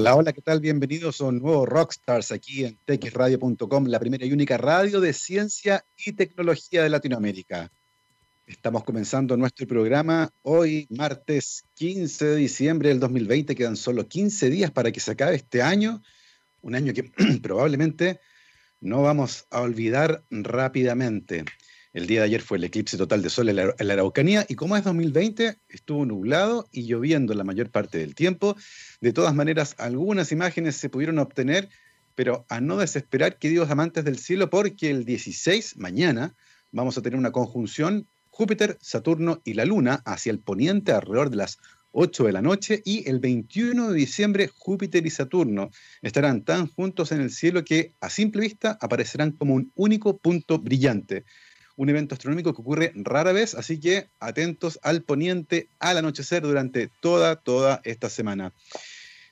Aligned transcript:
Hola, 0.00 0.14
hola, 0.14 0.32
¿qué 0.32 0.42
tal? 0.42 0.60
Bienvenidos 0.60 1.20
a 1.20 1.24
un 1.24 1.40
nuevo 1.40 1.66
Rockstars 1.66 2.30
aquí 2.30 2.64
en 2.64 2.78
texradio.com, 2.84 3.86
la 3.86 3.98
primera 3.98 4.24
y 4.24 4.32
única 4.32 4.56
radio 4.56 5.00
de 5.00 5.12
ciencia 5.12 5.84
y 5.96 6.12
tecnología 6.12 6.84
de 6.84 6.88
Latinoamérica. 6.88 7.72
Estamos 8.46 8.84
comenzando 8.84 9.36
nuestro 9.36 9.66
programa 9.66 10.30
hoy, 10.42 10.86
martes 10.88 11.64
15 11.74 12.26
de 12.26 12.36
diciembre 12.36 12.90
del 12.90 13.00
2020. 13.00 13.56
Quedan 13.56 13.74
solo 13.74 14.06
15 14.06 14.50
días 14.50 14.70
para 14.70 14.92
que 14.92 15.00
se 15.00 15.10
acabe 15.10 15.34
este 15.34 15.62
año, 15.62 16.00
un 16.60 16.76
año 16.76 16.92
que 16.92 17.02
probablemente 17.42 18.20
no 18.78 19.02
vamos 19.02 19.48
a 19.50 19.62
olvidar 19.62 20.22
rápidamente. 20.30 21.44
El 21.94 22.06
día 22.06 22.20
de 22.20 22.26
ayer 22.26 22.42
fue 22.42 22.58
el 22.58 22.64
eclipse 22.64 22.98
total 22.98 23.22
de 23.22 23.30
sol 23.30 23.48
en 23.48 23.56
la, 23.56 23.74
Araucanía 23.78 24.44
y 24.46 24.56
como 24.56 24.76
es 24.76 24.84
2020, 24.84 25.58
estuvo 25.68 26.04
nublado 26.04 26.68
y 26.70 26.82
lloviendo 26.82 27.32
la 27.32 27.44
mayor 27.44 27.70
parte 27.70 27.96
del 27.96 28.14
tiempo. 28.14 28.56
De 29.00 29.12
todas 29.12 29.34
maneras, 29.34 29.74
algunas 29.78 30.30
imágenes 30.30 30.76
se 30.76 30.90
pudieron 30.90 31.18
obtener, 31.18 31.70
pero 32.14 32.44
a 32.50 32.60
no 32.60 32.76
desesperar, 32.76 33.38
queridos 33.38 33.70
amantes 33.70 34.04
del 34.04 34.18
cielo, 34.18 34.50
porque 34.50 34.90
el 34.90 35.06
16, 35.06 35.78
mañana, 35.78 36.34
vamos 36.72 36.98
a 36.98 37.02
tener 37.02 37.18
una 37.18 37.32
conjunción 37.32 38.06
Júpiter, 38.28 38.76
Saturno 38.82 39.40
y 39.44 39.54
la 39.54 39.64
Luna 39.64 40.02
hacia 40.04 40.30
el 40.30 40.40
poniente 40.40 40.92
alrededor 40.92 41.30
de 41.30 41.36
las 41.36 41.58
8 41.92 42.24
de 42.24 42.32
la 42.32 42.42
noche 42.42 42.82
y 42.84 43.08
el 43.08 43.18
21 43.18 43.88
de 43.88 43.94
diciembre 43.94 44.48
Júpiter 44.54 45.06
y 45.06 45.10
Saturno 45.10 45.70
estarán 46.02 46.44
tan 46.44 46.66
juntos 46.66 47.12
en 47.12 47.20
el 47.20 47.30
cielo 47.30 47.64
que 47.64 47.94
a 48.00 48.10
simple 48.10 48.42
vista 48.42 48.78
aparecerán 48.80 49.32
como 49.32 49.54
un 49.54 49.72
único 49.74 50.18
punto 50.18 50.58
brillante 50.58 51.24
un 51.78 51.88
evento 51.88 52.14
astronómico 52.14 52.52
que 52.52 52.60
ocurre 52.60 52.92
rara 52.96 53.32
vez, 53.32 53.54
así 53.54 53.78
que 53.78 54.08
atentos 54.18 54.80
al 54.82 55.02
poniente 55.02 55.68
al 55.78 55.96
anochecer 55.96 56.42
durante 56.42 56.90
toda, 57.00 57.36
toda 57.36 57.80
esta 57.84 58.10
semana. 58.10 58.52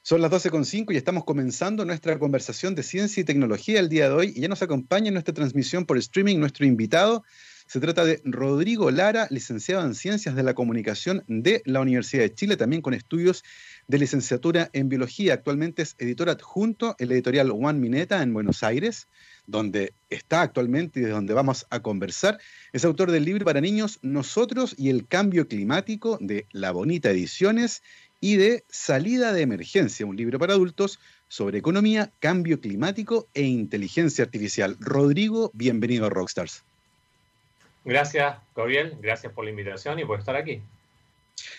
Son 0.02 0.22
las 0.22 0.30
12.05 0.30 0.95
y 0.95 0.96
estamos 0.96 1.24
comenzando 1.24 1.84
nuestra 1.84 2.16
conversación 2.20 2.77
de 2.77 2.84
ciencia 2.84 3.20
y 3.20 3.24
tecnología 3.24 3.80
el 3.80 3.88
día 3.88 4.09
de 4.09 4.14
hoy 4.14 4.32
y 4.36 4.42
ya 4.42 4.47
nos 4.47 4.62
acompaña 4.62 5.08
en 5.08 5.14
nuestra 5.14 5.34
transmisión 5.34 5.86
por 5.86 5.98
streaming 5.98 6.39
nuestro 6.39 6.64
invitado. 6.64 7.24
Se 7.67 7.80
trata 7.80 8.05
de 8.05 8.22
Rodrigo 8.24 8.92
Lara, 8.92 9.27
licenciado 9.30 9.84
en 9.84 9.97
Ciencias 9.97 10.36
de 10.36 10.44
la 10.44 10.55
Comunicación 10.55 11.24
de 11.27 11.62
la 11.64 11.80
Universidad 11.80 12.22
de 12.22 12.33
Chile, 12.33 12.56
también 12.56 12.80
con 12.80 12.94
estudios 12.94 13.42
de 13.89 13.98
licenciatura 13.98 14.70
en 14.72 14.89
Biología. 14.89 15.34
Actualmente 15.34 15.83
es 15.83 15.97
editor 15.98 16.28
adjunto 16.28 16.94
en 17.00 17.08
la 17.08 17.14
editorial 17.14 17.50
One 17.50 17.80
Mineta 17.80 18.22
en 18.22 18.33
Buenos 18.33 18.62
Aires 18.62 19.08
donde 19.47 19.92
está 20.11 20.42
actualmente 20.42 21.00
y 21.00 21.02
de 21.02 21.11
donde 21.11 21.34
vamos 21.34 21.66
a 21.70 21.80
conversar. 21.80 22.39
Es 22.72 22.84
autor 22.84 23.11
del 23.11 23.25
libro 23.25 23.44
para 23.44 23.61
niños 23.61 23.98
Nosotros 24.02 24.75
y 24.78 24.91
el 24.91 25.06
cambio 25.06 25.48
climático 25.48 26.19
de 26.20 26.47
La 26.52 26.70
Bonita 26.70 27.11
Ediciones 27.11 27.83
y 28.20 28.36
de 28.36 28.64
Salida 28.69 29.33
de 29.33 29.42
Emergencia, 29.42 30.06
un 30.06 30.17
libro 30.17 30.39
para 30.39 30.55
adultos 30.55 30.98
sobre 31.28 31.58
economía, 31.58 32.11
cambio 32.20 32.61
climático 32.61 33.28
e 33.34 33.42
inteligencia 33.42 34.24
artificial. 34.24 34.77
Rodrigo, 34.80 35.50
bienvenido 35.55 36.06
a 36.06 36.11
Rockstars. 36.11 36.62
Gracias, 37.84 38.39
Gabriel. 38.55 38.97
Gracias 39.00 39.33
por 39.33 39.44
la 39.44 39.50
invitación 39.50 39.98
y 39.98 40.05
por 40.05 40.19
estar 40.19 40.34
aquí. 40.34 40.61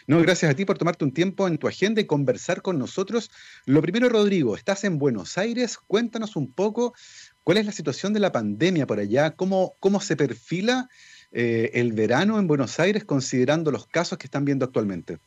No, 0.08 0.19
gracias 0.21 0.52
a 0.52 0.55
ti 0.55 0.65
por 0.65 0.77
tomarte 0.77 1.05
un 1.05 1.13
tiempo 1.13 1.47
en 1.47 1.58
tu 1.58 1.67
agenda 1.67 2.02
y 2.02 2.05
conversar 2.05 2.61
con 2.61 2.80
nosotros. 2.80 3.30
Lo 3.65 3.81
primero, 3.81 4.09
Rodrigo, 4.09 4.55
estás 4.55 4.83
en 4.83 4.97
Buenos 4.97 5.38
Aires. 5.38 5.77
Cuéntanos 5.77 6.35
un 6.35 6.52
poco 6.52 6.93
¿Cuál 7.47 7.59
es 7.59 7.65
la 7.65 7.71
situación 7.71 8.11
de 8.11 8.19
la 8.19 8.33
pandemia 8.33 8.85
por 8.85 8.99
allá? 8.99 9.31
¿Cómo, 9.31 9.75
cómo 9.79 10.01
se 10.01 10.17
perfila 10.17 10.89
eh, 11.31 11.71
el 11.75 11.93
verano 11.93 12.39
en 12.39 12.45
Buenos 12.45 12.77
Aires 12.77 13.05
considerando 13.05 13.71
los 13.71 13.87
casos 13.87 14.17
que 14.17 14.27
están 14.27 14.43
viendo 14.43 14.65
actualmente? 14.65 15.19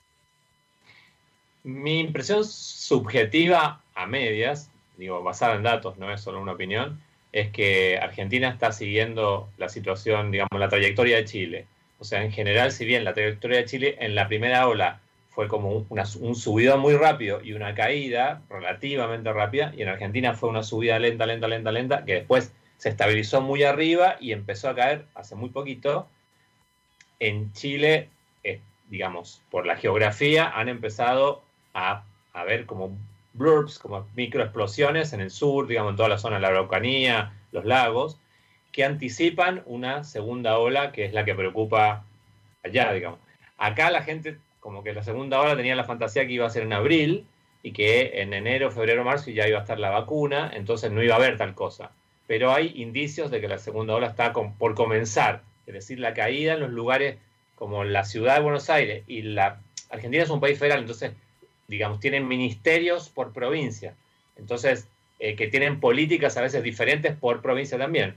Mi 1.64 1.98
impresión 1.98 2.44
subjetiva 2.44 3.80
a 3.94 4.06
medias, 4.06 4.68
digo, 4.98 5.22
basada 5.22 5.54
en 5.54 5.62
datos, 5.62 5.96
no 5.96 6.12
es 6.12 6.20
solo 6.20 6.42
una 6.42 6.52
opinión, 6.52 7.00
es 7.32 7.50
que 7.52 7.96
Argentina 7.96 8.50
está 8.50 8.70
siguiendo 8.72 9.48
la 9.56 9.70
situación, 9.70 10.30
digamos, 10.30 10.60
la 10.60 10.68
trayectoria 10.68 11.16
de 11.16 11.24
Chile. 11.24 11.66
O 12.00 12.04
sea, 12.04 12.22
en 12.22 12.32
general, 12.32 12.70
si 12.72 12.84
bien 12.84 13.02
la 13.02 13.14
trayectoria 13.14 13.60
de 13.60 13.64
Chile 13.64 13.96
en 13.98 14.14
la 14.14 14.28
primera 14.28 14.68
ola 14.68 15.00
fue 15.30 15.48
como 15.48 15.70
un, 15.70 15.86
un 16.20 16.34
subidón 16.34 16.80
muy 16.80 16.94
rápido 16.94 17.40
y 17.42 17.52
una 17.52 17.74
caída 17.74 18.42
relativamente 18.50 19.32
rápida, 19.32 19.72
y 19.76 19.82
en 19.82 19.88
Argentina 19.88 20.34
fue 20.34 20.48
una 20.48 20.62
subida 20.62 20.98
lenta, 20.98 21.24
lenta, 21.24 21.48
lenta, 21.48 21.72
lenta, 21.72 22.04
que 22.04 22.14
después 22.14 22.52
se 22.78 22.88
estabilizó 22.88 23.40
muy 23.40 23.62
arriba 23.62 24.16
y 24.20 24.32
empezó 24.32 24.68
a 24.68 24.74
caer 24.74 25.04
hace 25.14 25.36
muy 25.36 25.50
poquito. 25.50 26.08
En 27.18 27.52
Chile, 27.52 28.08
eh, 28.42 28.60
digamos, 28.88 29.42
por 29.50 29.66
la 29.66 29.76
geografía, 29.76 30.48
han 30.48 30.68
empezado 30.68 31.42
a, 31.74 32.04
a 32.32 32.44
ver 32.44 32.66
como 32.66 32.96
blurbs, 33.34 33.78
como 33.78 34.08
microexplosiones 34.16 35.12
en 35.12 35.20
el 35.20 35.30
sur, 35.30 35.66
digamos, 35.66 35.90
en 35.90 35.96
toda 35.96 36.08
la 36.08 36.18
zona 36.18 36.36
de 36.36 36.42
la 36.42 36.48
Araucanía, 36.48 37.32
los 37.52 37.64
lagos, 37.64 38.18
que 38.72 38.84
anticipan 38.84 39.62
una 39.66 40.02
segunda 40.04 40.58
ola 40.58 40.90
que 40.92 41.04
es 41.04 41.12
la 41.12 41.24
que 41.24 41.34
preocupa 41.34 42.04
allá, 42.64 42.92
digamos. 42.92 43.20
Acá 43.58 43.90
la 43.90 44.02
gente 44.02 44.38
como 44.60 44.84
que 44.84 44.92
la 44.92 45.02
segunda 45.02 45.40
ola 45.40 45.56
tenía 45.56 45.74
la 45.74 45.84
fantasía 45.84 46.26
que 46.26 46.34
iba 46.34 46.46
a 46.46 46.50
ser 46.50 46.62
en 46.62 46.72
abril 46.72 47.26
y 47.62 47.72
que 47.72 48.22
en 48.22 48.32
enero, 48.32 48.70
febrero, 48.70 49.04
marzo 49.04 49.30
ya 49.30 49.48
iba 49.48 49.58
a 49.58 49.62
estar 49.62 49.78
la 49.78 49.90
vacuna, 49.90 50.50
entonces 50.54 50.90
no 50.92 51.02
iba 51.02 51.14
a 51.14 51.18
haber 51.18 51.36
tal 51.36 51.54
cosa. 51.54 51.92
Pero 52.26 52.52
hay 52.52 52.72
indicios 52.76 53.30
de 53.30 53.40
que 53.40 53.48
la 53.48 53.58
segunda 53.58 53.94
ola 53.94 54.06
está 54.06 54.32
por 54.32 54.74
comenzar, 54.74 55.42
es 55.66 55.74
decir, 55.74 55.98
la 55.98 56.14
caída 56.14 56.54
en 56.54 56.60
los 56.60 56.70
lugares 56.70 57.16
como 57.54 57.84
la 57.84 58.04
ciudad 58.04 58.36
de 58.36 58.42
Buenos 58.42 58.70
Aires 58.70 59.04
y 59.06 59.22
la 59.22 59.60
Argentina 59.90 60.22
es 60.22 60.30
un 60.30 60.40
país 60.40 60.58
federal, 60.58 60.80
entonces, 60.80 61.12
digamos, 61.68 62.00
tienen 62.00 62.26
ministerios 62.28 63.08
por 63.08 63.32
provincia, 63.32 63.94
entonces, 64.36 64.88
eh, 65.18 65.36
que 65.36 65.48
tienen 65.48 65.80
políticas 65.80 66.36
a 66.36 66.42
veces 66.42 66.62
diferentes 66.62 67.14
por 67.14 67.42
provincia 67.42 67.76
también. 67.76 68.14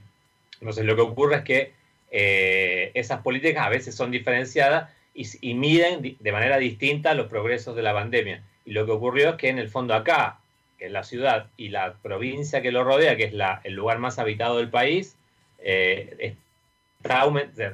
Entonces, 0.60 0.86
lo 0.86 0.96
que 0.96 1.02
ocurre 1.02 1.36
es 1.36 1.42
que 1.42 1.72
eh, 2.10 2.92
esas 2.94 3.20
políticas 3.20 3.66
a 3.66 3.68
veces 3.68 3.94
son 3.94 4.10
diferenciadas 4.10 4.90
y, 5.14 5.54
miden 5.54 6.16
de 6.18 6.32
manera 6.32 6.58
distinta 6.58 7.14
los 7.14 7.28
progresos 7.28 7.76
de 7.76 7.82
la 7.82 7.94
pandemia. 7.94 8.42
Y 8.64 8.72
lo 8.72 8.84
que 8.84 8.92
ocurrió 8.92 9.30
es 9.30 9.36
que 9.36 9.48
en 9.48 9.58
el 9.58 9.70
fondo 9.70 9.94
acá, 9.94 10.40
que 10.78 10.86
es 10.86 10.92
la 10.92 11.04
ciudad 11.04 11.46
y 11.56 11.68
la 11.68 11.94
provincia 12.02 12.62
que 12.62 12.72
lo 12.72 12.84
rodea, 12.84 13.16
que 13.16 13.24
es 13.24 13.34
el 13.64 13.74
lugar 13.74 13.98
más 13.98 14.18
habitado 14.18 14.58
del 14.58 14.70
país, 14.70 15.16
eh, 15.58 16.36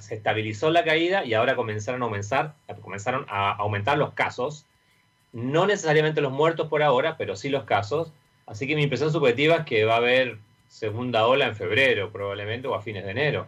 se 0.00 0.14
estabilizó 0.14 0.70
la 0.70 0.84
caída 0.84 1.24
y 1.24 1.34
ahora 1.34 1.56
comenzaron 1.56 2.02
aumentar, 2.02 2.54
comenzaron 2.82 3.26
a 3.28 3.52
aumentar 3.52 3.96
los 3.96 4.12
casos. 4.12 4.66
No 5.32 5.66
necesariamente 5.66 6.20
los 6.20 6.32
muertos 6.32 6.68
por 6.68 6.82
ahora, 6.82 7.16
pero 7.16 7.36
sí 7.36 7.48
los 7.48 7.64
casos. 7.64 8.12
Así 8.46 8.66
que 8.66 8.74
mi 8.74 8.82
impresión 8.82 9.12
subjetiva 9.12 9.56
es 9.56 9.64
que 9.64 9.84
va 9.84 9.94
a 9.94 9.98
haber 9.98 10.38
segunda 10.68 11.26
ola 11.26 11.46
en 11.46 11.56
febrero 11.56 12.10
probablemente 12.10 12.66
o 12.68 12.74
a 12.74 12.82
fines 12.82 13.04
de 13.04 13.12
enero. 13.12 13.46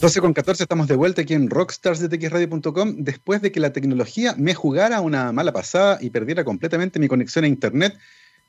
12 0.00 0.22
con 0.22 0.32
14 0.32 0.62
estamos 0.62 0.88
de 0.88 0.96
vuelta 0.96 1.20
aquí 1.20 1.34
en 1.34 1.50
rockstarsdetxradio.com 1.50 2.94
después 3.00 3.42
de 3.42 3.52
que 3.52 3.60
la 3.60 3.74
tecnología 3.74 4.34
me 4.38 4.54
jugara 4.54 5.02
una 5.02 5.30
mala 5.30 5.52
pasada 5.52 5.98
y 6.00 6.08
perdiera 6.08 6.42
completamente 6.42 6.98
mi 6.98 7.06
conexión 7.06 7.44
a 7.44 7.48
internet. 7.48 7.98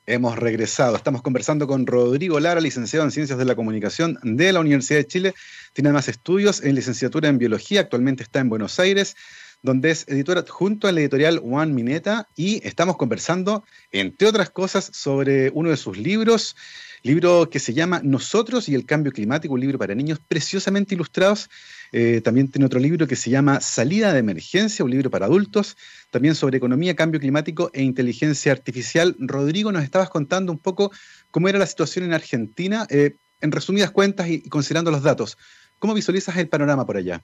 Hemos 0.06 0.40
regresado. 0.40 0.96
Estamos 0.96 1.22
conversando 1.22 1.68
con 1.68 1.86
Rodrigo 1.86 2.40
Lara, 2.40 2.62
licenciado 2.62 3.04
en 3.04 3.12
Ciencias 3.12 3.38
de 3.38 3.44
la 3.44 3.56
Comunicación 3.56 4.18
de 4.24 4.54
la 4.54 4.62
Universidad 4.62 5.00
de 5.00 5.08
Chile. 5.08 5.34
Tiene 5.74 5.92
más 5.92 6.08
estudios 6.08 6.64
en 6.64 6.74
licenciatura 6.74 7.28
en 7.28 7.38
Biología. 7.38 7.82
Actualmente 7.82 8.24
está 8.24 8.40
en 8.40 8.48
Buenos 8.48 8.80
Aires, 8.80 9.18
donde 9.62 9.92
es 9.92 10.08
editor 10.08 10.38
adjunto 10.38 10.88
a 10.88 10.94
la 10.94 11.02
editorial 11.02 11.42
One 11.44 11.74
Mineta. 11.74 12.30
Y 12.34 12.66
estamos 12.66 12.96
conversando, 12.96 13.66
entre 13.92 14.30
otras 14.30 14.52
cosas, 14.52 14.90
sobre 14.94 15.50
uno 15.50 15.70
de 15.70 15.76
sus 15.76 15.98
libros 15.98 16.56
libro 17.04 17.50
que 17.50 17.60
se 17.60 17.74
llama 17.74 18.02
Nosotros 18.04 18.70
y 18.70 18.76
el 18.76 18.86
Cambio 18.86 19.12
Climático, 19.12 19.54
un 19.54 19.60
libro 19.60 19.80
para 19.80 19.96
niños 19.96 20.20
preciosamente 20.28 20.96
ilustrados. 20.96 21.50
Eh, 21.92 22.22
también 22.24 22.50
tiene 22.50 22.66
otro 22.66 22.80
libro 22.80 23.08
que 23.08 23.16
se 23.16 23.30
llama 23.30 23.60
Salida 23.60 24.14
de 24.14 24.20
Emergencia, 24.20 24.86
un 24.86 24.92
libro 24.92 25.10
para 25.10 25.26
adultos, 25.26 25.78
también 26.10 26.36
sobre 26.36 26.58
economía, 26.58 26.96
cambio 26.96 27.20
climático 27.20 27.72
e 27.74 27.82
inteligencia 27.82 28.52
artificial. 28.52 29.16
Rodrigo, 29.20 29.72
nos 29.72 29.84
estabas 29.84 30.10
contando 30.10 30.52
un 30.52 30.60
poco 30.60 30.92
cómo 31.32 31.50
era 31.50 31.60
la 31.60 31.66
situación 31.66 32.06
en 32.06 32.14
Argentina, 32.14 32.86
eh, 32.90 33.16
en 33.42 33.52
resumidas 33.52 33.92
cuentas 33.92 34.28
y, 34.30 34.48
considerando 34.48 34.92
los 34.92 35.04
datos. 35.04 35.38
¿Cómo 35.80 35.94
visualizas 35.94 36.38
el 36.38 36.48
panorama 36.48 36.86
por 36.86 36.98
allá? 36.98 37.22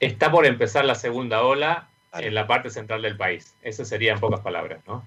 Está 0.00 0.30
por 0.30 0.46
empezar 0.46 0.84
la 0.84 0.94
segunda 0.94 1.42
ola 1.42 1.88
en 2.12 2.34
la 2.34 2.46
parte 2.46 2.70
central 2.70 3.02
del 3.02 3.16
país. 3.16 3.54
Eso 3.62 3.84
sería 3.84 4.12
en 4.12 4.20
pocas 4.20 4.40
palabras, 4.40 4.80
¿no? 4.86 5.06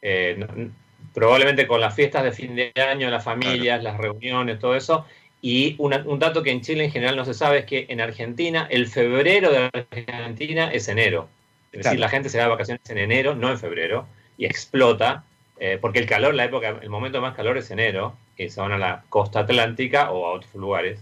Eh, 0.00 0.70
probablemente 1.14 1.66
con 1.66 1.80
las 1.80 1.94
fiestas 1.94 2.24
de 2.24 2.32
fin 2.32 2.54
de 2.54 2.72
año, 2.76 3.10
las 3.10 3.24
familias, 3.24 3.82
las 3.82 3.96
reuniones, 3.96 4.58
todo 4.58 4.74
eso. 4.74 5.04
Y 5.40 5.74
un 5.78 6.18
dato 6.20 6.42
que 6.42 6.52
en 6.52 6.60
Chile 6.60 6.84
en 6.84 6.92
general 6.92 7.16
no 7.16 7.24
se 7.24 7.34
sabe 7.34 7.58
es 7.58 7.64
que 7.64 7.86
en 7.88 8.00
Argentina, 8.00 8.68
el 8.70 8.86
febrero 8.86 9.50
de 9.50 9.70
Argentina 9.90 10.70
es 10.72 10.86
enero. 10.88 11.28
Es 11.72 11.82
decir, 11.84 11.98
la 11.98 12.08
gente 12.08 12.28
se 12.28 12.38
da 12.38 12.44
de 12.44 12.50
vacaciones 12.50 12.88
en 12.90 12.98
enero, 12.98 13.34
no 13.34 13.50
en 13.50 13.58
febrero, 13.58 14.06
y 14.38 14.44
explota, 14.44 15.24
eh, 15.58 15.78
porque 15.80 15.98
el 15.98 16.06
calor, 16.06 16.34
la 16.34 16.44
época, 16.44 16.78
el 16.80 16.90
momento 16.90 17.20
más 17.20 17.34
calor 17.34 17.58
es 17.58 17.70
enero, 17.70 18.14
que 18.36 18.50
se 18.50 18.60
van 18.60 18.72
a 18.72 18.78
la 18.78 19.04
costa 19.08 19.40
atlántica 19.40 20.12
o 20.12 20.26
a 20.26 20.32
otros 20.32 20.54
lugares. 20.54 21.00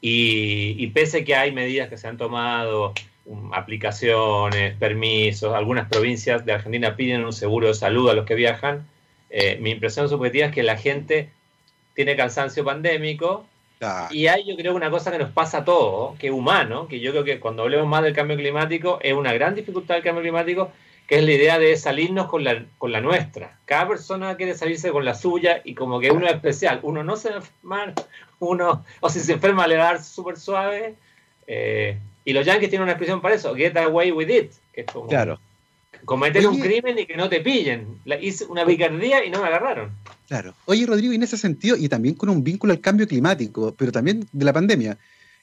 Y, 0.00 0.74
y 0.78 0.86
pese 0.88 1.24
que 1.24 1.34
hay 1.34 1.52
medidas 1.52 1.88
que 1.88 1.98
se 1.98 2.08
han 2.08 2.16
tomado 2.16 2.94
um, 3.26 3.52
aplicaciones, 3.52 4.74
permisos, 4.76 5.54
algunas 5.54 5.88
provincias 5.88 6.44
de 6.44 6.52
Argentina 6.52 6.96
piden 6.96 7.24
un 7.24 7.32
seguro 7.32 7.68
de 7.68 7.74
salud 7.74 8.08
a 8.08 8.14
los 8.14 8.24
que 8.24 8.34
viajan. 8.34 8.86
Eh, 9.34 9.56
mi 9.60 9.70
impresión 9.70 10.08
subjetiva 10.08 10.46
es 10.46 10.54
que 10.54 10.62
la 10.62 10.76
gente 10.76 11.30
tiene 11.94 12.14
cansancio 12.16 12.64
pandémico 12.64 13.46
y 14.10 14.28
hay 14.28 14.44
yo 14.46 14.54
creo 14.56 14.74
una 14.74 14.90
cosa 14.90 15.10
que 15.10 15.18
nos 15.18 15.30
pasa 15.32 15.58
a 15.58 15.64
todos, 15.64 16.16
que 16.18 16.28
es 16.28 16.32
humano, 16.32 16.86
que 16.86 17.00
yo 17.00 17.10
creo 17.10 17.24
que 17.24 17.40
cuando 17.40 17.62
hablemos 17.62 17.88
más 17.88 18.02
del 18.02 18.14
cambio 18.14 18.36
climático 18.36 18.98
es 19.02 19.12
una 19.12 19.32
gran 19.32 19.54
dificultad 19.54 19.96
del 19.96 20.04
cambio 20.04 20.22
climático, 20.22 20.70
que 21.08 21.18
es 21.18 21.24
la 21.24 21.32
idea 21.32 21.58
de 21.58 21.76
salirnos 21.76 22.28
con 22.28 22.44
la, 22.44 22.64
con 22.78 22.92
la 22.92 23.00
nuestra. 23.00 23.58
Cada 23.64 23.88
persona 23.88 24.36
quiere 24.36 24.54
salirse 24.54 24.92
con 24.92 25.04
la 25.04 25.14
suya 25.14 25.62
y 25.64 25.74
como 25.74 25.98
que 25.98 26.12
uno 26.12 26.26
es 26.26 26.34
especial. 26.34 26.78
Uno 26.82 27.02
no 27.02 27.16
se 27.16 27.30
enferma, 27.30 27.92
uno, 28.38 28.84
o 29.00 29.10
si 29.10 29.18
se 29.18 29.32
enferma 29.32 29.66
le 29.66 29.76
va 29.76 29.88
a 29.88 29.92
dar 29.94 30.04
súper 30.04 30.38
suave. 30.38 30.94
Eh, 31.48 31.98
y 32.24 32.32
los 32.32 32.46
yankees 32.46 32.70
tienen 32.70 32.84
una 32.84 32.92
expresión 32.92 33.20
para 33.20 33.34
eso, 33.34 33.52
get 33.54 33.76
away 33.76 34.12
with 34.12 34.28
it, 34.28 34.52
que 34.72 34.82
es 34.82 34.86
como 34.86 35.08
claro. 35.08 35.40
Cometer 36.04 36.46
un 36.46 36.58
crimen 36.58 36.98
y 36.98 37.06
que 37.06 37.16
no 37.16 37.28
te 37.28 37.40
pillen. 37.40 37.86
hice 38.20 38.44
una 38.46 38.66
picardía 38.66 39.24
y 39.24 39.30
no 39.30 39.40
me 39.40 39.48
agarraron. 39.48 39.90
Claro. 40.28 40.54
Oye, 40.66 40.86
Rodrigo, 40.86 41.12
y 41.12 41.16
en 41.16 41.22
ese 41.22 41.36
sentido, 41.36 41.76
y 41.76 41.88
también 41.88 42.14
con 42.14 42.28
un 42.28 42.42
vínculo 42.42 42.72
al 42.72 42.80
cambio 42.80 43.06
climático, 43.06 43.74
pero 43.76 43.92
también 43.92 44.26
de 44.32 44.44
la 44.44 44.52
pandemia, 44.52 44.98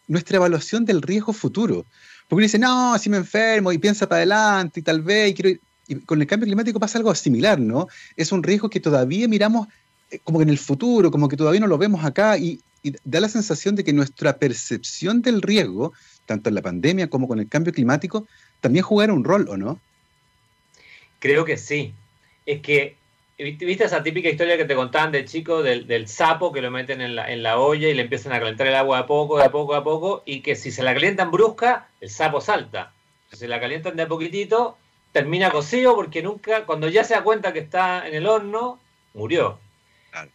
nuestra 0.07 0.38
evaluación 0.38 0.86
del 0.86 1.01
riesgo 1.01 1.34
futuro. 1.34 1.86
Porque 2.28 2.42
uno 2.42 2.44
dice, 2.44 2.60
no, 2.60 2.98
si 2.98 3.10
me 3.10 3.18
enfermo 3.18 3.72
y 3.72 3.78
piensa 3.78 4.07
para 4.07 4.18
adelante 4.18 4.80
y 4.80 4.84
tal 4.84 5.01
vez, 5.01 5.31
y 5.31 5.34
quiero... 5.34 5.60
Y 5.88 5.96
con 6.01 6.22
el 6.22 6.28
cambio 6.28 6.46
climático 6.46 6.80
pasa 6.80 7.00
algo 7.00 7.13
similar, 7.16 7.60
¿no? 7.60 7.88
Es 8.16 8.31
un 8.31 8.44
riesgo 8.44 8.69
que 8.69 8.80
todavía 8.80 9.28
miramos 9.28 9.68
eh, 10.12 10.19
como 10.24 10.38
que 10.38 10.44
en 10.44 10.50
el 10.50 10.60
futuro, 10.60 11.10
como 11.10 11.28
que 11.28 11.36
todavía 11.36 11.60
no 11.60 11.66
lo 11.66 11.80
vemos 11.80 12.06
acá 12.06 12.38
y, 12.38 12.60
y 12.84 12.94
da 13.04 13.19
la 13.19 13.28
sensación 13.28 13.75
de 13.75 13.84
que 13.84 13.92
nuestra 13.92 14.38
percepción 14.38 15.24
del 15.24 15.42
riesgo, 15.42 15.94
tanto 16.28 16.50
en 16.50 16.56
la 16.56 16.62
pandemia 16.62 17.10
como 17.10 17.28
con 17.28 17.40
el 17.40 17.50
cambio 17.50 17.74
climático, 17.74 18.28
también 18.62 18.86
jugará 18.86 19.13
un 19.13 19.24
rol, 19.24 19.48
¿o 19.50 19.57
no? 19.57 19.80
Creo 21.19 21.45
que 21.45 21.57
sí. 21.57 21.94
Es 22.45 22.62
que 22.62 22.98
¿Viste 23.38 23.86
esa 23.86 24.04
típica 24.04 24.27
historia 24.27 24.57
que 24.57 24.66
te 24.66 24.75
contaban 24.75 25.13
del 25.13 25.24
chico 25.24 25.63
del, 25.63 26.07
sapo 26.10 26.51
que 26.51 26.62
lo 26.62 26.71
meten 26.71 27.00
en 27.00 27.16
la, 27.16 27.31
en 27.31 27.42
la, 27.42 27.57
olla 27.57 27.88
y 27.88 27.94
le 27.94 28.01
empiezan 28.01 28.33
a 28.33 28.39
calentar 28.39 28.68
el 28.68 28.75
agua 28.75 28.98
de 28.98 29.04
a 29.04 29.06
poco, 29.07 29.38
de 29.38 29.45
a 29.45 29.50
poco, 29.50 29.71
de 29.71 29.80
a 29.80 29.83
poco? 29.83 30.24
Y 30.25 30.42
que 30.42 30.57
si 30.57 30.71
se 30.71 30.83
la 30.83 30.94
calientan 30.94 31.31
brusca, 31.31 31.88
el 32.01 32.10
sapo 32.10 32.42
salta. 32.42 32.92
Si 33.30 33.38
se 33.38 33.48
la 33.48 33.62
calientan 33.62 33.95
de 33.95 34.04
a 34.04 34.07
poquitito, 34.10 34.77
termina 35.13 35.51
cocido 35.51 35.95
porque 35.95 36.21
nunca, 36.21 36.66
cuando 36.66 36.89
ya 36.89 37.06
se 37.06 37.13
da 37.13 37.24
cuenta 37.24 37.54
que 37.54 37.60
está 37.60 38.06
en 38.06 38.15
el 38.15 38.27
horno, 38.27 38.77
murió. 39.13 39.57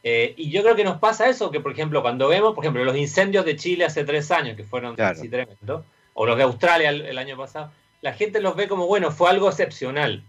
Eh, 0.03 0.33
y 0.39 0.51
yo 0.51 0.63
creo 0.63 0.77
que 0.77 0.85
nos 0.85 0.99
pasa 0.99 1.29
eso, 1.29 1.51
que 1.51 1.61
por 1.61 1.73
ejemplo, 1.73 2.01
cuando 2.01 2.29
vemos, 2.29 2.55
por 2.55 2.65
ejemplo, 2.65 2.85
los 2.85 2.97
incendios 2.97 3.45
de 3.45 3.57
Chile 3.57 3.85
hace 3.85 4.05
tres 4.05 4.31
años, 4.31 4.57
que 4.57 4.65
fueron 4.65 4.99
así 5.01 5.29
tremendos, 5.29 5.85
o 6.15 6.25
los 6.25 6.37
de 6.37 6.45
Australia 6.45 6.91
el, 6.91 7.19
año 7.19 7.37
pasado, 7.37 7.71
la 8.01 8.15
gente 8.15 8.41
los 8.41 8.57
ve 8.57 8.67
como, 8.67 8.87
bueno, 8.87 9.11
fue 9.11 9.29
algo 9.29 9.49
excepcional. 9.49 10.25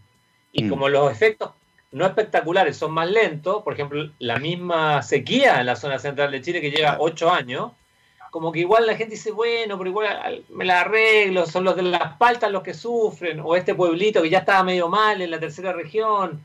Y 0.56 0.64
mm. 0.64 0.70
como 0.70 0.88
los 0.88 1.12
efectos 1.12 1.52
no 1.92 2.06
espectaculares, 2.06 2.78
son 2.78 2.92
más 2.92 3.10
lentos. 3.10 3.62
Por 3.64 3.74
ejemplo, 3.74 4.10
la 4.20 4.38
misma 4.38 5.02
sequía 5.02 5.60
en 5.60 5.66
la 5.66 5.76
zona 5.76 6.00
central 6.00 6.32
de 6.32 6.42
Chile 6.42 6.62
que 6.62 6.72
lleva 6.72 6.98
ocho 7.00 7.30
años, 7.30 7.72
como 8.32 8.52
que 8.52 8.60
igual 8.60 8.86
la 8.86 8.96
gente 8.96 9.16
dice, 9.16 9.32
bueno, 9.32 9.78
pero 9.78 9.90
igual 9.90 10.44
me 10.50 10.66
la 10.66 10.82
arreglo, 10.82 11.46
son 11.46 11.64
los 11.64 11.78
de 11.78 11.84
las 11.84 12.18
paltas 12.18 12.52
los 12.52 12.64
que 12.64 12.74
sufren, 12.74 13.40
o 13.40 13.56
este 13.56 13.76
pueblito 13.76 14.22
que 14.22 14.30
ya 14.30 14.40
estaba 14.40 14.62
medio 14.64 14.90
mal 14.90 15.22
en 15.22 15.32
la 15.32 15.40
tercera 15.40 15.72
región, 15.72 16.42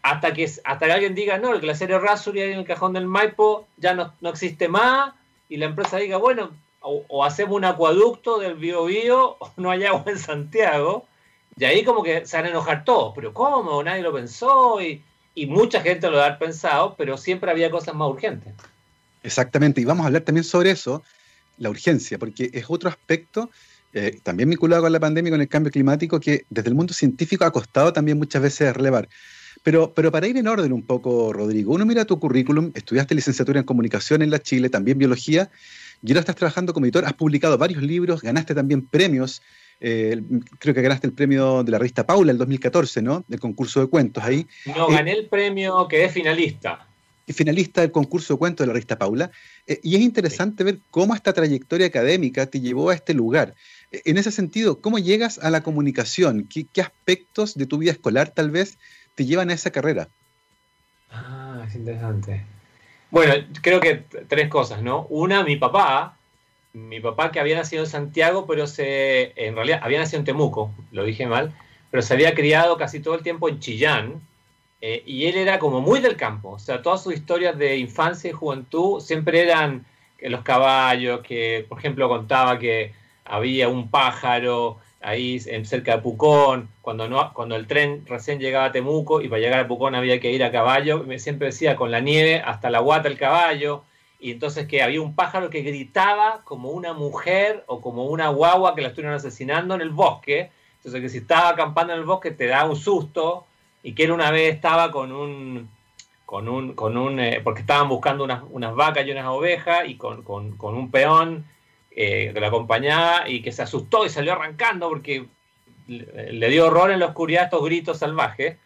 hasta 0.00 0.32
que, 0.32 0.44
hasta 0.44 0.86
que 0.86 0.92
alguien 0.92 1.14
diga, 1.14 1.36
no, 1.36 1.52
el 1.52 1.60
glaciario 1.60 1.98
Rasuri 1.98 2.40
ahí 2.40 2.52
en 2.52 2.60
el 2.60 2.64
cajón 2.64 2.94
del 2.94 3.06
Maipo 3.06 3.66
ya 3.76 3.92
no, 3.92 4.14
existe 4.22 4.68
más, 4.68 5.12
y 5.50 5.58
la 5.58 5.66
empresa 5.66 5.98
diga, 5.98 6.16
bueno, 6.16 6.52
o, 6.80 7.22
hacemos 7.22 7.56
un 7.56 7.66
acueducto 7.66 8.38
del 8.38 8.54
Biobío, 8.54 9.36
o 9.40 9.52
no 9.58 9.70
hay 9.70 9.84
agua 9.84 10.04
en 10.06 10.18
Santiago, 10.18 11.04
y 11.60 11.64
ahí 11.66 11.84
como 11.84 12.02
que 12.02 12.24
se 12.24 12.38
van 12.38 12.46
a 12.46 12.48
enojar 12.48 12.84
todos, 12.84 13.12
pero 13.14 13.34
¿cómo? 13.34 13.82
Nadie 13.82 14.02
lo 14.02 14.14
pensó 14.14 14.80
y, 14.80 15.02
mucha 15.46 15.80
gente 15.80 16.10
lo 16.10 16.22
ha 16.22 16.38
pensado, 16.38 16.94
pero 16.98 17.16
siempre 17.16 17.50
había 17.50 17.70
cosas 17.70 17.94
más 17.94 18.08
urgentes. 18.08 18.52
Exactamente, 19.22 19.80
y 19.80 19.84
vamos 19.84 20.04
a 20.04 20.06
hablar 20.06 20.22
también 20.22 20.44
sobre 20.44 20.70
eso, 20.70 21.02
la 21.58 21.70
urgencia, 21.70 22.18
porque 22.18 22.50
es 22.52 22.64
otro 22.68 22.88
aspecto 22.88 23.50
eh, 23.92 24.20
también 24.22 24.48
vinculado 24.48 24.82
con 24.82 24.92
la 24.92 25.00
pandemia 25.00 25.28
y 25.28 25.32
con 25.32 25.40
el 25.40 25.48
cambio 25.48 25.70
climático 25.72 26.20
que 26.20 26.44
desde 26.48 26.68
el 26.68 26.74
mundo 26.74 26.94
científico 26.94 27.44
ha 27.44 27.52
costado 27.52 27.92
también 27.92 28.18
muchas 28.18 28.40
veces 28.40 28.74
relevar. 28.74 29.08
Pero, 29.62 29.92
pero 29.92 30.10
para 30.10 30.26
ir 30.26 30.36
en 30.36 30.48
orden 30.48 30.72
un 30.72 30.82
poco, 30.82 31.32
Rodrigo, 31.32 31.74
uno 31.74 31.84
mira 31.84 32.06
tu 32.06 32.18
currículum, 32.18 32.70
estudiaste 32.74 33.14
licenciatura 33.14 33.60
en 33.60 33.66
comunicación 33.66 34.22
en 34.22 34.30
la 34.30 34.38
Chile, 34.38 34.70
también 34.70 34.96
biología, 34.96 35.50
y 36.02 36.10
ahora 36.10 36.20
estás 36.20 36.36
trabajando 36.36 36.72
como 36.72 36.86
editor, 36.86 37.04
has 37.04 37.12
publicado 37.12 37.58
varios 37.58 37.82
libros, 37.82 38.22
ganaste 38.22 38.54
también 38.54 38.86
premios 38.86 39.42
eh, 39.80 40.20
creo 40.58 40.74
que 40.74 40.82
ganaste 40.82 41.06
el 41.06 41.14
premio 41.14 41.64
de 41.64 41.72
la 41.72 41.78
revista 41.78 42.06
Paula 42.06 42.32
el 42.32 42.38
2014, 42.38 43.00
¿no? 43.00 43.24
Del 43.26 43.40
concurso 43.40 43.80
de 43.80 43.86
cuentos 43.86 44.22
ahí. 44.22 44.46
No, 44.66 44.90
eh, 44.90 44.92
gané 44.92 45.12
el 45.12 45.26
premio, 45.26 45.88
quedé 45.88 46.08
finalista. 46.10 46.86
Finalista 47.26 47.80
del 47.80 47.92
concurso 47.92 48.34
de 48.34 48.38
cuentos 48.38 48.64
de 48.64 48.68
la 48.68 48.72
revista 48.74 48.98
Paula. 48.98 49.30
Eh, 49.66 49.80
y 49.82 49.94
es 49.96 50.02
interesante 50.02 50.64
ver 50.64 50.80
cómo 50.90 51.14
esta 51.14 51.32
trayectoria 51.32 51.86
académica 51.86 52.46
te 52.46 52.60
llevó 52.60 52.90
a 52.90 52.94
este 52.94 53.14
lugar. 53.14 53.54
En 53.90 54.18
ese 54.18 54.30
sentido, 54.30 54.80
¿cómo 54.80 54.98
llegas 54.98 55.38
a 55.38 55.50
la 55.50 55.62
comunicación? 55.62 56.46
¿Qué, 56.52 56.66
¿Qué, 56.70 56.82
aspectos 56.82 57.54
de 57.54 57.66
tu 57.66 57.78
vida 57.78 57.92
escolar 57.92 58.30
tal 58.30 58.50
vez 58.50 58.78
te 59.14 59.24
llevan 59.24 59.50
a 59.50 59.54
esa 59.54 59.70
carrera? 59.70 60.08
Ah, 61.10 61.64
es 61.66 61.74
interesante. 61.74 62.44
Bueno, 63.10 63.34
creo 63.62 63.80
que 63.80 64.04
tres 64.28 64.48
cosas, 64.48 64.82
¿no? 64.82 65.06
Una, 65.08 65.42
mi 65.42 65.56
papá, 65.56 66.16
mi 66.72 67.00
papá 67.00 67.32
que 67.32 67.40
había 67.40 67.56
nacido 67.56 67.84
en 67.84 67.90
Santiago, 67.90 68.46
pero 68.46 68.66
se, 68.66 69.32
en 69.36 69.54
realidad 69.56 69.80
había 69.82 69.98
nacido 69.98 70.20
en 70.20 70.24
Temuco, 70.24 70.72
lo 70.92 71.04
dije 71.04 71.26
mal, 71.26 71.52
pero 71.90 72.02
se 72.02 72.14
había 72.14 72.34
criado 72.34 72.76
casi 72.76 73.00
todo 73.00 73.14
el 73.14 73.22
tiempo 73.22 73.48
en 73.48 73.58
Chillán, 73.60 74.20
eh, 74.80 75.02
y 75.04 75.26
él 75.26 75.36
era 75.36 75.58
como 75.58 75.80
muy 75.80 76.00
del 76.00 76.16
campo, 76.16 76.50
o 76.50 76.58
sea, 76.58 76.82
todas 76.82 77.02
sus 77.02 77.14
historias 77.14 77.58
de 77.58 77.76
infancia 77.76 78.30
y 78.30 78.32
juventud 78.32 79.00
siempre 79.00 79.42
eran 79.42 79.84
los 80.20 80.42
caballos, 80.42 81.20
que 81.20 81.66
por 81.68 81.78
ejemplo 81.78 82.08
contaba 82.08 82.58
que 82.58 82.92
había 83.24 83.68
un 83.68 83.90
pájaro 83.90 84.78
ahí 85.00 85.40
cerca 85.40 85.96
de 85.96 86.02
Pucón, 86.02 86.68
cuando, 86.82 87.08
no, 87.08 87.32
cuando 87.32 87.56
el 87.56 87.66
tren 87.66 88.04
recién 88.06 88.38
llegaba 88.38 88.66
a 88.66 88.72
Temuco 88.72 89.22
y 89.22 89.28
para 89.28 89.40
llegar 89.40 89.60
a 89.60 89.68
Pucón 89.68 89.94
había 89.94 90.20
que 90.20 90.30
ir 90.30 90.44
a 90.44 90.52
caballo, 90.52 91.04
me 91.04 91.18
siempre 91.18 91.46
decía 91.46 91.76
con 91.76 91.90
la 91.90 92.00
nieve 92.00 92.42
hasta 92.44 92.70
la 92.70 92.80
guata 92.80 93.08
el 93.08 93.16
caballo, 93.16 93.84
y 94.20 94.32
entonces 94.32 94.66
que 94.68 94.82
había 94.82 95.00
un 95.00 95.14
pájaro 95.14 95.48
que 95.48 95.62
gritaba 95.62 96.42
como 96.44 96.70
una 96.70 96.92
mujer 96.92 97.64
o 97.66 97.80
como 97.80 98.04
una 98.04 98.28
guagua 98.28 98.74
que 98.74 98.82
la 98.82 98.88
estuvieron 98.88 99.16
asesinando 99.16 99.74
en 99.74 99.80
el 99.80 99.90
bosque. 99.90 100.50
Entonces 100.76 101.00
que 101.00 101.08
si 101.08 101.18
estaba 101.18 101.48
acampando 101.48 101.94
en 101.94 102.00
el 102.00 102.04
bosque 102.04 102.30
te 102.30 102.46
da 102.46 102.66
un 102.66 102.76
susto 102.76 103.46
y 103.82 103.94
que 103.94 104.04
él 104.04 104.12
una 104.12 104.30
vez 104.30 104.54
estaba 104.54 104.92
con 104.92 105.10
un, 105.10 105.70
con 106.26 106.48
un, 106.48 106.74
con 106.74 106.98
un 106.98 107.18
eh, 107.18 107.40
porque 107.42 107.62
estaban 107.62 107.88
buscando 107.88 108.24
unas, 108.24 108.74
vacas 108.74 109.06
y 109.06 109.10
unas 109.10 109.26
ovejas 109.26 109.88
y 109.88 109.96
con, 109.96 110.22
con, 110.22 110.56
con 110.58 110.74
un 110.74 110.90
peón 110.90 111.46
eh, 111.90 112.30
que 112.34 112.40
lo 112.40 112.46
acompañaba 112.46 113.26
y 113.26 113.40
que 113.40 113.52
se 113.52 113.62
asustó 113.62 114.04
y 114.04 114.10
salió 114.10 114.34
arrancando 114.34 114.88
porque 114.90 115.26
le 115.88 116.48
dio 116.50 116.66
horror 116.66 116.90
en 116.90 117.00
la 117.00 117.06
oscuridad 117.06 117.44
estos 117.44 117.64
gritos 117.64 117.98
salvajes. 117.98 118.58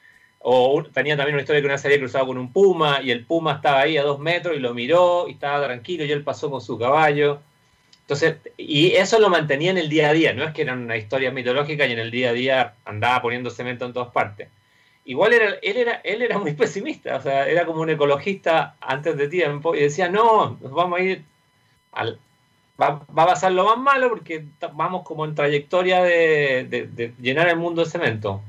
O 0.46 0.82
tenía 0.92 1.16
también 1.16 1.36
una 1.36 1.40
historia 1.42 1.62
que 1.62 1.66
una 1.66 1.78
se 1.78 1.88
había 1.88 2.06
con 2.26 2.36
un 2.36 2.52
puma 2.52 3.00
y 3.02 3.10
el 3.10 3.24
puma 3.24 3.54
estaba 3.54 3.80
ahí 3.80 3.96
a 3.96 4.02
dos 4.02 4.18
metros 4.18 4.54
y 4.54 4.60
lo 4.60 4.74
miró 4.74 5.26
y 5.26 5.32
estaba 5.32 5.64
tranquilo 5.64 6.04
y 6.04 6.12
él 6.12 6.22
pasó 6.22 6.50
con 6.50 6.60
su 6.60 6.78
caballo. 6.78 7.40
Entonces, 8.02 8.36
y 8.58 8.92
eso 8.92 9.18
lo 9.18 9.30
mantenía 9.30 9.70
en 9.70 9.78
el 9.78 9.88
día 9.88 10.10
a 10.10 10.12
día, 10.12 10.34
no 10.34 10.44
es 10.44 10.52
que 10.52 10.60
era 10.60 10.74
una 10.74 10.98
historia 10.98 11.30
mitológica 11.30 11.86
y 11.86 11.92
en 11.92 11.98
el 11.98 12.10
día 12.10 12.28
a 12.28 12.32
día 12.34 12.74
andaba 12.84 13.22
poniendo 13.22 13.48
cemento 13.48 13.86
en 13.86 13.94
todas 13.94 14.12
partes. 14.12 14.48
Igual 15.06 15.32
era, 15.32 15.54
él, 15.62 15.76
era, 15.78 15.94
él 16.04 16.20
era 16.20 16.38
muy 16.38 16.52
pesimista, 16.52 17.16
o 17.16 17.22
sea, 17.22 17.48
era 17.48 17.64
como 17.64 17.80
un 17.80 17.88
ecologista 17.88 18.76
antes 18.82 19.16
de 19.16 19.28
tiempo 19.28 19.74
y 19.74 19.80
decía, 19.80 20.10
no, 20.10 20.58
vamos 20.60 21.00
a 21.00 21.02
ir, 21.02 21.24
al, 21.92 22.18
va, 22.78 23.00
a 23.16 23.26
pasar 23.26 23.52
lo 23.52 23.64
más 23.64 23.78
malo 23.78 24.10
porque 24.10 24.44
vamos 24.74 25.04
como 25.04 25.24
en 25.24 25.34
trayectoria 25.34 26.02
de, 26.02 26.64
de 26.68 27.14
llenar 27.18 27.48
el 27.48 27.56
mundo 27.56 27.82
de 27.82 27.90
cemento. 27.90 28.42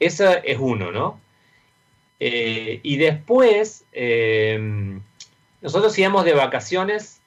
Eso 0.00 0.28
es 0.42 0.58
uno, 0.58 0.90
¿no? 0.90 1.24
Eh, 2.18 2.80
y 2.82 2.96
después, 2.96 3.84
eh, 3.92 4.98
nosotros 5.60 5.98
íbamos 5.98 6.24
de 6.24 6.34
vacaciones, 6.34 7.20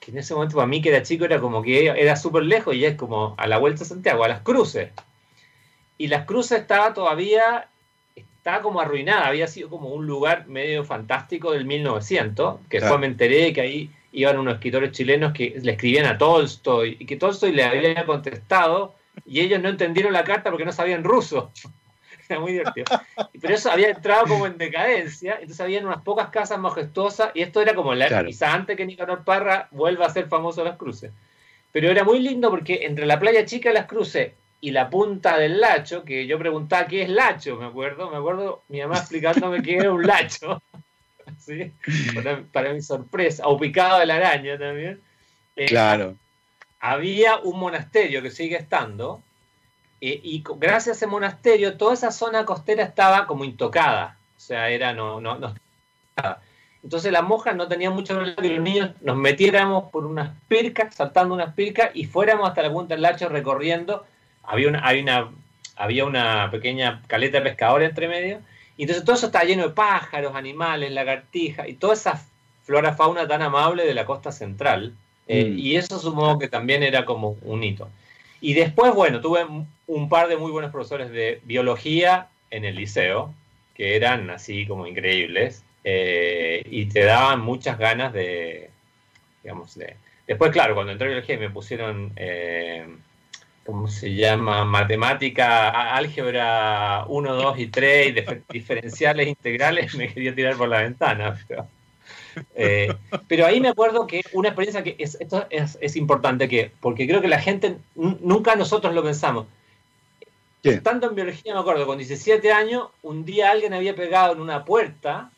que 0.00 0.10
en 0.10 0.18
ese 0.18 0.34
momento 0.34 0.56
para 0.56 0.66
mí 0.66 0.80
que 0.82 0.90
era 0.90 1.02
chico 1.02 1.24
era 1.24 1.40
como 1.40 1.62
que 1.62 1.88
era 1.88 2.16
súper 2.16 2.44
lejos 2.44 2.74
y 2.74 2.84
es 2.84 2.94
como 2.94 3.34
a 3.36 3.46
la 3.46 3.58
vuelta 3.58 3.82
a 3.82 3.86
Santiago, 3.86 4.24
a 4.24 4.28
las 4.28 4.40
cruces. 4.40 4.90
Y 5.96 6.08
las 6.08 6.24
cruces 6.26 6.60
estaba 6.60 6.94
todavía, 6.94 7.68
estaba 8.14 8.62
como 8.62 8.80
arruinada, 8.80 9.26
había 9.26 9.48
sido 9.48 9.68
como 9.68 9.88
un 9.88 10.06
lugar 10.06 10.46
medio 10.46 10.84
fantástico 10.84 11.52
del 11.52 11.64
1900, 11.64 12.60
que 12.68 12.80
después 12.80 13.00
me 13.00 13.06
enteré 13.06 13.52
que 13.52 13.60
ahí 13.60 13.90
iban 14.12 14.38
unos 14.38 14.54
escritores 14.54 14.92
chilenos 14.92 15.32
que 15.32 15.58
le 15.60 15.72
escribían 15.72 16.06
a 16.06 16.18
Tolstoy 16.18 16.96
y 17.00 17.06
que 17.06 17.16
Tolstoy 17.16 17.52
le 17.52 17.64
había 17.64 18.06
contestado 18.06 18.94
y 19.26 19.40
ellos 19.40 19.60
no 19.60 19.68
entendieron 19.68 20.12
la 20.12 20.24
carta 20.24 20.50
porque 20.50 20.64
no 20.64 20.72
sabían 20.72 21.04
ruso. 21.04 21.50
era 22.32 22.40
muy 22.40 22.52
divertido. 22.52 22.86
Pero 23.40 23.54
eso 23.54 23.70
había 23.70 23.90
entrado 23.90 24.26
como 24.26 24.46
en 24.46 24.58
decadencia, 24.58 25.34
entonces 25.34 25.60
había 25.60 25.80
unas 25.80 26.02
pocas 26.02 26.28
casas 26.28 26.58
majestuosas, 26.58 27.30
y 27.34 27.42
esto 27.42 27.60
era 27.60 27.74
como 27.74 27.94
la 27.94 28.08
claro. 28.08 28.28
antes 28.42 28.76
que 28.76 28.86
Nicanor 28.86 29.24
Parra 29.24 29.68
vuelva 29.70 30.06
a 30.06 30.10
ser 30.10 30.28
famoso 30.28 30.64
las 30.64 30.76
cruces. 30.76 31.12
Pero 31.72 31.90
era 31.90 32.04
muy 32.04 32.20
lindo 32.20 32.50
porque 32.50 32.86
entre 32.86 33.06
la 33.06 33.18
playa 33.18 33.44
chica 33.44 33.70
y 33.70 33.74
las 33.74 33.86
cruces 33.86 34.32
y 34.60 34.70
la 34.70 34.90
punta 34.90 35.38
del 35.38 35.60
lacho, 35.60 36.04
que 36.04 36.26
yo 36.26 36.38
preguntaba 36.38 36.86
qué 36.88 37.02
es 37.02 37.08
lacho, 37.08 37.56
me 37.56 37.66
acuerdo, 37.66 38.10
me 38.10 38.16
acuerdo 38.16 38.62
mi 38.68 38.80
mamá 38.80 38.98
explicándome 38.98 39.62
qué 39.62 39.76
era 39.76 39.92
un 39.92 40.04
lacho, 40.04 40.60
¿sí? 41.38 41.72
para, 42.52 42.72
mi 42.72 42.82
sorpresa, 42.82 43.46
o 43.46 43.58
picado 43.58 44.00
de 44.00 44.06
la 44.06 44.16
araña 44.16 44.58
también. 44.58 45.00
Eh, 45.54 45.66
claro. 45.66 46.16
Había 46.80 47.38
un 47.38 47.58
monasterio 47.58 48.22
que 48.22 48.30
sigue 48.30 48.56
estando, 48.56 49.22
eh, 50.00 50.20
y 50.22 50.44
gracias 50.56 50.88
a 50.88 50.96
ese 50.96 51.06
monasterio, 51.06 51.76
toda 51.76 51.94
esa 51.94 52.10
zona 52.10 52.44
costera 52.44 52.84
estaba 52.84 53.26
como 53.26 53.44
intocada, 53.44 54.18
o 54.36 54.40
sea, 54.40 54.68
era 54.70 54.92
no, 54.92 55.20
no, 55.20 55.38
no 55.38 55.54
entonces 56.82 57.10
las 57.12 57.22
monjas 57.22 57.56
no 57.56 57.68
tenían 57.68 57.92
mucho 57.92 58.14
problema 58.14 58.40
que 58.40 58.50
los 58.50 58.62
niños 58.62 58.90
nos 59.00 59.16
metiéramos 59.16 59.90
por 59.90 60.06
unas 60.06 60.30
pircas, 60.46 60.94
saltando 60.94 61.34
unas 61.34 61.54
pircas, 61.54 61.90
y 61.94 62.04
fuéramos 62.04 62.48
hasta 62.48 62.62
la 62.62 62.72
punta 62.72 62.94
del 62.94 63.02
lacho 63.02 63.28
recorriendo. 63.28 64.06
Había 64.44 64.68
una, 64.68 64.92
una, 64.92 65.30
había 65.76 66.04
una 66.04 66.50
pequeña 66.50 67.02
caleta 67.06 67.38
de 67.38 67.44
pescadores 67.44 67.88
entre 67.88 68.08
medio, 68.08 68.40
y 68.76 68.82
entonces 68.82 69.04
todo 69.04 69.16
eso 69.16 69.26
estaba 69.26 69.44
lleno 69.44 69.64
de 69.64 69.74
pájaros, 69.74 70.34
animales, 70.36 70.92
lagartijas, 70.92 71.68
y 71.68 71.74
toda 71.74 71.94
esa 71.94 72.24
flora 72.62 72.94
fauna 72.94 73.26
tan 73.26 73.42
amable 73.42 73.84
de 73.84 73.94
la 73.94 74.06
costa 74.06 74.30
central. 74.30 74.94
Eh, 75.26 75.44
mm. 75.46 75.58
Y 75.58 75.76
eso 75.76 75.98
supongo 75.98 76.38
que 76.38 76.48
también 76.48 76.82
era 76.82 77.04
como 77.04 77.36
un 77.42 77.64
hito. 77.64 77.88
Y 78.40 78.54
después, 78.54 78.94
bueno, 78.94 79.20
tuve 79.20 79.44
un 79.88 80.08
par 80.08 80.28
de 80.28 80.36
muy 80.36 80.52
buenos 80.52 80.70
profesores 80.70 81.10
de 81.10 81.40
biología 81.44 82.28
en 82.50 82.64
el 82.64 82.76
liceo, 82.76 83.34
que 83.74 83.96
eran 83.96 84.30
así 84.30 84.66
como 84.66 84.86
increíbles. 84.86 85.64
Eh, 85.82 86.62
y 86.70 86.86
te 86.86 87.04
daban 87.04 87.40
muchas 87.40 87.78
ganas 87.78 88.12
de, 88.12 88.70
digamos, 89.42 89.74
de... 89.74 89.96
Después, 90.26 90.52
claro, 90.52 90.74
cuando 90.74 90.92
entré 90.92 91.06
a 91.06 91.10
biología 91.10 91.38
me 91.38 91.48
pusieron, 91.48 92.12
eh, 92.16 92.86
¿cómo 93.64 93.88
se 93.88 94.14
llama? 94.14 94.66
Matemática, 94.66 95.94
álgebra 95.96 97.04
1, 97.08 97.34
2 97.34 97.58
y 97.58 97.66
3, 97.68 98.08
y 98.08 98.52
diferenciales 98.52 99.26
integrales, 99.26 99.94
me 99.94 100.12
quería 100.12 100.34
tirar 100.34 100.56
por 100.56 100.68
la 100.68 100.82
ventana. 100.82 101.38
Eh, 102.54 102.94
pero, 103.26 103.46
ahí 103.46 103.60
me 103.60 103.68
acuerdo 103.68 104.06
que 104.06 104.22
una 104.32 104.48
experiencia 104.48 104.82
que 104.84 104.96
es, 104.98 105.16
esto 105.20 105.46
es, 105.48 105.78
es 105.80 105.96
importante, 105.96 106.48
que, 106.48 106.70
porque 106.80 107.08
creo 107.08 107.20
que 107.22 107.28
la 107.28 107.40
gente, 107.40 107.78
nunca 107.94 108.54
nosotros 108.54 108.94
lo 108.94 109.02
pensamos. 109.02 109.46
Tanto 110.76 111.08
en 111.08 111.14
biología 111.14 111.54
me 111.54 111.60
acuerdo, 111.60 111.86
con 111.86 111.98
17 111.98 112.52
años, 112.52 112.88
un 113.02 113.24
día 113.24 113.50
alguien 113.50 113.74
había 113.74 113.94
pegado 113.94 114.34
en 114.34 114.40
una 114.40 114.64
puerta 114.64 115.30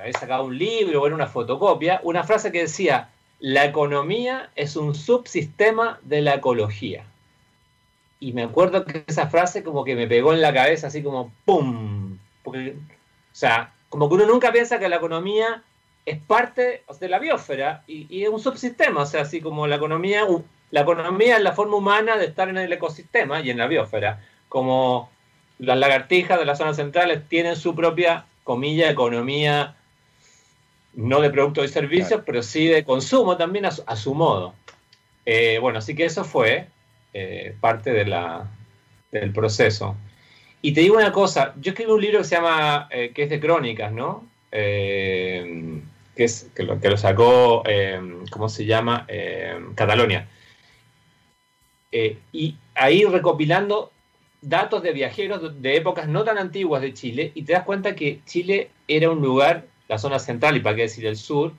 había 0.00 0.12
sacado 0.12 0.44
un 0.44 0.58
libro 0.58 1.02
o 1.02 1.06
era 1.06 1.14
una 1.14 1.26
fotocopia, 1.26 2.00
una 2.02 2.24
frase 2.24 2.52
que 2.52 2.62
decía, 2.62 3.10
la 3.40 3.64
economía 3.64 4.50
es 4.54 4.76
un 4.76 4.94
subsistema 4.94 5.98
de 6.02 6.22
la 6.22 6.34
ecología. 6.34 7.04
Y 8.20 8.32
me 8.32 8.44
acuerdo 8.44 8.84
que 8.84 9.04
esa 9.06 9.28
frase 9.28 9.62
como 9.62 9.84
que 9.84 9.94
me 9.94 10.06
pegó 10.06 10.32
en 10.32 10.40
la 10.40 10.52
cabeza, 10.52 10.86
así 10.86 11.02
como 11.02 11.32
¡pum! 11.44 12.18
O 12.44 12.52
sea, 13.32 13.72
como 13.88 14.08
que 14.08 14.14
uno 14.14 14.26
nunca 14.26 14.52
piensa 14.52 14.78
que 14.78 14.88
la 14.88 14.96
economía 14.96 15.62
es 16.06 16.18
parte 16.20 16.84
de 17.00 17.08
la 17.08 17.18
biosfera 17.18 17.82
y, 17.86 18.22
es 18.22 18.28
un 18.28 18.40
subsistema, 18.40 19.02
o 19.02 19.06
sea, 19.06 19.22
así 19.22 19.40
como 19.40 19.66
la 19.66 19.76
economía, 19.76 20.26
la 20.74 20.80
economía 20.80 21.36
es 21.36 21.42
la 21.44 21.52
forma 21.52 21.76
humana 21.76 22.16
de 22.16 22.26
estar 22.26 22.48
en 22.48 22.58
el 22.58 22.72
ecosistema 22.72 23.40
y 23.40 23.48
en 23.48 23.58
la 23.58 23.68
biosfera, 23.68 24.20
como 24.48 25.08
las 25.60 25.78
lagartijas 25.78 26.36
de 26.36 26.44
las 26.44 26.58
zonas 26.58 26.74
centrales 26.74 27.28
tienen 27.28 27.54
su 27.54 27.76
propia, 27.76 28.24
comilla, 28.42 28.90
economía 28.90 29.76
no 30.94 31.20
de 31.20 31.30
productos 31.30 31.66
y 31.66 31.68
servicios, 31.68 32.22
pero 32.26 32.42
sí 32.42 32.66
de 32.66 32.82
consumo 32.82 33.36
también 33.36 33.66
a 33.66 33.96
su, 33.96 34.14
modo. 34.16 34.52
Eh, 35.24 35.58
bueno, 35.60 35.78
así 35.78 35.94
que 35.94 36.06
eso 36.06 36.24
fue 36.24 36.66
eh, 37.12 37.54
parte 37.60 37.92
de 37.92 38.06
la, 38.06 38.50
del 39.12 39.32
proceso. 39.32 39.94
Y 40.60 40.72
te 40.72 40.80
digo 40.80 40.96
una 40.96 41.12
cosa, 41.12 41.54
yo 41.60 41.70
escribí 41.70 41.92
un 41.92 42.00
libro 42.00 42.18
que 42.18 42.24
se 42.24 42.34
llama, 42.34 42.88
eh, 42.90 43.12
que 43.14 43.22
es 43.22 43.30
de 43.30 43.38
crónicas, 43.38 43.92
¿no? 43.92 44.26
que, 44.50 45.92
es, 46.16 46.50
que, 46.52 46.64
lo, 46.64 46.80
que 46.80 46.90
lo 46.90 46.96
sacó, 46.96 47.62
¿cómo 48.30 48.48
se 48.48 48.64
llama? 48.64 49.06
Catalonia. 49.76 50.28
Y 52.32 52.56
ahí 52.74 53.04
recopilando 53.04 53.92
datos 54.40 54.82
de 54.82 54.92
viajeros 54.92 55.62
de 55.62 55.76
épocas 55.76 56.08
no 56.08 56.24
tan 56.24 56.38
antiguas 56.38 56.82
de 56.82 56.92
Chile, 56.92 57.32
y 57.34 57.42
te 57.42 57.52
das 57.52 57.64
cuenta 57.64 57.94
que 57.94 58.20
Chile 58.26 58.70
era 58.88 59.10
un 59.10 59.22
lugar 59.22 59.66
la 59.88 59.98
zona 59.98 60.18
central 60.18 60.56
y 60.56 60.60
para 60.60 60.76
qué 60.76 60.82
decir 60.82 61.06
el 61.06 61.16
sur, 61.16 61.52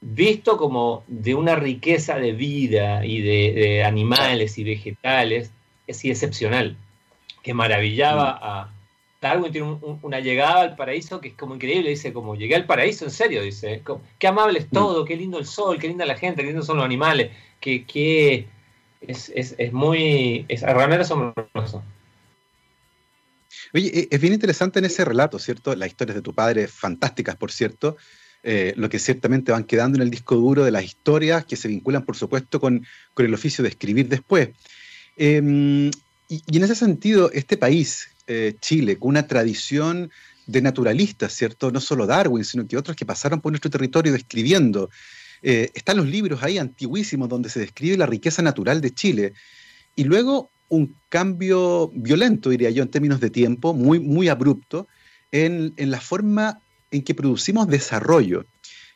visto 0.00 0.56
como 0.56 1.04
de 1.06 1.34
una 1.34 1.56
riqueza 1.56 2.16
de 2.16 2.32
vida 2.32 3.04
y 3.04 3.20
de, 3.20 3.84
animales 3.84 4.58
y 4.58 4.64
vegetales, 4.64 5.52
es 5.86 6.04
excepcional, 6.04 6.76
que 7.42 7.54
maravillaba 7.54 8.32
mm. 8.32 8.38
a... 8.42 8.74
Darwin 9.20 9.52
tiene 9.52 9.76
una 10.00 10.20
llegada 10.20 10.62
al 10.62 10.76
paraíso 10.76 11.20
que 11.20 11.28
es 11.28 11.34
como 11.34 11.54
increíble, 11.54 11.90
dice, 11.90 12.10
como 12.10 12.36
llegué 12.36 12.54
al 12.54 12.64
paraíso, 12.64 13.04
en 13.04 13.10
serio, 13.10 13.42
dice, 13.42 13.82
qué 14.18 14.26
amable 14.26 14.60
es 14.60 14.66
mm. 14.66 14.74
todo, 14.74 15.04
qué 15.04 15.14
lindo 15.14 15.38
el 15.38 15.44
sol, 15.44 15.78
qué 15.78 15.88
linda 15.88 16.06
la 16.06 16.16
gente, 16.16 16.40
qué 16.40 16.48
lindos 16.48 16.64
son 16.64 16.76
los 16.76 16.86
animales, 16.86 17.30
que, 17.60 18.46
es, 19.00 19.30
es, 19.34 19.72
muy, 19.72 20.44
es 20.48 20.62
realmente 20.62 21.02
asombroso. 21.02 21.82
Oye, 23.72 23.90
e, 24.00 24.08
es 24.10 24.20
bien 24.20 24.32
interesante 24.32 24.78
en 24.78 24.84
ese 24.84 25.04
relato, 25.04 25.38
¿cierto? 25.38 25.74
Las 25.74 25.88
historias 25.88 26.16
de 26.16 26.22
tu 26.22 26.34
padre, 26.34 26.68
fantásticas, 26.68 27.36
por 27.36 27.52
cierto, 27.52 27.96
eh, 28.42 28.72
lo 28.76 28.88
que 28.88 28.98
ciertamente 28.98 29.52
van 29.52 29.64
quedando 29.64 29.96
en 29.96 30.02
el 30.02 30.10
disco 30.10 30.36
duro 30.36 30.64
de 30.64 30.70
las 30.70 30.84
historias 30.84 31.44
que 31.44 31.56
se 31.56 31.68
vinculan, 31.68 32.04
por 32.04 32.16
supuesto, 32.16 32.60
con, 32.60 32.86
el 33.16 33.34
oficio 33.34 33.62
de 33.62 33.70
escribir 33.70 34.08
después. 34.08 34.50
Em, 35.16 35.90
y, 36.28 36.56
en 36.56 36.64
ese 36.64 36.74
sentido, 36.74 37.30
este 37.32 37.56
país, 37.56 38.08
eh, 38.26 38.56
Chile, 38.60 38.98
con 38.98 39.10
una 39.10 39.26
tradición 39.26 40.10
de 40.46 40.62
naturalistas, 40.62 41.32
¿cierto? 41.32 41.70
No 41.70 41.80
solo 41.80 42.06
Darwin, 42.06 42.44
sino 42.44 42.66
que 42.66 42.76
otros 42.76 42.96
que 42.96 43.04
pasaron 43.06 43.40
por 43.40 43.52
nuestro 43.52 43.70
territorio 43.70 44.12
describiendo. 44.12 44.90
Eh, 45.42 45.70
están 45.74 45.96
los 45.96 46.06
libros 46.06 46.42
ahí 46.42 46.58
antiguísimos 46.58 47.28
donde 47.28 47.48
se 47.48 47.60
describe 47.60 47.96
la 47.96 48.06
riqueza 48.06 48.42
natural 48.42 48.80
de 48.80 48.92
Chile. 48.92 49.32
Y 49.96 50.04
luego 50.04 50.50
un 50.68 50.94
cambio 51.08 51.90
violento, 51.94 52.50
diría 52.50 52.70
yo, 52.70 52.82
en 52.82 52.90
términos 52.90 53.20
de 53.20 53.30
tiempo, 53.30 53.74
muy, 53.74 53.98
muy 53.98 54.28
abrupto, 54.28 54.86
en, 55.32 55.74
la 55.76 56.00
forma 56.00 56.60
en 56.90 57.02
que 57.02 57.14
producimos 57.14 57.68
desarrollo, 57.68 58.44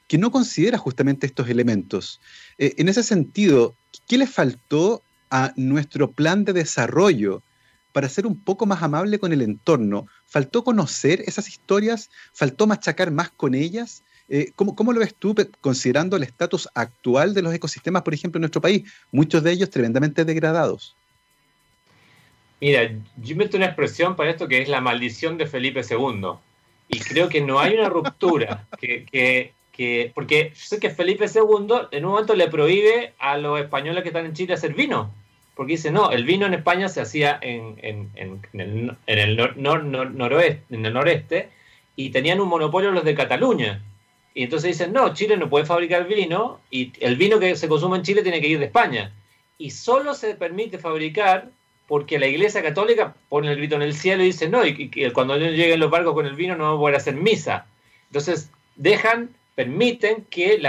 que 0.07 0.19
no 0.19 0.31
considera 0.31 0.79
justamente 0.79 1.27
estos 1.27 1.49
elementos. 1.49 2.21
Eh, 2.59 2.75
en 2.79 2.89
ese 2.89 3.03
sentido, 3.03 3.75
¿qué 4.07 4.19
le 4.19 4.27
faltó 4.27 5.03
a 5.31 5.53
nuestro 5.57 6.13
plan 6.13 6.45
de 6.45 6.53
desarrollo 6.53 7.43
para 7.93 8.09
ser 8.09 8.27
un 8.27 8.39
poco 8.39 8.67
más 8.67 8.83
amable 8.83 9.19
con 9.19 9.33
el 9.33 9.43
entorno? 9.43 10.07
¿Faltó 10.27 10.63
conocer 10.63 11.23
esas 11.27 11.49
historias? 11.49 12.11
¿Faltó 12.33 12.67
machacar 12.67 13.11
más 13.11 13.31
con 13.31 13.55
ellas? 13.55 14.03
Eh, 14.29 14.53
¿cómo, 14.57 14.75
¿cómo, 14.75 14.93
lo 14.93 15.01
ves 15.01 15.15
tú 15.15 15.35
considerando 15.61 16.17
el 16.17 16.23
estatus 16.23 16.69
actual 16.75 17.35
de 17.35 17.43
los 17.43 17.55
ecosistemas, 17.55 18.03
por 18.03 18.15
ejemplo, 18.15 18.39
en 18.39 18.43
nuestro 18.43 18.61
país? 18.61 18.91
Muchos 19.13 19.43
de 19.43 19.53
ellos 19.53 19.71
tremendamente 19.71 20.25
degradados. 20.25 20.97
Mira, 22.61 22.91
yo 23.17 23.37
meto 23.37 23.57
una 23.57 23.67
expresión 23.67 24.17
para 24.17 24.31
esto 24.31 24.49
que 24.49 24.63
es 24.63 24.69
la 24.69 24.81
maldición 24.81 25.37
de 25.37 25.47
Felipe 25.47 25.83
II. 25.89 26.29
Y 26.89 27.01
creo 27.01 27.29
que 27.29 27.41
no 27.41 27.61
hay 27.61 27.75
una 27.75 27.89
ruptura. 27.89 28.67
Que, 28.79 29.53
que, 29.73 30.13
porque 30.15 30.53
yo 30.55 30.61
sé 30.65 30.79
que 30.79 30.91
Felipe 30.91 31.27
II 31.27 31.75
en 31.91 32.05
un 32.05 32.13
momento 32.13 32.35
le 32.35 32.49
prohíbe 32.49 33.13
a 33.19 33.37
los 33.37 33.61
españoles 33.61 34.03
que 34.03 34.11
están 34.11 34.25
en 34.25 34.33
Chile 34.33 34.55
hacer 34.55 34.75
vino. 34.75 35.13
Porque 35.55 35.73
dice, 35.73 35.91
no, 35.91 36.11
el 36.11 36.25
vino 36.25 36.47
en 36.47 36.55
España 36.55 36.89
se 36.89 37.01
hacía 37.01 37.39
en, 37.41 37.79
en, 37.83 38.11
en, 38.15 38.41
el, 38.61 38.97
en 39.07 39.19
el 39.19 39.37
noroeste, 40.17 40.63
en 40.71 40.87
el 40.87 40.93
noreste 40.93 41.51
y 41.97 42.11
tenían 42.11 42.41
un 42.41 42.49
monopolio 42.49 42.91
los 42.91 43.05
de 43.05 43.15
Cataluña. 43.15 43.83
Y 44.35 44.43
entonces 44.43 44.77
dicen, 44.77 44.93
no, 44.93 45.15
Chile 45.15 45.37
no 45.37 45.49
puede 45.49 45.65
fabricar 45.65 46.09
vino 46.09 46.61
y 46.71 46.93
el 47.01 47.17
vino 47.17 47.39
que 47.39 47.55
se 47.55 47.69
consume 47.69 47.99
en 47.99 48.03
Chile 48.03 48.23
tiene 48.23 48.41
que 48.41 48.49
ir 48.49 48.59
de 48.59 48.65
España. 48.65 49.13
Y 49.59 49.71
solo 49.71 50.13
se 50.13 50.35
permite 50.35 50.79
fabricar 50.79 51.49
porque 51.87 52.19
la 52.19 52.27
Iglesia 52.27 52.63
Católica 52.63 53.15
pone 53.29 53.51
el 53.51 53.59
grito 53.59 53.77
en 53.77 53.83
el 53.83 53.95
cielo 53.95 54.25
y 54.25 54.27
dice, 54.27 54.49
no, 54.49 54.67
y, 54.67 54.91
cuando 55.13 55.37
lleguen 55.37 55.79
los 55.79 55.91
barcos 55.91 56.15
con 56.15 56.27
el 56.27 56.35
vino 56.35 56.57
no 56.57 56.65
van 56.65 56.75
a 56.75 56.79
poder 56.79 56.97
hacer 56.97 57.15
misa. 57.15 57.67
Entonces, 58.09 58.51
dejan, 58.75 59.31
permiten 59.55 60.25
que 60.29 60.61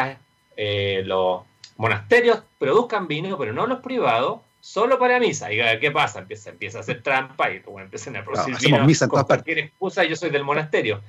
eh, 0.58 1.02
los 1.04 1.42
monasterios 1.78 2.44
produzcan 2.60 3.08
vino, 3.08 3.36
pero 3.38 3.52
no 3.52 3.66
los 3.66 3.80
privados, 3.80 4.42
solo 4.60 5.00
para 5.00 5.20
misa. 5.20 5.52
Y 5.52 5.58
¿qué 5.80 5.90
pasa? 5.90 6.20
Empieza, 6.20 6.52
empieza 6.52 6.78
a 6.78 6.82
hacer 6.82 7.02
trampa 7.02 7.50
y 7.50 7.60
bueno, 7.60 7.86
empiezan 7.86 8.16
a 8.18 8.24
producir 8.24 8.58
vino 8.60 8.86
misa 8.86 9.08
con 9.08 9.24
cualquier 9.24 9.60
excusa, 9.60 10.04
yo 10.04 10.16
soy 10.16 10.30
del 10.30 10.44
monasterio. 10.44 11.02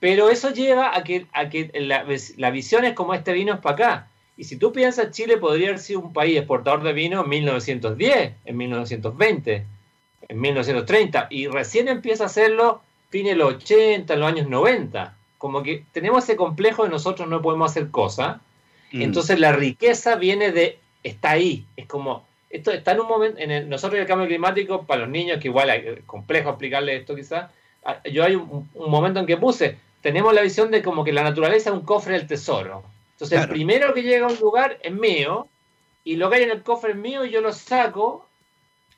Pero 0.00 0.30
eso 0.30 0.50
lleva 0.50 0.96
a 0.96 1.04
que, 1.04 1.26
a 1.32 1.48
que 1.48 1.70
la, 1.74 2.04
la 2.36 2.50
visión 2.50 2.84
es 2.84 2.94
como 2.94 3.14
este 3.14 3.32
vino 3.32 3.54
es 3.54 3.60
para 3.60 3.74
acá. 3.74 4.08
Y 4.36 4.44
si 4.44 4.58
tú 4.58 4.72
piensas, 4.72 5.12
Chile 5.12 5.38
podría 5.38 5.68
haber 5.68 5.80
sido 5.80 6.00
un 6.00 6.12
país 6.12 6.36
exportador 6.36 6.82
de 6.82 6.92
vino 6.92 7.22
en 7.22 7.28
1910, 7.28 8.32
en 8.44 8.56
1920, 8.56 9.66
en 10.28 10.40
1930, 10.40 11.28
y 11.30 11.46
recién 11.46 11.88
empieza 11.88 12.24
a 12.24 12.26
hacerlo 12.26 12.82
fines 13.08 13.32
de 13.32 13.36
los 13.36 13.54
80, 13.54 14.12
en 14.12 14.20
los 14.20 14.28
años 14.28 14.48
90. 14.48 15.16
Como 15.38 15.62
que 15.62 15.84
tenemos 15.92 16.24
ese 16.24 16.36
complejo 16.36 16.84
de 16.84 16.90
nosotros 16.90 17.28
no 17.28 17.40
podemos 17.40 17.70
hacer 17.70 17.90
cosas. 17.90 18.38
Mm. 18.92 19.02
Entonces 19.02 19.38
la 19.40 19.52
riqueza 19.52 20.16
viene 20.16 20.52
de, 20.52 20.78
está 21.02 21.30
ahí. 21.30 21.64
Es 21.76 21.86
como, 21.86 22.26
esto 22.50 22.72
está 22.72 22.92
en 22.92 23.00
un 23.00 23.08
momento, 23.08 23.38
en 23.40 23.68
nosotros 23.68 24.00
el 24.00 24.06
cambio 24.06 24.26
climático, 24.26 24.84
para 24.84 25.02
los 25.02 25.10
niños, 25.10 25.38
que 25.40 25.48
igual 25.48 25.70
es 25.70 26.04
complejo 26.04 26.50
explicarle 26.50 26.96
esto 26.96 27.14
quizás, 27.14 27.50
ah, 27.84 28.02
yo 28.04 28.24
hay 28.24 28.34
un, 28.34 28.68
momento 28.74 29.20
en 29.20 29.26
que 29.26 29.36
puse, 29.36 29.78
tenemos 30.00 30.32
la 30.34 30.42
visión 30.42 30.70
de 30.70 30.82
como 30.82 31.04
que 31.04 31.12
la 31.12 31.22
naturaleza 31.22 31.70
es 31.70 31.76
un 31.76 31.82
cofre 31.82 32.14
del 32.14 32.26
tesoro. 32.26 32.84
Entonces, 33.12 33.40
el 33.40 33.48
primero 33.48 33.94
que 33.94 34.02
llega 34.02 34.26
a 34.26 34.30
un 34.30 34.38
lugar 34.38 34.78
es 34.82 34.92
mío, 34.92 35.48
y 36.04 36.16
lo 36.16 36.30
que 36.30 36.36
hay 36.36 36.42
en 36.44 36.50
el 36.50 36.62
cofre 36.62 36.92
es 36.92 36.96
mío 36.96 37.24
y 37.24 37.30
yo 37.30 37.40
lo 37.40 37.52
saco. 37.52 38.28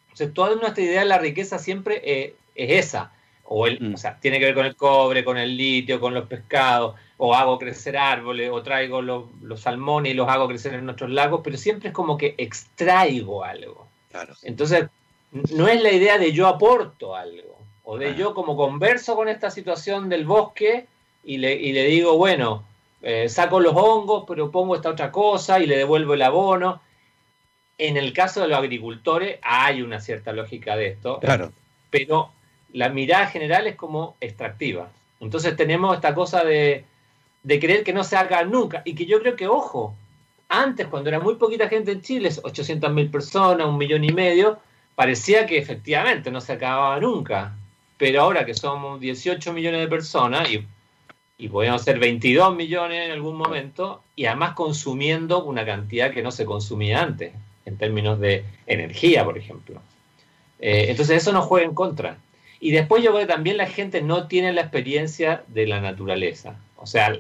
Entonces, 0.09 0.35
toda 0.35 0.55
nuestra 0.57 0.85
idea 0.85 1.01
de 1.01 1.07
la 1.07 1.19
riqueza 1.19 1.59
siempre 1.59 2.03
eh, 2.05 2.35
es 2.55 2.87
esa. 2.87 3.13
O, 3.45 3.67
el, 3.67 3.81
mm. 3.81 3.95
o 3.95 3.97
sea, 3.97 4.19
tiene 4.21 4.39
que 4.39 4.45
ver 4.45 4.55
con 4.55 4.67
el 4.67 4.77
cobre, 4.77 5.25
con 5.25 5.39
el 5.39 5.57
litio, 5.57 6.01
con 6.01 6.13
los 6.13 6.27
pescados, 6.27 6.97
o 7.17 7.35
hago 7.35 7.59
crecer 7.59 7.97
árboles, 7.97 8.51
o 8.53 8.63
traigo 8.63 9.01
los, 9.01 9.27
salmones 9.57 10.13
y 10.13 10.15
los 10.15 10.29
hago 10.29 10.49
crecer 10.49 10.75
en 10.75 10.85
nuestros 10.85 11.11
lagos, 11.11 11.41
pero 11.43 11.57
siempre 11.57 11.89
es 11.89 11.95
como 11.95 12.19
que 12.19 12.35
extraigo 12.37 13.43
algo. 13.43 13.89
Entonces, 14.43 14.89
no 15.31 15.67
es 15.67 15.83
la 15.83 15.93
idea 15.93 16.19
de 16.19 16.33
yo 16.33 16.47
aporto 16.47 17.17
algo, 17.17 17.48
o 17.91 17.97
de 17.97 18.15
yo 18.15 18.35
como 18.35 18.55
converso 18.55 19.17
con 19.17 19.31
esta 19.31 19.51
situación 19.51 20.11
del 20.11 20.27
bosque 20.27 20.87
y 21.25 21.39
le, 21.39 21.55
y 21.55 21.73
le 21.73 21.85
digo, 21.85 22.19
bueno, 22.19 22.63
eh, 23.01 23.31
saco 23.31 23.61
los 23.61 23.75
hongos, 23.75 24.25
pero 24.29 24.51
pongo 24.51 24.77
esta 24.77 24.91
otra 24.91 25.11
cosa 25.11 25.59
y 25.59 25.67
le 25.67 25.79
devuelvo 25.79 26.13
el 26.13 26.21
abono. 26.21 26.83
En 27.79 27.97
el 27.97 28.13
caso 28.13 28.43
de 28.43 28.49
los 28.49 28.59
agricultores 28.59 29.39
hay 29.41 29.81
una 29.81 30.03
cierta 30.03 30.35
lógica 30.35 30.77
de 30.77 30.89
esto, 30.89 31.19
claro. 31.19 31.51
pero 31.89 32.31
la 32.75 32.91
mirada 32.91 33.27
general 33.29 33.67
es 33.67 33.77
como 33.77 34.17
extractiva. 34.21 34.91
Entonces 35.19 35.57
tenemos 35.57 35.95
esta 35.95 36.15
cosa 36.15 36.45
de, 36.45 36.85
de 37.43 37.59
creer 37.59 37.85
que 37.85 37.95
no 37.95 38.05
se 38.05 38.17
haga 38.17 38.45
nunca 38.45 38.83
y 38.85 38.95
que 38.95 39.07
yo 39.07 39.19
creo 39.21 39.35
que, 39.35 39.49
ojo, 39.49 39.95
antes 40.51 40.89
cuando 40.89 41.09
era 41.09 41.21
muy 41.21 41.37
poquita 41.37 41.71
gente 41.71 41.93
en 41.93 42.03
Chile, 42.03 42.31
800 42.43 42.93
mil 42.93 43.11
personas, 43.11 43.67
un 43.67 43.79
millón 43.79 44.05
y 44.05 44.13
medio, 44.13 44.59
parecía 44.95 45.47
que 45.47 45.57
efectivamente 45.57 46.31
no 46.31 46.43
se 46.43 46.53
acababa 46.53 47.01
nunca. 47.01 47.55
Pero 47.99 48.23
ahora 48.23 48.47
que 48.47 48.55
somos 48.55 49.01
18 49.01 49.53
millones 49.53 49.81
de 49.81 49.89
personas 49.89 50.51
y, 50.51 50.65
y 51.37 51.49
podemos 51.49 51.83
ser 51.83 51.99
22 51.99 52.55
millones 52.55 53.07
en 53.07 53.13
algún 53.13 53.37
momento 53.37 54.03
y 54.17 54.27
además 54.27 54.55
consumiendo 54.55 55.45
una 55.45 55.67
cantidad 55.67 56.13
que 56.13 56.23
no 56.23 56.31
se 56.31 56.45
consumía 56.45 57.03
antes, 57.03 57.33
en 57.67 57.77
términos 57.77 58.19
de 58.21 58.45
energía, 58.67 59.25
por 59.25 59.37
ejemplo. 59.37 59.81
Eh, 60.61 60.87
entonces 60.89 61.19
eso 61.23 61.33
nos 61.33 61.45
juega 61.45 61.67
en 61.67 61.75
contra. 61.75 62.19
Y 62.61 62.71
después 62.73 63.03
yo 63.03 63.11
creo 63.11 63.27
que 63.27 63.33
también 63.33 63.57
la 63.57 63.67
gente 63.67 64.03
no 64.03 64.27
tiene 64.27 64.53
la 64.53 64.63
experiencia 64.63 65.45
de 65.49 65.67
la 65.67 65.81
naturaleza. 65.81 66.57
O 66.77 66.87
sea, 66.87 67.17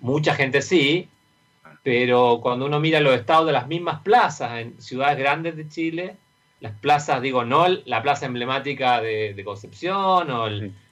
mucha 0.00 0.34
gente 0.34 0.62
sí, 0.62 1.08
pero 1.82 2.40
cuando 2.42 2.66
uno 2.66 2.80
mira 2.80 3.00
los 3.00 3.14
estados 3.14 3.46
de 3.46 3.52
las 3.52 3.68
mismas 3.68 4.00
plazas 4.00 4.60
en 4.60 4.80
ciudades 4.80 5.18
grandes 5.18 5.56
de 5.56 5.68
Chile, 5.68 6.16
las 6.60 6.72
plazas, 6.72 7.22
digo, 7.22 7.44
no 7.44 7.66
la 7.68 8.02
plaza 8.02 8.26
emblemática 8.26 9.00
de, 9.00 9.40
Concepción 9.44 10.30
o 10.30 10.48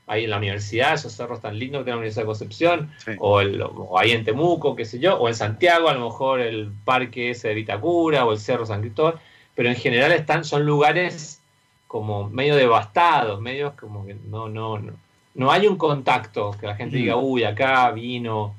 ahí 0.06 0.25
en 0.25 0.30
la 0.30 0.38
universidad, 0.38 0.94
esos 0.94 1.12
cerros 1.12 1.40
tan 1.40 1.58
lindos 1.58 1.80
que 1.80 1.84
tiene 1.84 1.96
la 1.96 1.98
Universidad 1.98 2.22
de 2.22 2.26
Concepción, 2.26 2.90
o, 3.18 3.40
el, 3.40 3.60
o, 3.60 3.98
ahí 3.98 4.12
en 4.12 4.25
Temuco, 4.25 4.75
qué 4.75 4.87
sé 4.87 4.98
yo, 4.98 5.16
o 5.16 5.28
en 5.28 5.34
Santiago, 5.34 5.88
a 5.88 5.94
lo 5.94 6.06
mejor 6.06 6.40
el 6.40 6.72
parque 6.84 7.30
ese 7.30 7.48
de 7.48 7.54
Vitacura 7.54 8.25
o 8.25 8.32
el 8.32 8.38
Cerro 8.38 8.64
San 8.64 8.80
Cristóbal, 8.80 9.20
pero 9.54 9.68
en 9.68 9.76
general 9.76 10.12
están, 10.12 10.44
son 10.44 10.64
lugares 10.64 11.42
como 11.87 12.28
medio 12.30 12.56
devastados, 12.56 13.40
medios 13.40 13.75
como 13.75 14.06
que 14.06 14.14
no, 14.14 14.48
no, 14.48 14.78
no, 14.78 14.94
no 15.34 15.50
hay 15.52 15.66
un 15.66 15.76
contacto, 15.76 16.54
que 16.58 16.66
la 16.66 16.76
gente 16.76 16.96
diga, 16.96 17.16
mm. 17.16 17.25
uy, 17.25 17.44
acá 17.44 17.90
vino. 17.90 18.54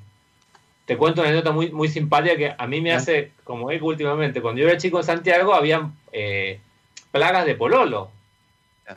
Te 0.85 0.97
cuento 0.97 1.21
una 1.21 1.29
anécdota 1.29 1.51
muy, 1.51 1.71
muy 1.71 1.87
simpática 1.87 2.35
que 2.35 2.55
a 2.57 2.67
mí 2.67 2.81
me 2.81 2.93
hace 2.93 3.31
como 3.43 3.69
eco 3.69 3.87
últimamente. 3.87 4.41
Cuando 4.41 4.61
yo 4.61 4.67
era 4.67 4.77
chico 4.77 4.97
en 4.97 5.03
Santiago, 5.03 5.53
había 5.53 5.91
eh, 6.11 6.59
plagas 7.11 7.45
de 7.45 7.55
pololo. 7.55 8.11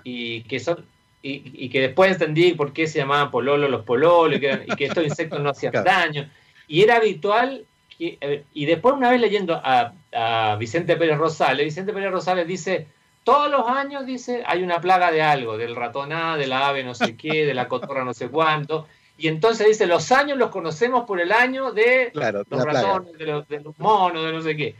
Y 0.05 0.43
que 0.45 0.59
son 0.59 0.87
y, 1.23 1.69
que 1.69 1.81
después 1.81 2.11
entendí 2.11 2.53
por 2.53 2.73
qué 2.73 2.87
se 2.89 2.99
llamaban 2.99 3.31
pololo 3.31 3.69
los 3.69 3.85
pololos 3.85 4.39
y 4.39 4.41
que, 4.41 4.85
estos 4.85 5.05
insectos 5.05 5.41
no 5.41 5.51
hacían 5.51 5.73
daño. 5.73 6.29
Y 6.67 6.83
era 6.83 6.97
habitual, 6.97 7.65
que, 7.97 8.45
y 8.53 8.65
después 8.67 8.95
una 8.95 9.11
vez 9.11 9.21
leyendo 9.21 9.55
a, 9.55 9.93
a 10.13 10.57
Vicente 10.57 10.97
Pérez 10.97 11.19
Rosales, 11.19 11.65
Vicente 11.65 11.93
Pérez 11.93 12.11
Rosales 12.11 12.47
dice, 12.47 12.89
todos 13.25 13.51
los 13.51 13.69
años, 13.69 14.05
dice, 14.05 14.43
hay 14.47 14.63
una 14.63 14.81
plaga 14.81 15.13
de 15.13 15.23
algo, 15.23 15.57
del 15.57 15.77
ratoná, 15.77 16.37
de 16.37 16.49
la 16.49 16.69
ave 16.69 16.83
no 16.83 16.95
sé 16.95 17.17
qué, 17.17 17.47
de 17.47 17.55
la 17.55 17.69
cotorra 17.69 18.05
no 18.05 18.15
sé 18.15 18.29
cuánto. 18.29 18.89
Y 19.17 19.29
entonces 19.29 19.69
dice, 19.69 19.87
los 19.87 20.11
años 20.11 20.39
los 20.39 20.51
conocemos 20.51 21.05
por 21.05 21.21
el 21.21 21.31
año 21.31 21.71
de 21.71 22.11
los 22.13 22.65
ratones, 22.65 23.17
de 23.17 23.27
los, 23.27 23.79
monos, 23.79 24.25
de 24.25 24.33
no 24.33 24.43
sé 24.43 24.57
qué. 24.57 24.75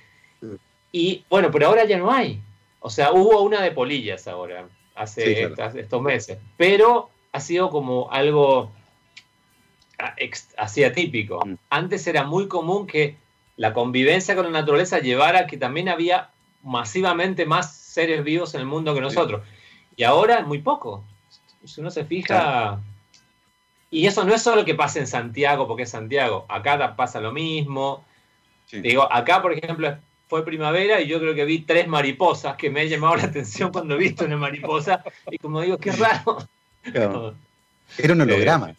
Y 0.91 1.25
bueno, 1.31 1.51
pero 1.53 1.69
ahora 1.69 1.85
ya 1.85 1.99
no 1.99 2.11
hay. 2.11 2.41
O 2.83 2.91
sea, 2.91 3.13
hubo 3.13 3.41
una 3.43 3.63
de 3.63 3.71
polillas 3.71 4.27
ahora, 4.27 4.69
hace 4.95 5.53
estos 5.77 6.03
meses. 6.03 6.39
Pero 6.57 7.11
ha 7.33 7.41
sido 7.41 7.71
como 7.71 8.11
algo 8.11 8.71
así 10.57 10.85
atípico. 10.85 11.41
Mm. 11.47 11.55
Antes 11.71 12.07
era 12.07 12.25
muy 12.25 12.49
común 12.49 12.87
que 12.87 13.17
la 13.57 13.73
convivencia 13.73 14.35
con 14.35 14.47
la 14.47 14.61
naturaleza 14.61 14.99
llevara 14.99 15.41
a 15.41 15.47
que 15.47 15.57
también 15.57 15.89
había 15.89 16.31
masivamente 16.63 17.47
más 17.47 17.73
seres 17.75 18.25
vivos 18.25 18.55
en 18.55 18.61
el 18.61 18.67
mundo 18.67 18.95
que 18.95 19.01
nosotros. 19.01 19.43
Y 19.97 20.03
ahora 20.03 20.41
es 20.41 20.47
muy 20.47 20.59
poco. 20.59 21.05
Si 21.65 21.81
uno 21.81 21.91
se 21.91 22.05
fija... 22.05 22.81
Y 23.91 24.07
eso 24.07 24.25
no 24.25 24.35
es 24.35 24.43
solo 24.43 24.65
que 24.65 24.75
pasa 24.75 24.99
en 25.01 25.07
Santiago, 25.07 25.69
porque 25.69 25.83
es 25.83 25.91
Santiago. 25.91 26.47
Acá 26.49 26.97
pasa 26.97 27.21
lo 27.21 27.31
mismo. 27.31 28.03
Digo, 28.73 29.07
acá, 29.13 29.43
por 29.43 29.53
ejemplo, 29.53 29.99
fue 30.33 30.47
primavera 30.47 30.99
y 30.99 31.09
yo 31.09 31.21
creo 31.21 31.35
que 31.35 31.45
vi 31.45 31.59
tres 31.59 31.87
mariposas 31.87 32.57
que 32.57 32.71
me 32.71 32.81
ha 32.81 32.85
llamado 32.85 33.17
la 33.17 33.25
atención 33.25 33.71
cuando 33.71 33.97
he 33.97 33.99
visto 33.99 34.25
una 34.25 34.39
mariposa. 34.39 35.05
Y 35.31 35.37
como 35.37 35.61
digo, 35.61 35.77
qué 35.77 35.93
raro. 35.93 36.49
Era 37.99 38.15
un 38.15 38.21
holograma. 38.23 38.75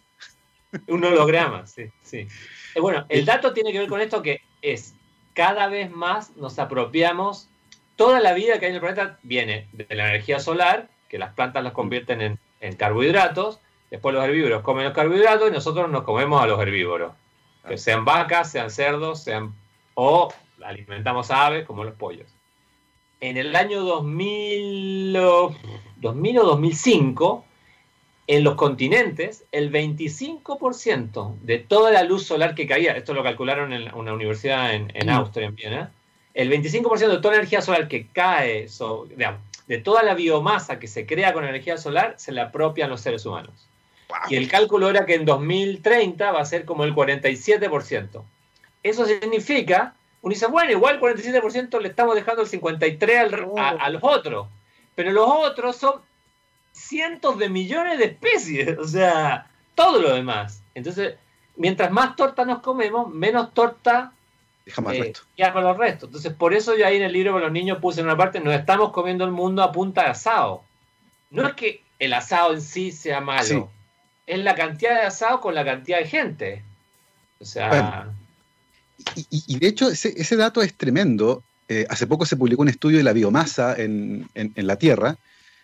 un 0.88 1.04
holograma, 1.04 1.64
sí, 1.64 1.84
sí. 2.02 2.26
Eh, 2.74 2.80
bueno, 2.80 3.06
el 3.08 3.24
dato 3.24 3.52
tiene 3.52 3.70
que 3.70 3.78
ver 3.78 3.88
con 3.88 4.00
esto 4.00 4.20
que 4.20 4.42
es 4.62 4.94
cada 5.32 5.68
vez 5.68 5.92
más 5.92 6.34
nos 6.36 6.58
apropiamos 6.58 7.48
toda 7.94 8.18
la 8.18 8.32
vida 8.32 8.58
que 8.58 8.66
hay 8.66 8.70
en 8.70 8.74
el 8.74 8.80
planeta 8.80 9.20
viene 9.22 9.68
de 9.70 9.86
la 9.94 10.08
energía 10.08 10.40
solar, 10.40 10.88
que 11.08 11.18
las 11.18 11.34
plantas 11.34 11.62
las 11.62 11.72
convierten 11.72 12.36
en, 12.60 12.76
carbohidratos, 12.76 13.60
después 13.92 14.12
los 14.12 14.24
herbívoros 14.24 14.62
comen 14.62 14.86
los 14.86 14.92
carbohidratos 14.92 15.50
y 15.50 15.52
nosotros 15.52 15.88
nos 15.88 16.02
comemos 16.02 16.42
a 16.42 16.48
los 16.48 16.60
herbívoros, 16.60 17.12
que 17.68 17.78
sean 17.78 18.04
vacas, 18.04 18.50
sean 18.50 18.72
cerdos, 18.72 19.22
sean 19.22 19.54
o 19.94 20.34
alimentamos 20.64 21.30
aves 21.30 21.66
como 21.66 21.84
los 21.84 21.94
pollos. 21.94 22.28
En 23.20 23.36
el 23.36 23.54
año 23.56 23.82
2000, 23.82 25.16
2000 25.96 26.38
o 26.38 26.44
2005, 26.44 27.44
en 28.26 28.44
los 28.44 28.54
continentes, 28.54 29.44
el 29.52 29.70
25% 29.70 31.36
de 31.42 31.58
toda 31.58 31.90
la 31.90 32.02
luz 32.02 32.26
solar 32.26 32.54
que 32.54 32.66
caía, 32.66 32.96
esto 32.96 33.14
lo 33.14 33.22
calcularon 33.22 33.72
en 33.72 33.94
una 33.94 34.12
universidad 34.12 34.74
en, 34.74 34.90
en 34.94 35.10
Austria, 35.10 35.46
en 35.46 35.54
Viena, 35.54 35.92
el 36.34 36.50
25% 36.50 37.08
de 37.08 37.18
toda 37.18 37.34
la 37.34 37.40
energía 37.40 37.62
solar 37.62 37.88
que 37.88 38.08
cae, 38.08 38.66
de 39.66 39.78
toda 39.78 40.02
la 40.02 40.14
biomasa 40.14 40.78
que 40.78 40.88
se 40.88 41.06
crea 41.06 41.32
con 41.32 41.44
energía 41.44 41.78
solar, 41.78 42.14
se 42.18 42.32
la 42.32 42.44
apropian 42.44 42.90
los 42.90 43.00
seres 43.00 43.24
humanos. 43.24 43.68
Y 44.28 44.36
el 44.36 44.48
cálculo 44.48 44.90
era 44.90 45.06
que 45.06 45.14
en 45.14 45.24
2030 45.24 46.32
va 46.32 46.40
a 46.40 46.44
ser 46.44 46.64
como 46.64 46.84
el 46.84 46.94
47%. 46.94 48.22
Eso 48.82 49.06
significa, 49.06 49.94
uno 50.24 50.32
dice, 50.32 50.46
bueno, 50.46 50.70
igual 50.70 50.94
el 50.94 51.00
47% 51.02 51.82
le 51.82 51.88
estamos 51.88 52.14
dejando 52.14 52.40
el 52.40 52.48
53% 52.48 53.58
a, 53.58 53.68
a 53.68 53.90
los 53.90 54.02
otros, 54.02 54.48
pero 54.94 55.12
los 55.12 55.28
otros 55.28 55.76
son 55.76 56.00
cientos 56.72 57.38
de 57.38 57.50
millones 57.50 57.98
de 57.98 58.06
especies, 58.06 58.78
o 58.78 58.88
sea, 58.88 59.50
todo 59.74 60.00
lo 60.00 60.14
demás. 60.14 60.62
Entonces, 60.74 61.16
mientras 61.56 61.90
más 61.90 62.16
torta 62.16 62.46
nos 62.46 62.60
comemos, 62.60 63.12
menos 63.12 63.52
torta 63.52 64.12
Dejamos 64.64 64.92
el 64.92 64.98
eh, 64.98 65.02
resto. 65.02 65.20
Ya 65.36 65.52
con 65.52 65.62
los 65.62 65.76
restos. 65.76 66.08
Entonces, 66.08 66.32
por 66.32 66.54
eso 66.54 66.74
yo 66.74 66.86
ahí 66.86 66.96
en 66.96 67.02
el 67.02 67.12
libro 67.12 67.34
para 67.34 67.44
los 67.44 67.52
niños 67.52 67.80
puse 67.80 68.00
en 68.00 68.06
una 68.06 68.16
parte, 68.16 68.40
nos 68.40 68.54
estamos 68.54 68.92
comiendo 68.92 69.26
el 69.26 69.30
mundo 69.30 69.62
a 69.62 69.72
punta 69.72 70.04
de 70.04 70.08
asado. 70.08 70.64
No 71.28 71.46
es 71.46 71.52
que 71.52 71.82
el 71.98 72.14
asado 72.14 72.54
en 72.54 72.62
sí 72.62 72.92
sea 72.92 73.20
malo, 73.20 73.68
es 74.26 74.38
la 74.38 74.54
cantidad 74.54 74.94
de 74.94 75.02
asado 75.02 75.42
con 75.42 75.54
la 75.54 75.66
cantidad 75.66 75.98
de 75.98 76.06
gente. 76.06 76.64
O 77.40 77.44
sea... 77.44 78.08
y, 79.30 79.58
de 79.58 79.66
hecho, 79.66 79.90
ese, 79.90 80.36
dato 80.36 80.62
es 80.62 80.74
tremendo. 80.74 81.42
Eh, 81.68 81.86
hace 81.88 82.06
poco 82.06 82.26
se 82.26 82.36
publicó 82.36 82.62
un 82.62 82.68
estudio 82.68 82.98
de 82.98 83.04
la 83.04 83.12
biomasa 83.12 83.74
en, 83.76 84.28
en 84.34 84.66
la 84.66 84.76
Tierra. 84.76 85.16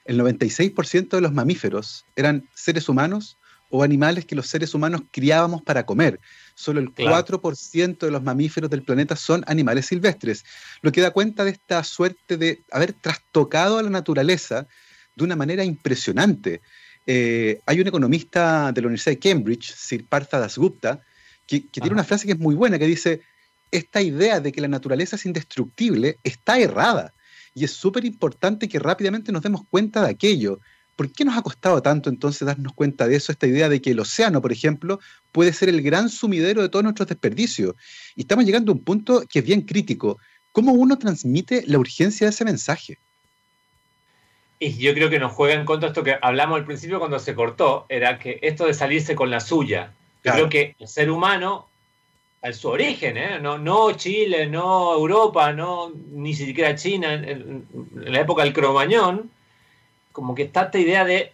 El 0.04 0.18
96% 0.20 1.10
de 1.10 1.20
los 1.20 1.32
mamíferos 1.32 2.04
eran 2.16 2.48
seres 2.54 2.88
humanos 2.88 3.36
o 3.70 3.82
animales 3.82 4.26
que 4.26 4.34
los 4.34 4.48
seres 4.48 4.74
humanos 4.74 5.02
criábamos 5.10 5.62
para 5.62 5.86
comer. 5.86 6.20
Solo 6.54 6.80
el 6.80 6.92
4% 6.92 7.98
de 7.98 8.10
los 8.10 8.22
mamíferos 8.22 8.68
del 8.68 8.82
planeta 8.82 9.16
son 9.16 9.44
animales 9.46 9.86
silvestres, 9.86 10.44
lo 10.82 10.92
que 10.92 11.00
da 11.00 11.12
cuenta 11.12 11.44
de 11.44 11.52
esta 11.52 11.82
suerte 11.84 12.36
de 12.36 12.62
haber 12.70 12.92
trastocado 12.92 13.78
a 13.78 13.82
la 13.82 13.90
naturaleza 13.90 14.66
de 15.14 15.24
una 15.24 15.36
manera 15.36 15.64
impresionante. 15.64 16.60
Eh, 17.06 17.60
hay 17.64 17.80
un 17.80 17.86
economista 17.86 18.72
de 18.72 18.82
la 18.82 18.88
Universidad 18.88 19.16
de 19.16 19.20
Cambridge, 19.20 19.72
Sir 19.74 20.04
Partha 20.04 20.38
Dasgupta, 20.38 21.00
que, 21.50 21.66
que 21.66 21.80
tiene 21.80 21.94
una 21.94 22.04
frase 22.04 22.26
que 22.26 22.32
es 22.32 22.38
muy 22.38 22.54
buena, 22.54 22.78
que 22.78 22.86
dice, 22.86 23.20
esta 23.70 24.00
idea 24.00 24.40
de 24.40 24.52
que 24.52 24.60
la 24.60 24.68
naturaleza 24.68 25.16
es 25.16 25.26
indestructible 25.26 26.18
está 26.24 26.58
errada. 26.58 27.12
y 27.52 27.64
es 27.64 27.72
súper 27.72 28.04
importante 28.04 28.68
que 28.68 28.78
rápidamente 28.78 29.32
nos 29.32 29.42
demos 29.42 29.62
cuenta 29.68 30.04
de 30.04 30.10
aquello. 30.10 30.60
¿Por 30.94 31.10
qué 31.10 31.24
nos 31.24 31.36
ha 31.36 31.42
costado 31.42 31.82
tanto 31.82 32.08
entonces 32.08 32.46
darnos 32.46 32.72
cuenta 32.74 33.08
de 33.08 33.16
eso, 33.16 33.32
esta 33.32 33.48
idea 33.48 33.68
de 33.68 33.80
que 33.82 33.90
el 33.90 33.98
océano, 33.98 34.40
por 34.40 34.52
ejemplo, 34.52 35.00
puede 35.32 35.52
ser 35.52 35.68
el 35.68 35.82
gran 35.82 36.08
sumidero 36.10 36.62
de 36.62 36.68
todos 36.68 36.84
nuestros 36.84 37.08
desperdicios? 37.08 37.74
Y 38.14 38.20
estamos 38.20 38.44
llegando 38.44 38.70
a 38.70 38.76
un 38.76 38.84
punto 38.84 39.24
que 39.28 39.40
es 39.40 39.44
bien 39.44 39.62
crítico. 39.62 40.18
¿Cómo 40.52 40.72
uno 40.72 40.96
transmite 40.96 41.64
la 41.66 41.78
urgencia 41.78 42.26
de 42.26 42.30
ese 42.30 42.44
mensaje? 42.44 42.98
Y 44.60 44.76
yo 44.76 44.94
creo 44.94 45.10
que 45.10 45.18
nos 45.18 45.32
juega 45.32 45.54
en 45.54 45.64
contra 45.64 45.88
esto 45.88 46.04
que 46.04 46.16
hablamos 46.22 46.58
al 46.58 46.66
principio 46.66 47.00
cuando 47.00 47.18
se 47.18 47.34
cortó, 47.34 47.86
era 47.88 48.18
que 48.18 48.38
esto 48.42 48.66
de 48.66 48.74
salirse 48.74 49.16
con 49.16 49.30
la 49.30 49.40
suya. 49.40 49.92
Yo 50.24 50.32
creo 50.32 50.48
que 50.48 50.76
el 50.78 50.88
ser 50.88 51.10
humano, 51.10 51.68
a 52.42 52.52
su 52.52 52.68
origen, 52.68 53.16
¿eh? 53.16 53.38
no, 53.40 53.58
no 53.58 53.92
Chile, 53.92 54.46
no 54.46 54.94
Europa, 54.94 55.52
no 55.52 55.92
ni 56.12 56.34
siquiera 56.34 56.74
China, 56.74 57.14
en, 57.14 57.66
la 57.94 58.20
época 58.20 58.44
del 58.44 58.52
cromañón, 58.52 59.30
como 60.12 60.34
que 60.34 60.44
está 60.44 60.62
esta 60.62 60.78
idea 60.78 61.04
de 61.04 61.32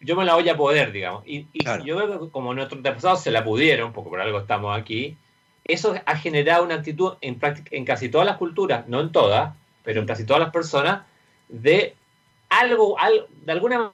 yo 0.00 0.16
me 0.16 0.24
la 0.24 0.34
voy 0.34 0.46
a 0.48 0.56
poder, 0.56 0.92
digamos. 0.92 1.22
Y, 1.26 1.46
yo 1.84 1.96
veo 1.96 2.20
que 2.20 2.30
como 2.30 2.52
nuestros 2.52 2.78
antepasados 2.78 3.22
se 3.22 3.30
la 3.30 3.42
pudieron, 3.42 3.92
porque 3.92 4.10
por 4.10 4.20
algo 4.20 4.38
estamos 4.38 4.78
aquí, 4.78 5.16
eso 5.64 5.94
ha 6.04 6.16
generado 6.16 6.62
una 6.62 6.74
actitud 6.74 7.14
en, 7.22 7.40
en 7.70 7.84
casi 7.86 8.10
todas 8.10 8.26
las 8.26 8.36
culturas, 8.36 8.86
no 8.86 9.00
en 9.00 9.12
todas, 9.12 9.54
pero 9.82 10.00
en 10.00 10.06
casi 10.06 10.26
todas 10.26 10.40
las 10.40 10.50
personas, 10.50 11.04
de 11.48 11.94
algo, 12.50 12.96
de 13.44 13.52
alguna 13.52 13.92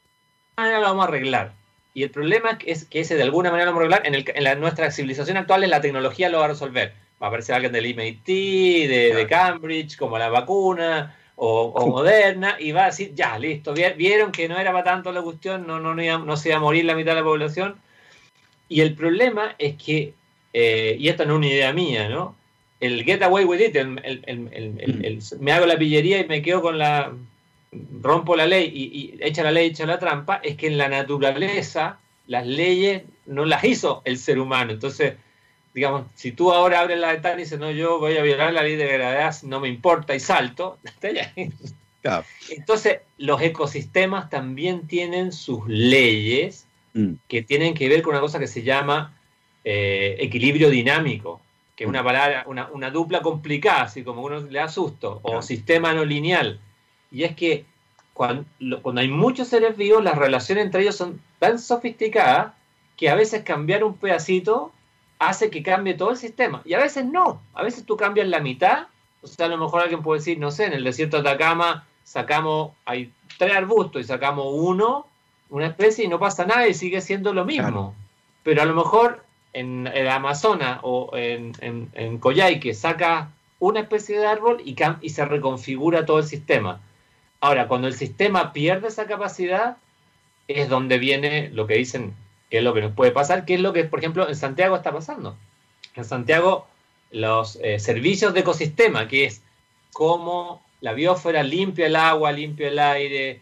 manera 0.57 0.81
lo 0.81 0.87
vamos 0.87 1.05
a 1.05 1.09
arreglar. 1.09 1.53
Y 1.93 2.05
el 2.05 2.11
problema 2.11 2.59
es 2.65 2.85
que 2.85 3.01
ese 3.01 3.17
de 3.17 3.25
alguna 3.25 3.51
manera 3.51 3.71
lo 3.71 3.77
vamos 3.77 3.93
a 3.93 3.97
arreglar, 3.97 4.37
en, 4.37 4.45
la, 4.45 4.55
nuestra 4.55 4.91
civilización 4.91 5.37
actual 5.37 5.69
la 5.69 5.81
tecnología 5.81 6.29
lo 6.29 6.39
va 6.39 6.45
a 6.45 6.49
resolver. 6.49 6.93
Va 7.21 7.27
a 7.27 7.29
aparecer 7.29 7.55
alguien 7.55 7.73
del 7.73 7.95
MIT, 7.95 8.27
de, 8.27 9.27
Cambridge, 9.29 9.97
como 9.97 10.17
la 10.17 10.29
vacuna, 10.29 11.17
o, 11.37 11.87
Moderna, 11.87 12.57
y 12.59 12.73
va 12.73 12.85
a 12.85 12.87
decir, 12.87 13.15
ya, 13.15 13.39
listo, 13.39 13.75
vieron 13.75 14.31
que 14.31 14.49
no 14.49 14.59
era 14.59 14.73
para 14.73 14.85
tanto 14.85 15.11
la 15.11 15.23
cuestión, 15.23 15.67
no, 15.67 15.81
no, 15.81 15.95
no, 15.95 16.37
se 16.37 16.51
iba 16.51 16.59
a 16.59 16.61
morir 16.61 16.85
la 16.85 16.95
mitad 16.95 17.13
de 17.13 17.21
la 17.21 17.25
población. 17.25 17.77
Y 18.69 18.83
el 18.83 18.95
problema 18.95 19.55
es 19.59 19.77
que, 19.77 20.15
eh, 20.53 20.97
y 20.99 21.09
esta 21.09 21.25
no 21.25 21.35
es 21.35 21.39
una 21.39 21.47
idea 21.49 21.73
mía, 21.73 22.09
¿no? 22.09 22.37
El 22.79 23.05
get 23.05 23.23
away 23.23 23.45
with 23.45 23.61
it, 23.61 23.77
mm. 23.77 25.41
me 25.41 25.53
hago 25.53 25.67
la 25.67 25.77
pillería 25.77 26.21
y 26.21 26.27
me 26.27 26.41
quedo 26.41 26.63
con 26.63 26.79
la, 26.79 27.13
rompo 27.73 28.37
la 28.37 28.47
ley 28.47 28.71
y, 28.75 29.19
echa 29.21 29.43
la 29.43 29.53
ley, 29.53 29.69
echa 29.69 29.87
la 29.87 29.99
trampa, 29.99 30.41
es 30.43 30.57
que 30.57 30.67
en 30.67 30.79
la 30.79 30.89
naturaleza 30.89 31.99
las 32.27 32.47
leyes 32.47 33.03
no 33.27 33.45
las 33.45 33.65
hizo 33.65 34.03
el 34.05 34.19
ser 34.19 34.39
humano. 34.39 34.73
Entonces, 34.73 35.15
digamos, 35.75 36.07
si 36.15 36.33
tú 36.33 36.53
ahora 36.53 36.81
abres 36.81 36.99
la 36.99 37.13
ventana 37.13 37.37
y 37.37 37.45
dices, 37.45 37.59
no, 37.59 37.71
yo 37.71 37.99
voy 37.99 38.17
a 38.17 38.23
violar 38.23 38.53
la 38.53 38.63
ley 38.63 38.77
de 38.77 38.87
gravedad, 38.87 39.35
no 39.43 39.61
me 39.61 39.69
importa 39.69 40.15
y 40.15 40.21
salto, 40.21 40.79
entonces 42.51 43.01
los 43.19 43.41
ecosistemas 43.43 44.31
también 44.31 44.87
tienen 44.87 45.33
sus 45.33 45.67
leyes 45.69 46.67
mm. 46.95 47.13
que 47.29 47.43
tienen 47.43 47.75
que 47.75 47.89
ver 47.89 48.03
con 48.03 48.13
una 48.13 48.21
cosa 48.21 48.39
que 48.39 48.47
se 48.47 48.63
llama 48.63 49.17
eh, 49.65 50.17
equilibrio 50.19 50.71
dinámico, 50.71 51.41
que 51.77 51.85
es 51.85 51.89
una 51.89 52.03
palabra, 52.03 52.45
una, 52.47 52.91
dupla 52.91 53.23
complicada, 53.23 53.83
así 53.83 54.03
como 54.03 54.23
uno 54.23 54.41
le 54.41 54.61
asusta, 54.61 55.09
o 55.09 55.41
sistema 55.41 55.93
no 55.93 56.05
lineal 56.05 56.61
y 57.11 57.25
es 57.25 57.35
que 57.35 57.65
cuando, 58.15 58.45
hay 58.97 59.09
muchos 59.09 59.49
seres 59.49 59.77
vivos, 59.77 60.05
las 60.05 60.17
relaciones 60.17 60.67
entre 60.67 60.83
ellos 60.83 60.97
son 60.97 61.21
tan 61.39 61.59
sofisticadas 61.59 62.53
que 62.97 63.09
a 63.09 63.15
veces 63.15 63.43
cambiar 63.43 63.83
un 63.83 63.97
pedacito 63.97 64.73
hace 65.19 65.51
que 65.51 65.63
cambie 65.63 65.95
todo 65.95 66.11
el 66.11 66.17
sistema. 66.17 66.63
Y 66.65 66.75
a 66.75 66.79
veces 66.79 67.07
no. 67.07 67.41
A 67.55 67.63
veces 67.63 67.87
tú 67.87 67.97
cambias 67.97 68.29
la 68.29 68.41
mitad. 68.41 68.89
O 69.23 69.27
sea, 69.27 69.47
a 69.47 69.49
lo 69.49 69.57
mejor 69.57 69.83
alguien 69.83 70.03
puede 70.03 70.21
decir, 70.21 70.39
no 70.39 70.51
sé, 70.51 70.67
en 70.67 70.75
el 70.75 70.85
desierto 70.85 71.23
de 71.23 71.29
Atacama 71.29 71.87
sacamos, 72.05 72.73
hay 72.85 73.13
tres 73.39 73.55
arbustos 73.55 74.03
y 74.03 74.05
sacamos 74.05 74.47
uno, 74.51 75.07
una 75.49 75.67
especie, 75.67 76.05
y 76.05 76.09
no 76.09 76.19
pasa 76.19 76.45
nada 76.45 76.69
y 76.69 76.75
sigue 76.75 77.01
siendo 77.01 77.33
lo 77.33 77.45
mismo. 77.45 77.95
Pero 78.43 78.63
a 78.63 78.65
lo 78.67 78.75
mejor 78.75 79.25
en 79.53 79.87
el 79.87 80.09
Amazonas 80.09 80.81
o 80.83 81.11
en, 81.15 81.53
en, 81.61 81.89
en 81.95 82.19
Coyhaique 82.19 82.75
saca 82.75 83.31
una 83.59 83.81
especie 83.81 84.19
de 84.19 84.27
árbol 84.27 84.61
y, 84.65 84.77
y 85.01 85.11
se 85.11 85.25
reconfigura 85.25 86.05
todo 86.05 86.19
el 86.19 86.25
sistema. 86.25 86.81
Ahora, 87.41 87.69
cuando 87.69 87.89
el 87.89 87.95
sistema 87.95 88.53
pierde 88.53 88.89
esa 88.89 89.07
capacidad, 89.07 89.77
es 90.47 90.69
donde 90.69 90.99
viene 90.99 91.49
lo 91.51 91.67
que 91.67 91.75
dicen 91.75 92.15
que 92.51 92.59
es 92.59 92.65
lo 92.65 92.75
que 92.75 92.83
nos 92.83 92.93
puede 92.93 93.13
pasar, 93.13 93.45
que 93.45 93.55
es 93.55 93.61
lo 93.61 93.73
que, 93.73 93.85
por 93.85 94.01
ejemplo, 94.01 94.29
en 94.29 94.37
Santiago 94.37 94.77
está 94.77 94.93
pasando. 94.93 95.37
En 95.95 96.05
Santiago, 96.05 96.67
los 97.13 97.57
eh, 97.63 97.79
servicios 97.79 98.35
de 98.35 98.41
ecosistema, 98.41 99.07
que 99.07 99.25
es 99.25 99.43
cómo 99.93 100.61
la 100.81 100.93
biosfera 100.93 101.43
limpia 101.43 101.87
el 101.87 101.97
agua, 101.97 102.33
limpia 102.33 102.69
el 102.69 102.79
aire, 102.79 103.41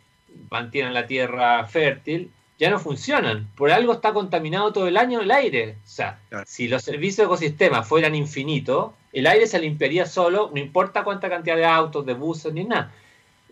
mantiene 0.50 0.90
la 0.90 1.06
tierra 1.06 1.66
fértil, 1.66 2.30
ya 2.58 2.70
no 2.70 2.78
funcionan. 2.78 3.48
Por 3.56 3.70
algo 3.70 3.94
está 3.94 4.12
contaminado 4.12 4.72
todo 4.72 4.88
el 4.88 4.96
año 4.96 5.20
el 5.20 5.30
aire. 5.30 5.76
O 5.84 5.88
sea, 5.88 6.18
si 6.44 6.68
los 6.68 6.82
servicios 6.82 7.16
de 7.18 7.24
ecosistema 7.24 7.82
fueran 7.82 8.14
infinitos, 8.14 8.92
el 9.12 9.26
aire 9.26 9.46
se 9.46 9.58
limpiaría 9.58 10.06
solo, 10.06 10.50
no 10.52 10.60
importa 10.60 11.04
cuánta 11.04 11.30
cantidad 11.30 11.56
de 11.56 11.64
autos, 11.64 12.04
de 12.04 12.14
buses, 12.14 12.52
ni 12.52 12.64
nada. 12.64 12.92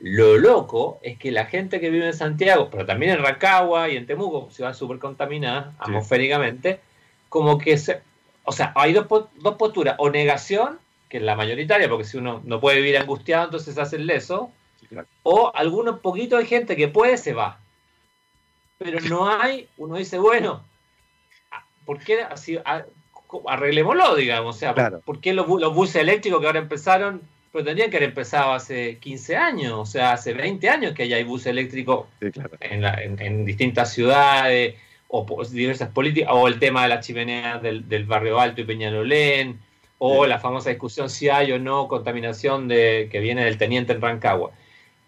Lo 0.00 0.36
loco 0.36 0.98
es 1.02 1.18
que 1.18 1.30
la 1.30 1.46
gente 1.46 1.80
que 1.80 1.90
vive 1.90 2.06
en 2.06 2.14
Santiago, 2.14 2.68
pero 2.70 2.84
también 2.84 3.12
en 3.12 3.22
Rancagua 3.22 3.88
y 3.88 3.96
en 3.96 4.06
Temuco, 4.06 4.50
ciudades 4.50 4.76
súper 4.76 4.98
contaminadas 4.98 5.74
atmosféricamente, 5.78 6.80
como 7.28 7.58
que 7.58 7.78
se... 7.78 8.02
O 8.44 8.52
sea, 8.52 8.72
hay 8.76 8.92
dos, 8.92 9.06
dos 9.08 9.54
posturas, 9.56 9.96
o 9.98 10.10
negación, 10.10 10.78
que 11.08 11.16
es 11.16 11.22
la 11.22 11.34
mayoritaria, 11.34 11.88
porque 11.88 12.04
si 12.04 12.18
uno 12.18 12.42
no 12.44 12.60
puede 12.60 12.76
vivir 12.76 12.98
angustiado, 12.98 13.46
entonces 13.46 13.74
se 13.74 13.80
hace 13.80 13.96
el 13.96 14.06
leso, 14.06 14.52
o 15.22 15.50
algunos 15.54 16.00
poquitos 16.00 16.38
de 16.40 16.46
gente 16.46 16.76
que 16.76 16.88
puede, 16.88 17.16
se 17.16 17.32
va. 17.32 17.58
Pero 18.78 19.00
no 19.00 19.28
hay, 19.28 19.68
uno 19.78 19.96
dice, 19.96 20.18
bueno, 20.18 20.62
¿por 21.86 21.98
qué 21.98 22.22
así? 22.22 22.58
Arreglémoslo, 23.46 24.14
digamos, 24.14 24.56
o 24.56 24.58
sea, 24.58 24.74
¿por 25.04 25.20
qué 25.20 25.32
los, 25.32 25.48
los 25.48 25.74
buses 25.74 25.96
eléctricos 25.96 26.40
que 26.40 26.46
ahora 26.46 26.58
empezaron 26.60 27.22
pero 27.52 27.64
tendrían 27.64 27.90
que 27.90 27.96
haber 27.96 28.10
empezado 28.10 28.52
hace 28.52 28.98
15 28.98 29.36
años, 29.36 29.72
o 29.74 29.86
sea, 29.86 30.12
hace 30.12 30.34
20 30.34 30.68
años 30.68 30.92
que 30.92 31.08
ya 31.08 31.16
hay 31.16 31.24
bus 31.24 31.46
eléctrico 31.46 32.08
en, 32.60 33.44
distintas 33.44 33.92
ciudades, 33.92 34.74
o 35.08 35.44
diversas 35.44 35.90
políticas, 35.90 36.30
o 36.32 36.48
el 36.48 36.58
tema 36.58 36.82
de 36.82 36.88
las 36.88 37.06
chimeneas 37.06 37.62
del, 37.62 38.04
barrio 38.04 38.40
Alto 38.40 38.60
y 38.60 38.64
Peñalolén, 38.64 39.60
o 39.98 40.26
la 40.26 40.38
famosa 40.38 40.70
discusión 40.70 41.08
si 41.08 41.28
hay 41.28 41.52
o 41.52 41.58
no 41.58 41.88
contaminación 41.88 42.68
de, 42.68 43.08
que 43.10 43.20
viene 43.20 43.44
del 43.44 43.56
teniente 43.56 43.92
en 43.92 44.02
Rancagua. 44.02 44.50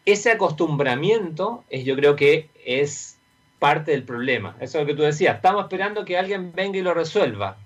Ese 0.06 0.30
acostumbramiento 0.30 1.64
es, 1.68 1.84
yo 1.84 1.94
creo 1.96 2.16
que 2.16 2.48
es 2.64 3.18
parte 3.58 3.90
del 3.90 4.04
problema. 4.04 4.56
Eso 4.60 4.78
es 4.78 4.84
lo 4.84 4.86
que 4.86 4.94
tú 4.94 5.02
decías, 5.02 5.36
estamos 5.36 5.64
esperando 5.64 6.04
que 6.04 6.16
alguien 6.16 6.52
venga 6.54 6.78
y 6.78 6.82
lo 6.82 6.94
resuelva. 6.94 7.58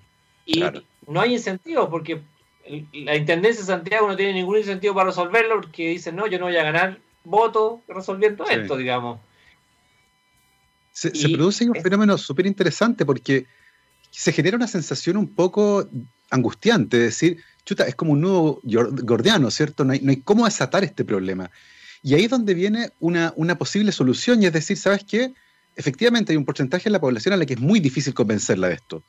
Y 0.45 0.63
no 1.07 1.21
hay 1.21 1.33
incentivo 1.33 1.89
porque 1.89 2.19
la 2.93 3.15
Intendencia 3.15 3.61
de 3.61 3.67
Santiago 3.67 4.07
no 4.07 4.15
tiene 4.15 4.33
ningún 4.33 4.57
incentivo 4.57 4.93
para 4.93 5.07
resolverlo 5.07 5.55
porque 5.55 5.89
dicen, 5.89 6.15
no, 6.15 6.27
yo 6.27 6.39
no 6.39 6.45
voy 6.45 6.57
a 6.57 6.63
ganar 6.63 6.99
votos 7.23 7.81
resolviendo 7.87 8.45
esto, 8.45 8.77
digamos. 8.77 9.19
Se, 10.91 11.09
produce 11.29 11.67
un 11.67 11.75
fenómeno 11.75 12.17
súper 12.17 12.45
interesante 12.45 13.05
porque 13.05 13.47
se 14.11 14.31
genera 14.31 14.57
una 14.57 14.67
sensación 14.67 15.17
un 15.17 15.33
poco 15.33 15.89
angustiante, 16.29 16.97
es 16.97 17.03
decir, 17.03 17.43
chuta, 17.65 17.87
es 17.87 17.95
como 17.95 18.11
un 18.11 18.21
nudo 18.21 18.61
gordiano, 18.63 19.49
¿cierto? 19.49 19.83
No 19.83 19.93
hay, 19.93 20.01
no 20.01 20.11
hay 20.11 20.21
cómo 20.21 20.45
desatar 20.45 20.83
este 20.83 21.03
problema. 21.03 21.49
Y 22.03 22.13
ahí 22.13 22.25
es 22.25 22.29
donde 22.29 22.53
viene 22.53 22.91
una, 22.99 23.33
una 23.35 23.57
posible 23.57 23.91
solución, 23.91 24.43
y 24.43 24.45
es 24.45 24.53
decir, 24.53 24.77
¿sabes 24.77 25.03
qué? 25.03 25.33
Efectivamente 25.75 26.31
hay 26.31 26.37
un 26.37 26.45
porcentaje 26.45 26.85
de 26.85 26.91
la 26.91 27.01
población 27.01 27.33
a 27.33 27.37
la 27.37 27.45
que 27.45 27.55
es 27.55 27.59
muy 27.59 27.79
difícil 27.79 28.13
convencerla 28.13 28.67
de 28.67 28.75
esto. 28.75 29.03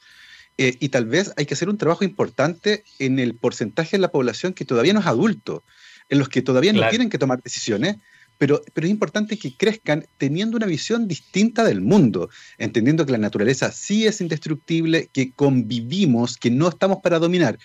Eh, 0.57 0.77
y 0.79 0.91
tal 0.91 1.07
vez 1.07 1.33
hay 1.37 1.47
que 1.47 1.55
hacer 1.55 1.69
un 1.69 1.79
trabajo 1.79 2.05
importante 2.05 2.85
en 2.99 3.19
el 3.19 3.35
porcentaje 3.35 3.97
de 3.97 4.01
la 4.01 4.13
población 4.13 4.53
que 4.53 4.65
todavía 4.65 4.93
no 4.93 5.01
es 5.01 5.07
adulto, 5.07 5.65
en 6.09 6.19
los 6.19 6.29
que 6.29 6.43
todavía 6.43 6.73
no 6.73 6.89
tienen 6.91 7.11
que 7.11 7.19
tomar 7.19 7.43
decisiones, 7.43 7.97
pero, 8.39 8.63
pero 8.73 8.87
es 8.87 8.91
importante 8.91 9.37
que 9.37 9.57
crezcan 9.57 10.07
teniendo 10.19 10.57
una 10.57 10.67
visión 10.67 11.09
distinta 11.09 11.65
del 11.65 11.81
mundo, 11.81 12.31
entendiendo 12.59 13.05
que 13.05 13.13
la 13.13 13.19
naturaleza 13.19 13.73
sí 13.73 14.07
es 14.07 14.21
indestructible, 14.21 15.09
que 15.13 15.33
convivimos, 15.33 16.37
que 16.37 16.51
no 16.51 16.69
estamos 16.69 16.99
para 17.03 17.19
dominar. 17.19 17.59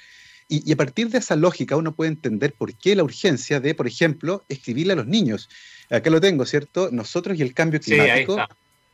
Y, 0.48 0.72
a 0.72 0.76
partir 0.76 1.10
de 1.10 1.20
esa 1.20 1.36
lógica 1.36 1.76
uno 1.76 1.94
puede 1.94 2.10
entender 2.10 2.54
por 2.54 2.74
qué 2.74 2.96
la 2.96 3.04
urgencia 3.04 3.60
de, 3.60 3.76
por 3.76 3.86
ejemplo, 3.86 4.44
escribirle 4.50 4.94
a 4.94 4.96
los 4.96 5.06
niños. 5.06 5.48
Acá 5.92 6.10
lo 6.10 6.20
tengo, 6.20 6.44
¿cierto? 6.46 6.90
Nosotros 6.92 7.38
y 7.38 7.44
el 7.44 7.54
cambio 7.54 7.80
climático. 7.80 8.38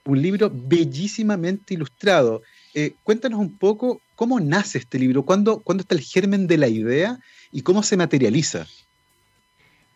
un 0.04 0.22
libro 0.22 0.52
bellísimamente 0.54 1.74
ilustrado 1.74 2.44
eh, 2.78 2.94
cuéntanos 3.04 3.40
un 3.40 3.58
poco 3.58 4.02
cómo 4.16 4.42
nace 4.42 4.80
este 4.80 5.00
libro, 5.00 5.24
¿Cuándo, 5.24 5.62
¿cuándo 5.62 5.82
está 5.82 5.96
el 5.96 6.02
germen 6.02 6.46
de 6.46 6.58
la 6.58 6.68
idea 6.68 7.20
y 7.54 7.62
cómo 7.62 7.84
se 7.84 7.96
materializa. 7.96 8.68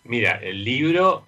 Mira, 0.06 0.39
el 0.42 0.63
libro, 0.63 1.26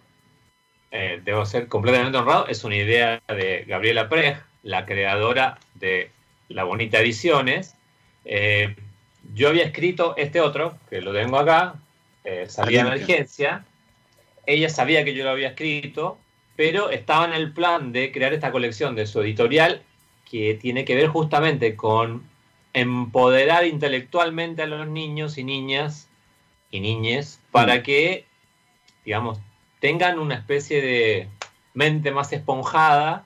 eh, 0.91 1.21
debo 1.25 1.45
ser 1.45 1.67
completamente 1.67 2.17
honrado, 2.17 2.47
es 2.47 2.63
una 2.63 2.77
idea 2.77 3.21
de 3.27 3.65
Gabriela 3.67 4.07
Prej, 4.07 4.37
la 4.63 4.85
creadora 4.85 5.59
de 5.75 6.09
La 6.47 6.63
Bonita 6.63 7.01
Ediciones. 7.01 7.75
Eh, 8.23 8.73
yo 9.33 9.49
había 9.49 9.65
escrito 9.65 10.15
este 10.15 10.39
otro, 10.39 10.77
que 10.89 11.01
lo 11.01 11.11
tengo 11.11 11.37
acá, 11.37 11.75
Salida 12.47 12.83
de 12.83 12.95
Emergencia, 12.95 13.65
ella 14.45 14.69
sabía 14.69 15.03
que 15.03 15.13
yo 15.13 15.25
lo 15.25 15.31
había 15.31 15.49
escrito, 15.49 16.17
pero 16.55 16.91
estaba 16.91 17.25
en 17.25 17.33
el 17.33 17.51
plan 17.51 17.91
de 17.91 18.13
crear 18.13 18.33
esta 18.33 18.51
colección 18.51 18.95
de 18.95 19.05
su 19.05 19.21
editorial 19.21 19.81
que 20.31 20.53
tiene 20.55 20.85
que 20.85 20.95
ver 20.95 21.09
justamente 21.09 21.75
con 21.75 22.23
empoderar 22.73 23.65
intelectualmente 23.65 24.61
a 24.61 24.65
los 24.65 24.87
niños 24.87 25.37
y 25.37 25.43
niñas 25.43 26.07
y 26.71 26.79
niñes 26.79 27.41
para 27.51 27.75
mm. 27.75 27.83
que, 27.83 28.25
digamos, 29.03 29.39
tengan 29.81 30.19
una 30.19 30.35
especie 30.35 30.81
de 30.81 31.27
mente 31.73 32.11
más 32.11 32.31
esponjada. 32.31 33.25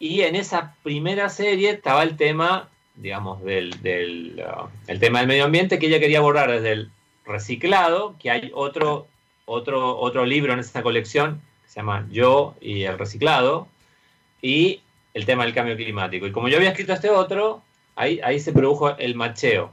Y 0.00 0.22
en 0.22 0.34
esa 0.34 0.74
primera 0.82 1.28
serie 1.28 1.70
estaba 1.70 2.02
el 2.02 2.16
tema, 2.16 2.68
digamos, 2.96 3.40
del, 3.44 3.80
del 3.80 4.44
uh, 4.44 4.66
el 4.88 4.98
tema 4.98 5.20
del 5.20 5.28
medio 5.28 5.44
ambiente 5.44 5.78
que 5.78 5.86
ella 5.86 6.00
quería 6.00 6.18
abordar 6.18 6.50
desde 6.50 6.72
el 6.72 6.90
reciclado, 7.24 8.16
que 8.18 8.32
hay 8.32 8.50
otro, 8.52 9.06
otro, 9.44 9.96
otro 9.96 10.26
libro 10.26 10.52
en 10.52 10.58
esta 10.58 10.82
colección 10.82 11.40
que 11.62 11.68
se 11.68 11.76
llama 11.76 12.08
Yo 12.10 12.56
y 12.60 12.82
el 12.82 12.98
reciclado, 12.98 13.68
y 14.40 14.80
el 15.14 15.26
tema 15.26 15.44
del 15.44 15.54
cambio 15.54 15.76
climático. 15.76 16.26
Y 16.26 16.32
como 16.32 16.48
yo 16.48 16.56
había 16.56 16.70
escrito 16.70 16.92
este 16.92 17.10
otro, 17.10 17.62
ahí, 17.96 18.20
ahí 18.22 18.40
se 18.40 18.52
produjo 18.52 18.96
el 18.96 19.14
macheo. 19.14 19.70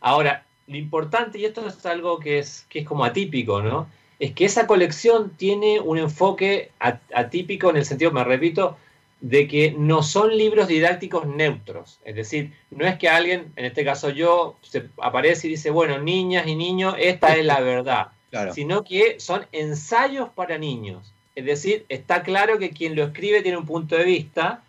Ahora, 0.00 0.44
lo 0.66 0.76
importante, 0.76 1.38
y 1.38 1.44
esto 1.44 1.66
es 1.66 1.84
algo 1.86 2.18
que 2.18 2.38
es, 2.38 2.66
que 2.68 2.80
es 2.80 2.86
como 2.86 3.04
atípico, 3.04 3.62
¿no? 3.62 3.88
Es 4.18 4.32
que 4.32 4.44
esa 4.44 4.66
colección 4.66 5.30
tiene 5.36 5.80
un 5.80 5.98
enfoque 5.98 6.70
atípico 7.14 7.70
en 7.70 7.76
el 7.76 7.84
sentido, 7.84 8.12
me 8.12 8.24
repito, 8.24 8.76
de 9.20 9.48
que 9.48 9.74
no 9.76 10.02
son 10.02 10.36
libros 10.36 10.68
didácticos 10.68 11.26
neutros. 11.26 11.98
Es 12.04 12.14
decir, 12.14 12.52
no 12.70 12.86
es 12.86 12.98
que 12.98 13.08
alguien, 13.08 13.52
en 13.56 13.64
este 13.64 13.84
caso 13.84 14.10
yo, 14.10 14.56
se 14.62 14.88
aparece 15.00 15.46
y 15.46 15.50
dice, 15.50 15.70
bueno, 15.70 15.98
niñas 15.98 16.46
y 16.46 16.54
niños, 16.54 16.94
esta 16.98 17.34
es 17.34 17.44
la 17.44 17.60
verdad. 17.60 18.08
Sino 18.52 18.84
que 18.84 19.18
son 19.20 19.46
ensayos 19.52 20.28
para 20.30 20.58
niños. 20.58 21.14
Es 21.34 21.44
decir, 21.44 21.84
está 21.88 22.22
claro 22.22 22.58
que 22.58 22.70
quien 22.70 22.94
lo 22.94 23.04
escribe 23.04 23.42
tiene 23.42 23.58
un 23.58 23.66
punto 23.66 23.96
de 23.96 24.04
vista, 24.04 24.62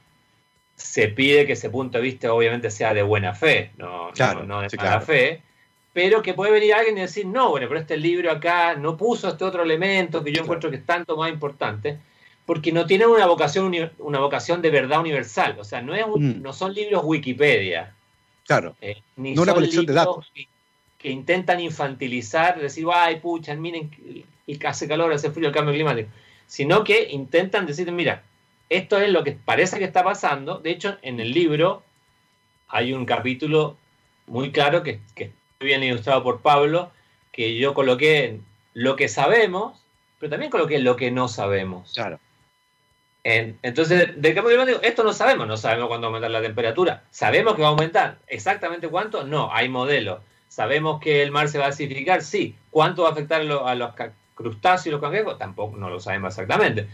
se 0.75 1.07
pide 1.07 1.45
que 1.45 1.53
ese 1.53 1.69
punto 1.69 1.97
de 1.97 2.03
vista 2.03 2.33
obviamente 2.33 2.69
sea 2.69 2.93
de 2.93 3.01
buena 3.01 3.33
fe, 3.33 3.71
no, 3.77 4.11
no, 4.45 4.61
de 4.61 4.77
mala 4.77 5.01
fe, 5.01 5.41
pero 5.93 6.21
que 6.21 6.33
puede 6.33 6.51
venir 6.51 6.73
alguien 6.73 6.97
y 6.97 7.01
decir, 7.01 7.25
no, 7.25 7.51
bueno, 7.51 7.67
pero 7.69 7.79
este 7.79 7.97
libro 7.97 8.29
acá 8.29 8.75
no 8.75 8.97
puso 8.97 9.29
este 9.29 9.45
otro 9.45 9.63
elemento 9.63 10.23
que 10.23 10.33
yo 10.33 10.43
encuentro 10.43 10.69
que 10.69 10.77
es 10.77 10.85
tanto 10.85 11.15
más 11.15 11.31
importante, 11.31 11.97
porque 12.45 12.71
no 12.71 12.85
tienen 12.85 13.07
una 13.07 13.25
vocación, 13.25 13.73
una 13.99 14.19
vocación 14.19 14.61
de 14.61 14.69
verdad 14.69 14.99
universal, 14.99 15.55
o 15.57 15.63
sea, 15.63 15.81
no, 15.81 15.95
es 15.95 16.05
mm. 16.05 16.41
no 16.41 16.51
son 16.51 16.73
libros 16.73 17.01
Wikipedia. 17.05 17.95
Claro, 18.45 18.75
eh, 18.81 19.01
ni 19.15 19.33
no 19.33 19.41
una 19.43 19.53
colección 19.53 19.85
de 19.85 19.93
datos. 19.93 20.31
Que, 20.99 21.09
intentan 21.09 21.59
infantilizar, 21.59 22.59
decir, 22.59 22.85
ay, 22.91 23.19
pucha, 23.19 23.53
miren, 23.55 23.91
y 24.47 24.65
hace 24.65 24.87
calor, 24.87 25.13
hace 25.13 25.29
frío, 25.31 25.47
el 25.47 25.53
cambio 25.53 25.73
climático, 25.73 26.09
sino 26.47 26.83
que 26.83 27.09
intentan 27.11 27.65
decir, 27.65 27.91
mira, 27.91 28.23
esto 28.69 28.99
es 28.99 29.09
lo 29.09 29.23
que 29.23 29.33
parece 29.33 29.79
que 29.79 29.85
está 29.85 30.03
pasando. 30.03 30.59
De 30.59 30.71
hecho, 30.71 30.97
en 31.01 31.19
el 31.19 31.31
libro 31.31 31.83
hay 32.67 32.93
un 32.93 33.05
capítulo 33.05 33.77
muy 34.27 34.51
claro 34.51 34.83
que, 34.83 34.99
que 35.15 35.31
bien 35.59 35.83
ilustrado 35.83 36.23
por 36.23 36.41
Pablo, 36.41 36.91
que 37.31 37.57
yo 37.57 37.73
coloqué 37.73 38.25
en 38.25 38.45
lo 38.73 38.95
que 38.95 39.07
sabemos, 39.07 39.81
pero 40.19 40.29
también 40.29 40.51
coloqué 40.51 40.79
lo 40.79 40.95
que 40.95 41.11
no 41.11 41.27
sabemos. 41.27 41.93
Claro. 41.93 42.19
entonces, 43.23 44.21
del 44.21 44.33
cambio 44.33 44.55
climático, 44.55 44.79
esto 44.83 45.03
no 45.03 45.13
sabemos, 45.13 45.47
no 45.47 45.57
sabemos 45.57 45.87
cuándo 45.87 46.07
va 46.07 46.07
a 46.07 46.11
aumentar 46.15 46.31
la 46.31 46.41
temperatura. 46.41 47.03
¿Sabemos 47.11 47.55
que 47.55 47.61
va 47.61 47.69
a 47.69 47.71
aumentar? 47.71 48.19
¿Exactamente 48.27 48.87
cuánto? 48.87 49.23
No, 49.23 49.51
hay 49.51 49.69
modelos. 49.69 50.21
¿Sabemos 50.47 51.01
que 51.01 51.21
el 51.21 51.31
mar 51.31 51.49
se 51.49 51.57
va 51.57 51.65
a 51.65 51.69
acidificar? 51.69 52.21
Sí. 52.21 52.55
¿Cuánto 52.69 53.03
va 53.03 53.09
a 53.09 53.11
afectar 53.11 53.41
a 53.41 53.75
los 53.75 53.93
crustáceos 54.35 54.87
y 54.87 54.91
los 54.91 55.01
cangrejos? 55.01 55.37
Tampoco, 55.37 55.75
no 55.75 55.89
lo 55.89 55.99
sabemos 55.99 56.33
exactamente. 56.33 56.87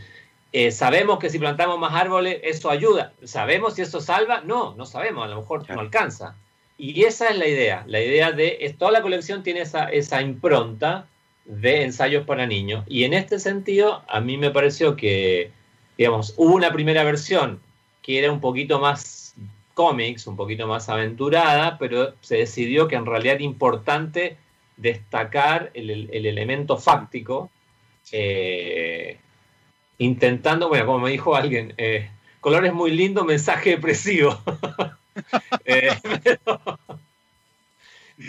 Eh, 0.53 0.71
¿Sabemos 0.71 1.19
que 1.19 1.29
si 1.29 1.39
plantamos 1.39 1.79
más 1.79 1.93
árboles 1.93 2.39
eso 2.43 2.69
ayuda? 2.69 3.13
¿Sabemos 3.23 3.75
si 3.75 3.83
eso 3.83 4.01
salva? 4.01 4.41
No, 4.41 4.75
no 4.75 4.85
sabemos, 4.85 5.23
a 5.23 5.27
lo 5.27 5.37
mejor 5.37 5.69
no 5.69 5.79
alcanza. 5.79 6.35
Y 6.77 7.03
esa 7.03 7.29
es 7.29 7.37
la 7.37 7.47
idea, 7.47 7.83
la 7.87 8.01
idea 8.01 8.31
de, 8.31 8.75
toda 8.77 8.91
la 8.91 9.01
colección 9.01 9.43
tiene 9.43 9.61
esa, 9.61 9.89
esa 9.89 10.21
impronta 10.21 11.07
de 11.45 11.83
ensayos 11.83 12.25
para 12.25 12.47
niños. 12.47 12.85
Y 12.87 13.03
en 13.03 13.13
este 13.13 13.39
sentido, 13.39 14.03
a 14.07 14.19
mí 14.19 14.37
me 14.37 14.51
pareció 14.51 14.95
que, 14.95 15.51
digamos, 15.97 16.33
hubo 16.37 16.55
una 16.55 16.71
primera 16.73 17.03
versión 17.03 17.61
que 18.01 18.19
era 18.19 18.31
un 18.31 18.41
poquito 18.41 18.79
más 18.79 19.35
cómics, 19.73 20.27
un 20.27 20.35
poquito 20.35 20.67
más 20.67 20.89
aventurada, 20.89 21.77
pero 21.77 22.13
se 22.21 22.37
decidió 22.37 22.87
que 22.87 22.95
en 22.95 23.05
realidad 23.05 23.35
era 23.35 23.43
importante 23.43 24.37
destacar 24.77 25.71
el, 25.73 26.09
elemento 26.11 26.77
fáctico. 26.77 27.49
Eh, 28.11 28.90
intentando, 30.01 30.67
bueno, 30.67 30.87
como 30.87 30.99
me 30.99 31.11
dijo 31.11 31.35
alguien, 31.35 31.75
eh, 31.77 32.09
colores 32.39 32.73
muy 32.73 32.91
lindo, 32.91 33.23
mensaje 33.23 33.71
depresivo. 33.71 34.41
Eh, 35.65 35.89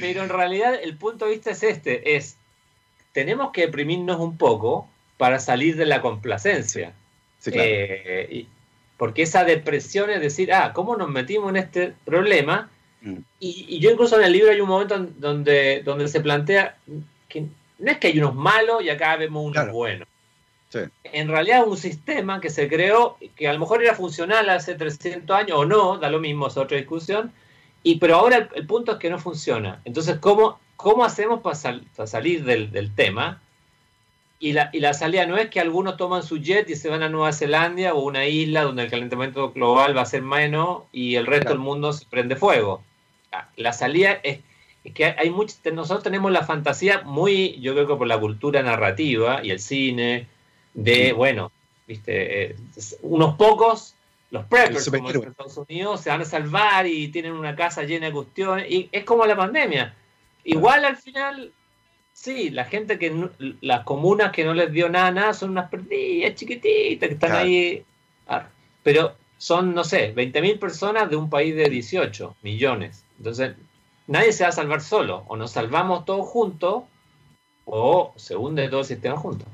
pero, 0.01 0.25
en 0.25 0.29
realidad 0.29 0.75
el 0.83 0.97
punto 0.97 1.27
de 1.27 1.31
vista 1.31 1.53
es 1.53 1.63
este, 1.63 2.17
es, 2.17 2.37
tenemos 3.13 3.53
que 3.53 3.61
deprimirnos 3.63 4.19
un 4.19 4.37
poco 4.37 4.89
para 5.17 5.39
salir 5.39 5.77
de 5.77 5.87
la 5.87 6.03
complacencia. 6.03 6.93
Eh, 7.47 8.47
porque 8.97 9.23
esa 9.23 9.45
depresión 9.45 10.11
es 10.11 10.21
decir, 10.21 10.53
ah, 10.53 10.73
¿cómo 10.75 10.97
nos 10.97 11.09
metimos 11.09 11.51
en 11.51 11.57
este 11.57 11.95
problema? 12.05 12.69
Mm. 13.01 13.19
Y, 13.39 13.79
yo 13.79 13.93
incluso 13.93 14.19
en 14.19 14.25
el 14.25 14.33
libro 14.33 14.51
hay 14.51 14.61
un 14.61 14.69
momento 14.69 14.99
donde, 14.99 15.83
donde 15.85 16.09
se 16.09 16.21
plantea 16.21 16.77
que 17.29 17.47
no 17.79 17.91
es 17.93 17.99
que 17.99 18.09
hay 18.09 18.19
unos 18.19 18.35
malos 18.35 18.83
y 18.83 18.91
acá 18.91 19.17
vemos 19.17 19.47
unos 19.47 19.71
buenos. 19.71 20.09
En 21.05 21.29
realidad 21.29 21.67
un 21.67 21.77
sistema 21.77 22.41
que 22.41 22.51
se 22.51 22.69
creó, 22.69 23.17
que 23.37 23.49
a 23.49 23.53
lo 23.53 23.61
mejor 23.61 23.83
era 23.83 23.95
funcional 23.95 24.49
hace 24.51 24.75
300 24.75 25.37
años 25.37 25.59
o 25.59 25.65
no, 25.65 25.99
da 25.99 26.11
lo 26.11 26.21
mismo, 26.21 26.47
es 26.47 26.57
otra 26.57 26.77
discusión, 26.77 27.33
y, 27.83 27.97
pero 27.97 28.17
ahora 28.17 28.49
el, 28.55 28.67
punto 28.67 28.93
es 28.93 28.99
que 28.99 29.11
no 29.11 29.19
funciona. 29.19 29.81
Entonces, 29.85 30.19
¿cómo, 30.19 30.59
cómo 30.77 31.05
hacemos 31.05 31.41
para, 31.41 31.57
salir 32.07 32.45
del, 32.45 32.95
tema? 32.95 33.43
Y 34.39 34.53
la, 34.53 34.71
y 34.73 34.81
la, 34.81 34.95
salida 34.95 35.27
no 35.27 35.37
es 35.37 35.51
que 35.51 35.61
algunos 35.61 35.97
toman 35.97 36.23
su 36.23 36.39
jet 36.39 36.69
y 36.71 36.77
se 36.77 36.89
van 36.89 37.03
a 37.03 37.09
Nueva 37.09 37.33
Zelanda 37.33 37.95
o 37.95 38.01
una 38.01 38.27
isla 38.27 38.63
donde 38.63 38.85
el 38.85 38.91
calentamiento 38.91 39.53
global 39.53 39.97
va 39.97 40.03
a 40.03 40.07
ser 40.07 40.23
menos 40.23 40.85
y 40.93 41.17
el 41.17 41.27
resto 41.27 41.51
del 41.51 41.59
mundo 41.59 41.93
se 41.93 42.07
prende 42.07 42.37
fuego. 42.37 42.83
Ah, 43.33 43.49
la 43.57 43.73
salida 43.73 44.19
es, 44.23 44.41
que 44.95 45.05
hay 45.05 45.31
mucho, 45.31 45.55
nosotros 45.73 46.03
tenemos 46.03 46.33
la 46.33 46.45
fantasía 46.45 47.03
muy, 47.03 47.61
yo 47.61 47.73
creo 47.75 47.87
que 47.87 47.95
por 47.95 48.07
la 48.07 48.19
cultura 48.19 48.63
narrativa 48.63 49.41
y 49.45 49.51
el 49.51 49.61
cine, 49.61 50.29
de, 50.75 51.13
bueno, 51.13 51.53
viste, 51.87 52.45
eh, 52.45 52.57
unos 53.03 53.37
pocos, 53.37 53.95
los 54.31 54.47
preppers 54.47 54.89
como 54.91 55.11
en 55.11 55.29
Estados 55.29 55.57
Unidos, 55.59 56.01
se 56.01 56.11
van 56.11 56.23
a 56.23 56.25
salvar 56.25 56.87
y 56.87 57.09
tienen 57.09 57.33
una 57.33 57.55
casa 57.55 57.83
llena 57.83 58.07
de 58.07 58.13
cuestiones, 58.13 58.71
y 58.71 58.89
es 58.91 59.05
como 59.05 59.27
la 59.27 59.37
pandemia. 59.37 59.95
Igual 60.45 60.85
al 60.85 60.97
final, 60.97 61.53
sí, 62.13 62.51
la 62.51 62.65
gente 62.65 62.99
que, 62.99 63.29
las 63.61 63.85
comunas 63.85 64.33
que 64.33 64.45
no 64.45 64.55
les 64.55 64.73
dio 64.73 64.89
nada, 64.89 65.35
son 65.35 65.51
unas 65.51 65.69
perdidas 65.69 66.35
chiquititas 66.35 67.09
que 67.09 67.15
están 67.15 67.33
ahí, 67.33 67.85
ah, 68.27 68.49
pero 68.83 69.15
son, 69.37 69.75
no 69.75 69.85
sé, 69.85 70.15
20.000 70.15 70.59
personas 70.59 71.11
de 71.11 71.17
un 71.17 71.29
país 71.29 71.55
de 71.55 71.69
18 71.69 72.37
millones. 72.43 73.05
Entonces, 73.19 73.55
nadie 74.07 74.33
se 74.33 74.45
va 74.45 74.49
a 74.49 74.53
salvar 74.53 74.81
solo, 74.81 75.25
o 75.29 75.37
nos 75.37 75.53
salvamos 75.53 76.05
todos 76.05 76.27
juntos, 76.27 76.85
o 77.65 78.13
se 78.17 78.35
hunde 78.35 78.69
todo 78.69 78.81
el 78.81 78.87
sistema 78.87 79.17
juntos. 79.17 79.47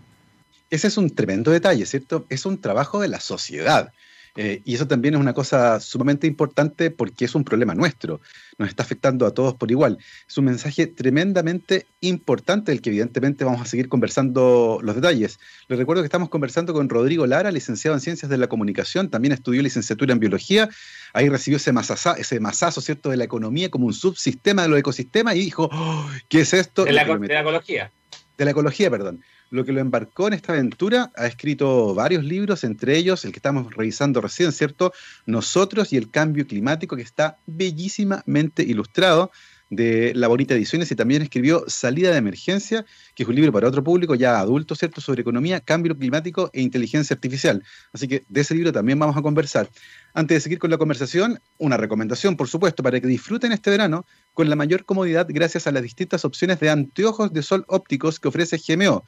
Ese 0.70 0.88
es 0.88 0.96
un 0.96 1.10
tremendo 1.10 1.50
detalle, 1.50 1.86
¿cierto? 1.86 2.26
Es 2.28 2.46
un 2.46 2.60
trabajo 2.60 3.00
de 3.00 3.08
la 3.08 3.20
sociedad. 3.20 3.92
Eh, 4.40 4.62
y 4.64 4.74
eso 4.74 4.86
también 4.86 5.14
es 5.14 5.20
una 5.20 5.32
cosa 5.32 5.80
sumamente 5.80 6.28
importante 6.28 6.92
porque 6.92 7.24
es 7.24 7.34
un 7.34 7.42
problema 7.42 7.74
nuestro. 7.74 8.20
Nos 8.56 8.68
está 8.68 8.84
afectando 8.84 9.26
a 9.26 9.32
todos 9.32 9.54
por 9.54 9.70
igual. 9.72 9.98
Es 10.28 10.38
un 10.38 10.44
mensaje 10.44 10.86
tremendamente 10.86 11.86
importante 12.00 12.70
del 12.70 12.80
que 12.80 12.90
evidentemente 12.90 13.44
vamos 13.44 13.60
a 13.62 13.64
seguir 13.64 13.88
conversando 13.88 14.78
los 14.80 14.94
detalles. 14.94 15.40
Les 15.66 15.76
recuerdo 15.76 16.02
que 16.02 16.06
estamos 16.06 16.28
conversando 16.28 16.72
con 16.72 16.88
Rodrigo 16.88 17.26
Lara, 17.26 17.50
licenciado 17.50 17.96
en 17.96 18.00
Ciencias 18.00 18.30
de 18.30 18.38
la 18.38 18.46
Comunicación, 18.46 19.10
también 19.10 19.32
estudió 19.32 19.60
licenciatura 19.60 20.12
en 20.12 20.20
Biología. 20.20 20.68
Ahí 21.14 21.28
recibió 21.28 21.56
ese, 21.56 21.72
ese 22.18 22.38
masazo, 22.38 22.80
¿cierto?, 22.80 23.10
de 23.10 23.16
la 23.16 23.24
economía 23.24 23.70
como 23.70 23.86
un 23.86 23.94
subsistema 23.94 24.62
de 24.62 24.68
los 24.68 24.78
ecosistemas 24.78 25.34
y 25.34 25.40
dijo, 25.40 25.68
oh, 25.72 26.08
¿qué 26.28 26.42
es 26.42 26.54
esto? 26.54 26.84
de 26.84 26.92
la 26.92 27.02
ecología. 27.02 27.90
De 28.36 28.44
la 28.44 28.50
ecología, 28.52 28.88
perdón 28.88 29.20
lo 29.50 29.64
que 29.64 29.72
lo 29.72 29.80
embarcó 29.80 30.28
en 30.28 30.34
esta 30.34 30.52
aventura. 30.52 31.10
Ha 31.16 31.26
escrito 31.26 31.94
varios 31.94 32.24
libros, 32.24 32.64
entre 32.64 32.96
ellos 32.96 33.24
el 33.24 33.32
que 33.32 33.38
estamos 33.38 33.74
revisando 33.74 34.20
recién, 34.20 34.52
¿cierto? 34.52 34.92
Nosotros 35.26 35.92
y 35.92 35.96
el 35.96 36.10
cambio 36.10 36.46
climático, 36.46 36.96
que 36.96 37.02
está 37.02 37.38
bellísimamente 37.46 38.62
ilustrado 38.62 39.30
de 39.70 40.12
La 40.14 40.28
Bonita 40.28 40.54
Ediciones 40.54 40.90
y 40.90 40.96
también 40.96 41.22
escribió 41.22 41.64
Salida 41.66 42.10
de 42.10 42.16
Emergencia, 42.16 42.86
que 43.14 43.22
es 43.22 43.28
un 43.28 43.34
libro 43.34 43.52
para 43.52 43.68
otro 43.68 43.84
público 43.84 44.14
ya 44.14 44.38
adulto, 44.38 44.74
¿cierto?, 44.74 45.00
sobre 45.00 45.20
economía, 45.20 45.60
cambio 45.60 45.96
climático 45.96 46.50
e 46.52 46.62
inteligencia 46.62 47.14
artificial. 47.14 47.62
Así 47.92 48.08
que 48.08 48.24
de 48.28 48.40
ese 48.40 48.54
libro 48.54 48.72
también 48.72 48.98
vamos 48.98 49.16
a 49.16 49.22
conversar. 49.22 49.68
Antes 50.14 50.36
de 50.36 50.40
seguir 50.40 50.58
con 50.58 50.70
la 50.70 50.78
conversación, 50.78 51.40
una 51.58 51.76
recomendación, 51.76 52.36
por 52.36 52.48
supuesto, 52.48 52.82
para 52.82 53.00
que 53.00 53.06
disfruten 53.06 53.52
este 53.52 53.70
verano 53.70 54.06
con 54.32 54.48
la 54.48 54.56
mayor 54.56 54.84
comodidad 54.84 55.26
gracias 55.28 55.66
a 55.66 55.72
las 55.72 55.82
distintas 55.82 56.24
opciones 56.24 56.60
de 56.60 56.70
anteojos 56.70 57.32
de 57.32 57.42
sol 57.42 57.64
ópticos 57.68 58.18
que 58.18 58.28
ofrece 58.28 58.58
GMO. 58.58 59.04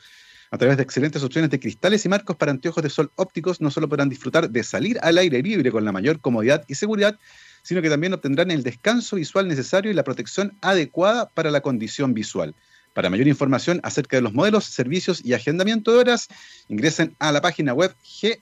A 0.52 0.58
través 0.58 0.76
de 0.76 0.82
excelentes 0.82 1.22
opciones 1.22 1.50
de 1.50 1.60
cristales 1.60 2.04
y 2.04 2.08
marcos 2.08 2.34
para 2.34 2.50
anteojos 2.50 2.82
de 2.82 2.90
sol 2.90 3.12
ópticos, 3.14 3.60
no 3.60 3.70
solo 3.70 3.88
podrán 3.88 4.08
disfrutar 4.08 4.50
de 4.50 4.64
salir 4.64 4.98
al 5.00 5.16
aire 5.18 5.40
libre 5.42 5.70
con 5.70 5.84
la 5.84 5.92
mayor 5.92 6.20
comodidad 6.20 6.64
y 6.66 6.74
seguridad, 6.74 7.18
sino 7.62 7.80
que 7.80 7.88
también 7.88 8.14
obtendrán 8.14 8.50
el 8.50 8.64
descanso 8.64 9.14
visual 9.14 9.46
necesario 9.46 9.92
y 9.92 9.94
la 9.94 10.02
protección 10.02 10.58
adecuada 10.60 11.30
para 11.30 11.52
la 11.52 11.60
condición 11.60 12.14
visual. 12.14 12.56
Para 12.94 13.10
mayor 13.10 13.28
información 13.28 13.78
acerca 13.84 14.16
de 14.16 14.22
los 14.22 14.32
modelos, 14.32 14.64
servicios 14.64 15.24
y 15.24 15.34
agendamiento 15.34 15.92
de 15.92 15.98
horas, 15.98 16.26
ingresen 16.68 17.14
a 17.20 17.30
la 17.30 17.40
página 17.40 17.72
web 17.72 17.94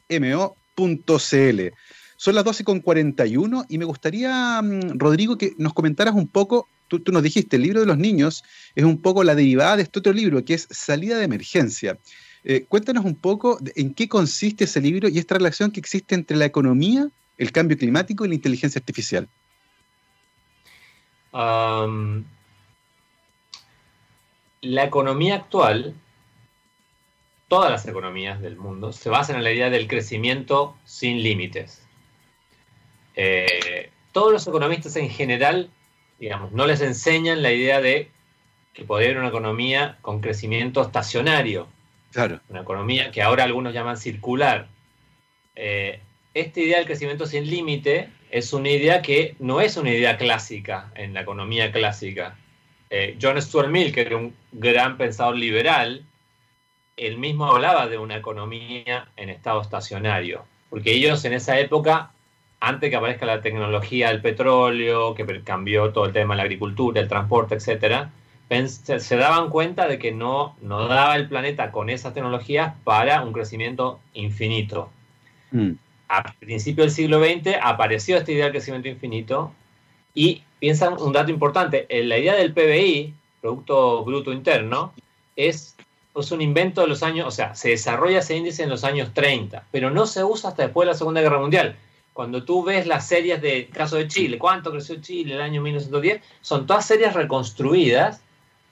gmo.cl. 0.08 1.60
Son 2.18 2.34
las 2.34 2.44
12.41 2.44 3.66
y 3.68 3.78
me 3.78 3.84
gustaría, 3.84 4.60
mm, 4.60 4.98
Rodrigo, 4.98 5.38
que 5.38 5.54
nos 5.56 5.72
comentaras 5.72 6.16
un 6.16 6.26
poco, 6.26 6.66
tú, 6.88 7.00
nos 7.12 7.22
dijiste, 7.22 7.54
el 7.54 7.62
libro 7.62 7.78
de 7.78 7.86
los 7.86 7.96
niños 7.96 8.42
es 8.74 8.82
un 8.82 9.00
poco 9.00 9.22
la 9.22 9.36
derivada 9.36 9.76
de 9.76 9.84
este 9.84 10.00
otro 10.00 10.12
libro, 10.12 10.44
que 10.44 10.54
es 10.54 10.66
Salida 10.68 11.16
de 11.16 11.24
Emergencia. 11.24 11.96
Eh, 12.42 12.64
cuéntanos 12.68 13.04
un 13.04 13.14
poco 13.14 13.60
en 13.76 13.94
qué 13.94 14.08
consiste 14.08 14.64
ese 14.64 14.80
libro 14.80 15.08
y 15.08 15.18
esta 15.18 15.36
relación 15.36 15.70
que 15.70 15.78
existe 15.78 16.16
entre 16.16 16.36
la 16.36 16.44
economía, 16.44 17.08
el 17.36 17.52
cambio 17.52 17.78
climático 17.78 18.24
y 18.24 18.28
la 18.28 18.34
inteligencia 18.34 18.80
artificial. 18.80 19.28
la 24.60 24.84
economía 24.84 25.36
actual, 25.36 25.94
todas 27.46 27.70
las 27.70 27.86
economías 27.86 28.40
del 28.40 28.56
mundo, 28.56 28.92
se 28.92 29.08
basan 29.08 29.36
en 29.36 29.44
la 29.44 29.52
idea 29.52 29.70
del 29.70 29.86
crecimiento 29.86 30.76
sin 30.84 31.22
límites. 31.22 31.87
Eh, 33.20 33.90
todos 34.12 34.32
los 34.32 34.46
economistas 34.46 34.94
en 34.94 35.10
general, 35.10 35.70
digamos, 36.20 36.52
no 36.52 36.66
les 36.66 36.80
enseñan 36.80 37.42
la 37.42 37.50
idea 37.50 37.80
de 37.80 38.10
que 38.72 38.84
puede 38.84 39.06
haber 39.06 39.18
una 39.18 39.28
economía 39.28 39.98
con 40.02 40.20
crecimiento 40.20 40.80
estacionario. 40.80 41.66
Claro. 42.12 42.38
Una 42.48 42.60
economía 42.60 43.10
que 43.10 43.20
ahora 43.20 43.42
algunos 43.42 43.74
llaman 43.74 43.96
circular. 43.96 44.68
Eh, 45.56 46.00
esta 46.32 46.60
idea 46.60 46.78
del 46.78 46.86
crecimiento 46.86 47.26
sin 47.26 47.50
límite 47.50 48.08
es 48.30 48.52
una 48.52 48.70
idea 48.70 49.02
que 49.02 49.34
no 49.40 49.60
es 49.60 49.76
una 49.76 49.90
idea 49.90 50.16
clásica 50.16 50.92
en 50.94 51.12
la 51.12 51.22
economía 51.22 51.72
clásica. 51.72 52.38
Eh, 52.90 53.18
John 53.20 53.42
Stuart 53.42 53.68
Mill, 53.68 53.92
que 53.92 54.02
era 54.02 54.16
un 54.16 54.32
gran 54.52 54.96
pensador 54.96 55.36
liberal, 55.36 56.04
él 56.96 57.18
mismo 57.18 57.46
hablaba 57.46 57.88
de 57.88 57.98
una 57.98 58.16
economía 58.16 59.08
en 59.16 59.28
estado 59.28 59.60
estacionario, 59.60 60.44
porque 60.70 60.92
ellos 60.92 61.24
en 61.24 61.32
esa 61.32 61.58
época, 61.58 62.12
antes 62.60 62.90
que 62.90 62.96
aparezca 62.96 63.26
la 63.26 63.40
tecnología 63.40 64.08
del 64.08 64.20
petróleo, 64.20 65.14
que 65.14 65.42
cambió 65.42 65.92
todo 65.92 66.06
el 66.06 66.12
tema 66.12 66.34
de 66.34 66.38
la 66.38 66.42
agricultura, 66.44 67.00
el 67.00 67.08
transporte, 67.08 67.54
etcétera, 67.54 68.10
se 68.48 69.16
daban 69.16 69.50
cuenta 69.50 69.86
de 69.86 69.98
que 69.98 70.12
no, 70.12 70.56
no 70.62 70.88
daba 70.88 71.16
el 71.16 71.28
planeta 71.28 71.70
con 71.70 71.90
esas 71.90 72.14
tecnologías 72.14 72.74
para 72.84 73.22
un 73.22 73.32
crecimiento 73.32 74.00
infinito. 74.14 74.90
Mm. 75.50 75.72
A 76.08 76.32
principios 76.38 76.86
del 76.86 76.94
siglo 76.94 77.22
XX 77.22 77.56
apareció 77.62 78.16
esta 78.16 78.32
idea 78.32 78.44
del 78.44 78.52
crecimiento 78.52 78.88
infinito 78.88 79.52
y 80.14 80.42
piensan 80.58 80.94
un 81.00 81.12
dato 81.12 81.30
importante, 81.30 81.86
la 81.90 82.18
idea 82.18 82.34
del 82.34 82.54
PBI, 82.54 83.14
Producto 83.42 84.04
Bruto 84.04 84.32
Interno, 84.32 84.92
es, 85.36 85.76
es 86.16 86.32
un 86.32 86.40
invento 86.40 86.80
de 86.80 86.88
los 86.88 87.02
años, 87.02 87.28
o 87.28 87.30
sea, 87.30 87.54
se 87.54 87.68
desarrolla 87.68 88.20
ese 88.20 88.36
índice 88.36 88.62
en 88.62 88.70
los 88.70 88.82
años 88.82 89.12
30, 89.12 89.66
pero 89.70 89.90
no 89.90 90.06
se 90.06 90.24
usa 90.24 90.50
hasta 90.50 90.64
después 90.64 90.86
de 90.86 90.92
la 90.92 90.98
Segunda 90.98 91.20
Guerra 91.20 91.38
Mundial. 91.38 91.76
Cuando 92.18 92.42
tú 92.42 92.64
ves 92.64 92.84
las 92.88 93.06
series 93.06 93.40
de 93.40 93.68
caso 93.68 93.94
de 93.94 94.08
Chile, 94.08 94.38
cuánto 94.38 94.72
creció 94.72 95.00
Chile 95.00 95.36
el 95.36 95.40
año 95.40 95.62
1910, 95.62 96.20
son 96.40 96.66
todas 96.66 96.84
series 96.84 97.14
reconstruidas 97.14 98.22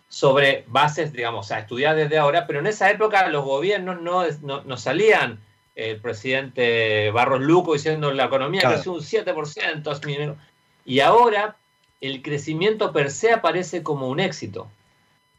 sobre 0.09 0.65
bases, 0.67 1.13
digamos, 1.13 1.53
a 1.53 1.61
estudiar 1.61 1.95
desde 1.95 2.19
ahora, 2.19 2.49
pero 2.49 2.59
en 2.59 2.67
esa 2.67 2.91
época 2.91 3.29
los 3.29 3.45
gobiernos 3.45 4.03
no, 4.03 4.25
no, 4.43 4.77
salían 4.77 5.39
el 5.77 6.01
presidente 6.01 7.13
Barros 7.13 7.41
Luco 7.41 7.75
diciendo 7.75 8.11
la 8.13 8.25
economía 8.25 8.63
creció 8.63 8.93
un 8.93 9.01
7%, 9.01 10.37
y 10.85 10.99
ahora 10.99 11.57
el 12.01 12.23
crecimiento 12.23 12.93
per 12.93 13.13
se 13.13 13.33
aparece 13.33 13.85
como 13.85 14.09
un 14.09 14.19
éxito. 14.19 14.69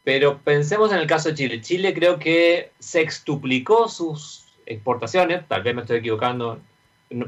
Pero 0.06 0.38
pensemos 0.38 0.94
en 0.94 1.00
el 1.00 1.08
caso 1.08 1.28
de 1.28 1.36
Chile. 1.36 1.60
Chile 1.60 1.94
creo 1.94 2.20
que 2.20 2.72
sextuplicó 2.80 3.90
sus 3.90 4.46
exportaciones, 4.66 5.46
tal 5.50 5.62
vez 5.62 5.76
me 5.76 5.82
estoy 5.82 5.98
equivocando, 5.98 6.62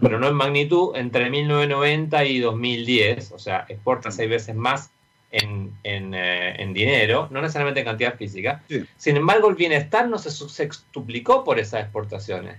pero 0.02 0.20
no 0.20 0.28
en 0.28 0.36
magnitud, 0.36 0.96
entre 0.96 1.30
1990 1.30 2.26
y 2.26 2.40
2010. 2.40 3.32
O 3.32 3.40
sea, 3.40 3.66
exporta 3.70 4.12
seis 4.12 4.30
veces 4.30 4.56
más 4.56 4.92
en, 5.32 5.74
eh, 5.84 6.72
dinero, 6.74 7.28
no 7.32 7.42
necesariamente 7.42 7.82
en 7.82 7.86
cantidad 7.86 8.16
física. 8.16 8.64
Sin 8.98 9.18
embargo, 9.18 9.50
el 9.50 9.56
bienestar 9.56 10.08
no 10.08 10.18
se 10.18 10.32
sextuplicó 10.32 11.44
por 11.44 11.60
esas 11.60 11.84
exportaciones. 11.84 12.58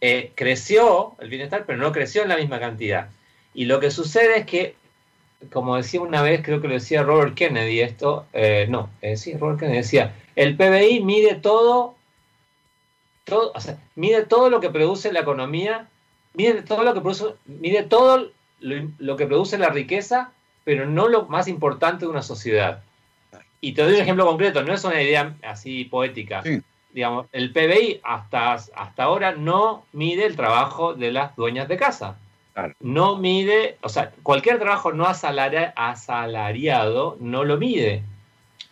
Eh, 0.00 0.32
creció 0.34 1.14
el 1.20 1.28
bienestar, 1.28 1.64
pero 1.66 1.78
no 1.78 1.92
creció 1.92 2.22
en 2.22 2.28
la 2.28 2.36
misma 2.36 2.60
cantidad. 2.60 3.08
Y 3.54 3.64
lo 3.64 3.80
que 3.80 3.90
sucede 3.90 4.38
es 4.38 4.46
que 4.46 4.74
como 5.52 5.76
decía 5.76 6.00
una 6.00 6.22
vez, 6.22 6.42
creo 6.42 6.60
que 6.60 6.68
lo 6.68 6.74
decía 6.74 7.02
Robert 7.02 7.34
Kennedy, 7.34 7.80
esto, 7.80 8.26
eh, 8.32 8.66
no, 8.68 8.90
eh, 9.02 9.16
sí, 9.16 9.36
Robert 9.36 9.60
Kennedy 9.60 9.78
decía, 9.78 10.14
el 10.34 10.56
PBI 10.56 11.02
mide 11.04 11.34
todo, 11.34 11.94
todo 13.24 13.52
o 13.54 13.60
sea, 13.60 13.78
mide 13.94 14.24
todo 14.24 14.50
lo 14.50 14.60
que 14.60 14.70
produce 14.70 15.12
la 15.12 15.20
economía, 15.20 15.88
mide 16.36 16.62
todo 16.62 16.84
lo 16.84 16.94
que 16.94 17.00
produce, 17.00 17.24
mide 17.46 17.82
todo 17.82 18.30
lo, 18.60 19.16
que 19.16 19.26
produce 19.26 19.58
la 19.58 19.70
riqueza, 19.70 20.30
pero 20.64 20.86
no 20.86 21.08
lo 21.08 21.26
más 21.26 21.48
importante 21.48 22.04
de 22.04 22.10
una 22.10 22.22
sociedad. 22.22 22.82
Y 23.60 23.72
te 23.72 23.82
doy 23.82 23.94
un 23.94 24.00
ejemplo 24.00 24.26
concreto, 24.26 24.62
no 24.62 24.74
es 24.74 24.84
una 24.84 25.02
idea 25.02 25.34
así 25.42 25.84
poética. 25.84 26.42
Digamos, 26.92 27.26
el 27.32 27.52
PBI 27.52 28.00
hasta, 28.04 28.52
hasta 28.52 29.02
ahora 29.02 29.32
no 29.32 29.84
mide 29.92 30.26
el 30.26 30.36
trabajo 30.36 30.94
de 30.94 31.12
las 31.12 31.34
dueñas 31.36 31.68
de 31.68 31.76
casa. 31.76 32.18
No 32.80 33.16
mide, 33.16 33.76
o 33.82 33.88
sea, 33.88 34.12
cualquier 34.22 34.58
trabajo 34.58 34.92
no 34.92 35.06
asalariado 35.06 37.16
no 37.20 37.44
lo 37.44 37.58
mide. 37.58 38.02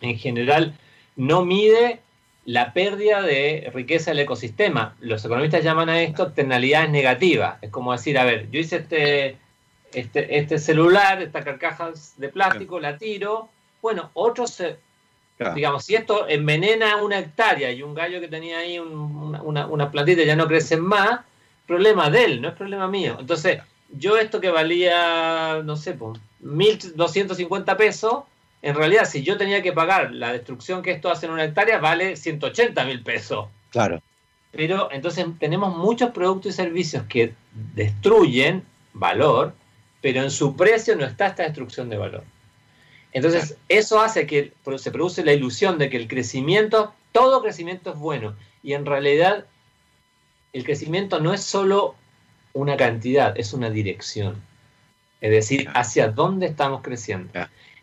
En 0.01 0.17
general, 0.17 0.75
no 1.15 1.45
mide 1.45 2.01
la 2.45 2.73
pérdida 2.73 3.21
de 3.21 3.69
riqueza 3.73 4.11
del 4.11 4.19
ecosistema. 4.19 4.95
Los 5.01 5.25
economistas 5.25 5.63
llaman 5.63 5.89
a 5.89 6.01
esto 6.01 6.23
externalidades 6.23 6.89
negativas. 6.89 7.57
Es 7.61 7.71
como 7.71 7.91
decir, 7.91 8.17
a 8.17 8.23
ver, 8.23 8.49
yo 8.51 8.59
hice 8.59 8.77
este, 8.77 9.37
este, 9.93 10.37
este 10.37 10.59
celular, 10.59 11.21
esta 11.21 11.43
carcaja 11.43 11.91
de 12.17 12.29
plástico, 12.29 12.79
la 12.79 12.97
tiro. 12.97 13.49
Bueno, 13.81 14.11
otros 14.13 14.51
se, 14.51 14.77
Digamos, 15.53 15.83
si 15.83 15.95
esto 15.95 16.29
envenena 16.29 16.95
una 16.97 17.19
hectárea 17.19 17.69
y 17.71 17.83
un 17.83 17.93
gallo 17.93 18.21
que 18.21 18.29
tenía 18.29 18.59
ahí 18.59 18.79
una, 18.79 19.65
una, 19.67 19.91
plantita 19.91 20.23
ya 20.23 20.35
no 20.35 20.47
crecen 20.47 20.79
más, 20.79 21.19
problema 21.67 22.09
de 22.09 22.23
él, 22.23 22.41
no 22.41 22.47
es 22.47 22.55
problema 22.55 22.87
mío. 22.87 23.17
Entonces, 23.19 23.61
yo 23.89 24.15
esto 24.17 24.39
que 24.39 24.49
valía, 24.49 25.61
no 25.63 25.75
sé, 25.75 25.93
pues, 25.93 26.19
1.250 26.41 27.75
pesos, 27.75 28.23
en 28.61 28.75
realidad 28.75 29.05
si 29.05 29.23
yo 29.23 29.37
tenía 29.37 29.61
que 29.61 29.73
pagar 29.73 30.11
la 30.11 30.31
destrucción 30.31 30.81
que 30.81 30.91
esto 30.91 31.11
hace 31.11 31.25
en 31.25 31.33
una 31.33 31.43
hectárea, 31.43 31.77
vale 31.77 32.15
180 32.15 32.85
mil 32.85 33.03
pesos. 33.03 33.47
Claro. 33.69 34.01
Pero 34.51 34.89
entonces 34.91 35.25
tenemos 35.39 35.75
muchos 35.75 36.11
productos 36.11 36.53
y 36.53 36.55
servicios 36.55 37.03
que 37.09 37.33
destruyen 37.73 38.63
valor, 38.93 39.53
pero 40.01 40.23
en 40.23 40.31
su 40.31 40.55
precio 40.55 40.95
no 40.95 41.05
está 41.05 41.27
esta 41.27 41.43
destrucción 41.43 41.89
de 41.89 41.97
valor. 41.97 42.23
Entonces, 43.15 43.57
eso 43.69 44.01
hace 44.01 44.27
que 44.27 44.51
se 44.77 44.91
produce 44.91 45.23
la 45.23 45.31
ilusión 45.31 45.77
de 45.77 45.89
que 45.89 45.95
el 45.95 46.09
crecimiento, 46.09 46.93
todo 47.13 47.41
crecimiento 47.41 47.91
es 47.91 47.97
bueno. 47.97 48.35
Y 48.61 48.73
en 48.73 48.85
realidad, 48.85 49.45
el 50.51 50.65
crecimiento 50.65 51.21
no 51.21 51.33
es 51.33 51.41
solo 51.41 51.95
una 52.51 52.75
cantidad, 52.75 53.37
es 53.37 53.53
una 53.53 53.69
dirección. 53.69 54.41
Es 55.21 55.31
decir, 55.31 55.69
hacia 55.75 56.09
dónde 56.09 56.47
estamos 56.47 56.81
creciendo. 56.81 57.31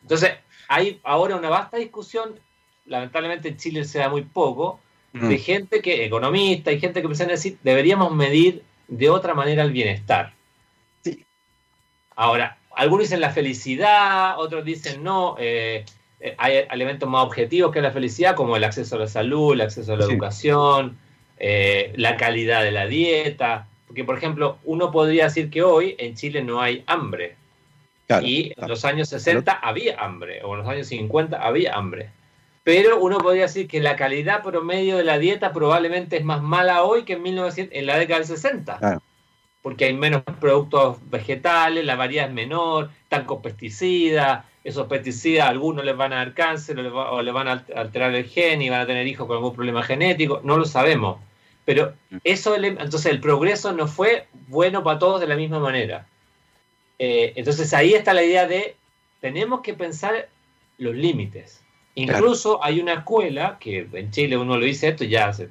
Entonces, 0.03 0.33
hay 0.73 1.01
ahora 1.03 1.37
una 1.37 1.51
vasta 1.51 1.77
discusión, 1.77 2.41
lamentablemente 2.87 3.49
en 3.49 3.59
Chile 3.59 3.85
se 3.85 3.99
da 3.99 4.09
muy 4.09 4.23
poco, 4.23 4.81
mm. 5.13 5.29
de 5.29 5.39
gente 5.39 5.83
que, 5.83 6.05
economista 6.05 6.73
y 6.73 6.81
gente 6.81 7.03
que 7.03 7.09
piensa 7.09 7.27
decir, 7.27 7.59
deberíamos 7.63 8.15
medir 8.15 8.63
de 8.89 9.11
otra 9.11 9.35
manera 9.35 9.63
el 9.63 9.71
bienestar. 9.71 10.33
Sí. 11.05 11.25
Ahora, 12.17 12.57
algunos 12.75 13.05
dicen 13.05 13.21
la 13.21 13.31
felicidad, 13.31 14.39
otros 14.39 14.65
dicen 14.65 15.03
no, 15.03 15.37
eh, 15.39 15.85
eh, 16.21 16.35
hay 16.39 16.65
elementos 16.71 17.09
más 17.09 17.25
objetivos 17.25 17.71
que 17.71 17.83
la 17.83 17.91
felicidad, 17.91 18.35
como 18.35 18.57
el 18.57 18.65
acceso 18.65 18.97
a 18.97 19.01
la 19.01 19.09
salud, 19.09 19.53
el 19.53 19.61
acceso 19.61 19.93
a 19.93 19.97
la 19.97 20.05
educación, 20.05 20.97
eh, 21.37 21.93
la 21.97 22.17
calidad 22.17 22.63
de 22.63 22.73
la 22.73 22.87
dieta. 22.87 23.69
Porque, 23.87 24.05
por 24.05 24.17
ejemplo, 24.17 24.57
uno 24.65 24.91
podría 24.91 25.25
decir 25.25 25.51
que 25.51 25.63
hoy 25.63 25.97
en 25.99 26.15
Chile 26.15 26.43
no 26.43 26.63
hay 26.63 26.83
hambre. 26.87 27.37
Y 28.21 28.53
en 28.57 28.69
los 28.69 28.85
años 28.85 29.09
60 29.09 29.53
había 29.53 29.99
hambre, 30.01 30.43
o 30.43 30.55
en 30.55 30.61
los 30.61 30.69
años 30.69 30.89
50 30.89 31.37
había 31.37 31.75
hambre. 31.75 32.11
Pero 32.65 33.01
uno 33.01 33.19
podría 33.19 33.43
decir 33.43 33.67
que 33.67 33.81
la 33.81 33.97
calidad 33.97 34.43
promedio 34.43 34.97
de 34.97 35.05
la 35.05 35.19
dieta 35.19 35.53
probablemente 35.53 36.17
es 36.17 36.25
más 36.25 36.43
mala 36.43 36.85
hoy 36.85 37.05
que 37.05 37.15
en, 37.15 37.23
1900, 37.23 37.77
en 37.77 37.87
la 37.87 37.99
década 37.99 38.21
del 38.21 38.29
60. 38.29 39.01
Porque 39.63 39.87
hay 39.87 39.95
menos 39.95 40.23
productos 40.41 40.99
vegetales, 41.11 41.85
la 41.85 41.97
variedad 41.97 42.29
es 42.29 42.33
menor, 42.33 42.91
están 43.03 43.25
con 43.25 43.43
pesticidas, 43.43 44.45
esos 44.65 44.87
pesticidas 44.87 45.47
a 45.47 45.49
algunos 45.49 45.85
les 45.85 45.97
van 45.97 46.13
a 46.13 46.17
dar 46.17 46.35
cáncer 46.35 46.79
o 46.79 47.23
les, 47.23 47.35
van 47.35 47.49
a 47.49 47.65
alterar 47.75 48.15
el 48.15 48.25
gen 48.25 48.63
y 48.63 48.71
van 48.71 48.81
a 48.81 48.87
tener 48.87 49.07
hijos 49.07 49.27
con 49.27 49.37
algún 49.37 49.55
problema 49.55 49.83
genético, 49.83 50.41
no 50.45 50.57
lo 50.57 50.65
sabemos. 50.65 51.19
Pero 51.65 51.95
mm. 52.11 52.17
eso, 52.25 52.55
entonces 52.57 53.07
el 53.07 53.21
progreso 53.21 53.73
no 53.73 53.89
fue 53.89 54.27
bueno 54.49 54.85
para 54.85 54.99
todos 54.99 55.21
de 55.21 55.27
la 55.27 55.37
misma 55.37 55.59
manera. 55.59 56.07
Eh, 57.05 57.33
entonces 57.35 57.75
ahí 57.75 57.95
está 57.95 58.15
la 58.15 58.23
idea 58.23 58.47
de, 58.47 58.77
tenemos 59.21 59.61
que 59.63 59.75
pensar 59.75 60.29
los 60.79 60.95
límites. 60.95 61.61
Incluso 61.97 62.63
hay 62.63 62.79
una 62.79 62.93
escuela, 62.93 63.59
que 63.59 63.89
en 63.93 64.13
Chile 64.13 64.37
uno 64.37 64.57
lo 64.57 64.65
dice 64.65 64.87
esto, 64.87 65.03
ya 65.03 65.33
se, 65.33 65.49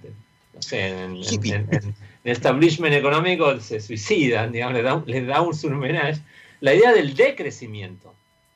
no 0.53 0.61
sé, 0.61 0.87
en, 0.87 1.17
el 1.17 2.31
establishment 2.31 2.95
económico 2.95 3.59
se 3.59 3.81
suicidan, 3.81 4.53
digamos, 4.53 4.75
les 4.75 4.83
da, 4.85 5.03
les 5.05 5.27
da 5.27 5.41
un 5.41 5.53
surmenage, 5.53 6.21
la 6.61 6.73
idea 6.73 6.93
del 6.93 7.15
decrecimiento. 7.15 8.15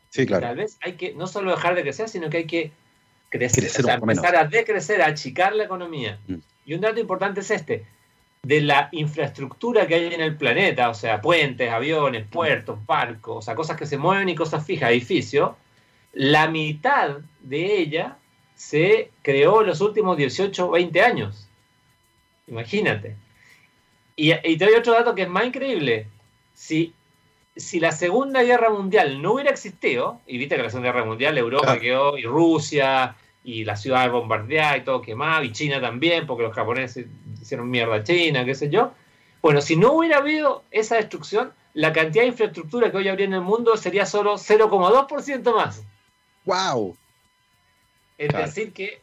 Sí, 0.10 0.26
claro. 0.26 0.48
Tal 0.48 0.56
vez 0.56 0.78
hay 0.80 0.94
que 0.94 1.14
no 1.16 1.28
solo 1.28 1.52
dejar 1.52 1.76
de 1.76 1.82
crecer, 1.82 2.08
sino 2.08 2.30
que 2.30 2.38
hay 2.38 2.46
que 2.46 2.72
crecer, 3.28 3.66
o 3.66 3.84
sea, 3.84 3.96
empezar 3.96 4.38
a 4.38 4.46
decrecer, 4.46 5.02
a 5.02 5.08
achicar 5.08 5.54
la 5.54 5.66
economía. 5.66 6.18
Mm. 6.28 6.36
Y 6.66 6.74
un 6.76 6.80
dato 6.80 7.02
importante 7.02 7.42
es 7.42 7.52
este, 7.52 7.84
de 8.46 8.62
la 8.62 8.90
infraestructura 8.92 9.88
que 9.88 9.96
hay 9.96 10.14
en 10.14 10.22
el 10.22 10.38
planeta, 10.38 10.90
o 10.90 10.94
sea, 10.94 11.20
puentes, 11.20 11.72
aviones, 11.72 12.28
puertos, 12.28 12.78
barcos, 12.86 13.38
o 13.38 13.42
sea, 13.42 13.56
cosas 13.56 13.76
que 13.76 13.88
se 13.88 13.98
mueven 13.98 14.30
y 14.30 14.36
cosas 14.36 14.64
fijas, 14.64 14.92
edificios, 14.92 15.54
la 16.14 16.48
mitad 16.48 17.18
de 17.42 17.80
ella 17.80 18.18
se 18.54 19.10
creó 19.24 19.62
en 19.62 19.68
los 19.68 19.82
últimos 19.82 20.16
18 20.16 20.68
o 20.68 20.72
20 20.72 21.02
años. 21.02 21.50
Imagínate. 22.46 23.16
Y, 24.16 24.32
y, 24.32 24.58
te 24.58 24.66
doy 24.66 24.76
otro 24.76 24.94
dato 24.94 25.16
que 25.16 25.24
es 25.24 25.30
más 25.30 25.48
increíble. 25.48 26.08
Si, 26.54 26.94
si 27.56 27.80
la 27.80 27.92
Segunda 27.92 28.44
Guerra 28.44 28.70
Mundial 28.70 29.24
no 29.24 29.34
hubiera 29.34 29.50
existido, 29.50 30.22
y 30.28 30.38
viste 30.38 30.56
que 30.56 30.62
la 30.62 30.70
Segunda 30.70 30.92
Guerra 30.92 31.06
Mundial, 31.06 31.36
Europa 31.36 31.80
quedó, 31.80 32.16
y 32.16 32.26
Rusia, 32.26 33.16
y 33.44 33.66
la 33.66 33.76
ciudad 33.76 34.12
bombardeada 34.12 34.78
y 34.78 34.84
todo 34.84 35.02
quemado, 35.02 35.44
y 35.44 35.52
China 35.52 35.82
también, 35.82 36.28
porque 36.28 36.44
los 36.44 36.54
japoneses 36.54 37.08
hicieron 37.46 37.70
mierda 37.70 37.96
a 37.96 38.04
China, 38.04 38.44
qué 38.46 38.56
sé 38.56 38.70
yo. 38.70 38.94
Bueno, 39.42 39.62
si 39.62 39.76
no 39.76 39.94
hubiera 39.94 40.18
habido 40.18 40.64
esa 40.72 40.96
destrucción, 40.96 41.54
la 41.74 41.94
cantidad 41.94 42.24
de 42.24 42.30
infraestructura 42.30 42.90
que 42.90 42.98
hoy 42.98 43.08
habría 43.08 43.26
en 43.26 43.34
el 43.34 43.42
mundo 43.42 43.78
sería 43.78 44.06
solo 44.06 44.36
0,2% 44.36 45.56
más. 45.56 45.84
¡Wow! 46.46 46.98
Es 48.18 48.34
decir, 48.34 48.74
que 48.74 49.02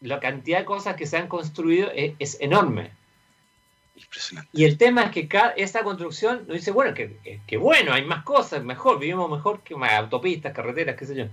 la 0.00 0.20
cantidad 0.20 0.58
de 0.58 0.64
cosas 0.64 0.96
que 0.96 1.06
se 1.06 1.16
han 1.16 1.26
construido 1.26 1.90
es, 1.94 2.38
enorme. 2.40 2.90
Impresionante. 3.96 4.50
Y 4.52 4.64
el 4.64 4.76
tema 4.76 5.04
es 5.04 5.10
que 5.10 5.28
esta 5.56 5.82
construcción 5.82 6.44
nos 6.46 6.56
dice, 6.56 6.70
bueno, 6.70 6.92
que, 6.94 7.56
bueno, 7.56 7.92
hay 7.92 8.04
más 8.04 8.24
cosas, 8.24 8.62
mejor, 8.62 8.98
vivimos 8.98 9.30
mejor 9.30 9.62
que 9.62 9.74
más 9.74 9.92
autopistas, 9.92 10.52
carreteras, 10.52 10.96
qué 10.96 11.06
sé 11.06 11.14
yo. 11.14 11.24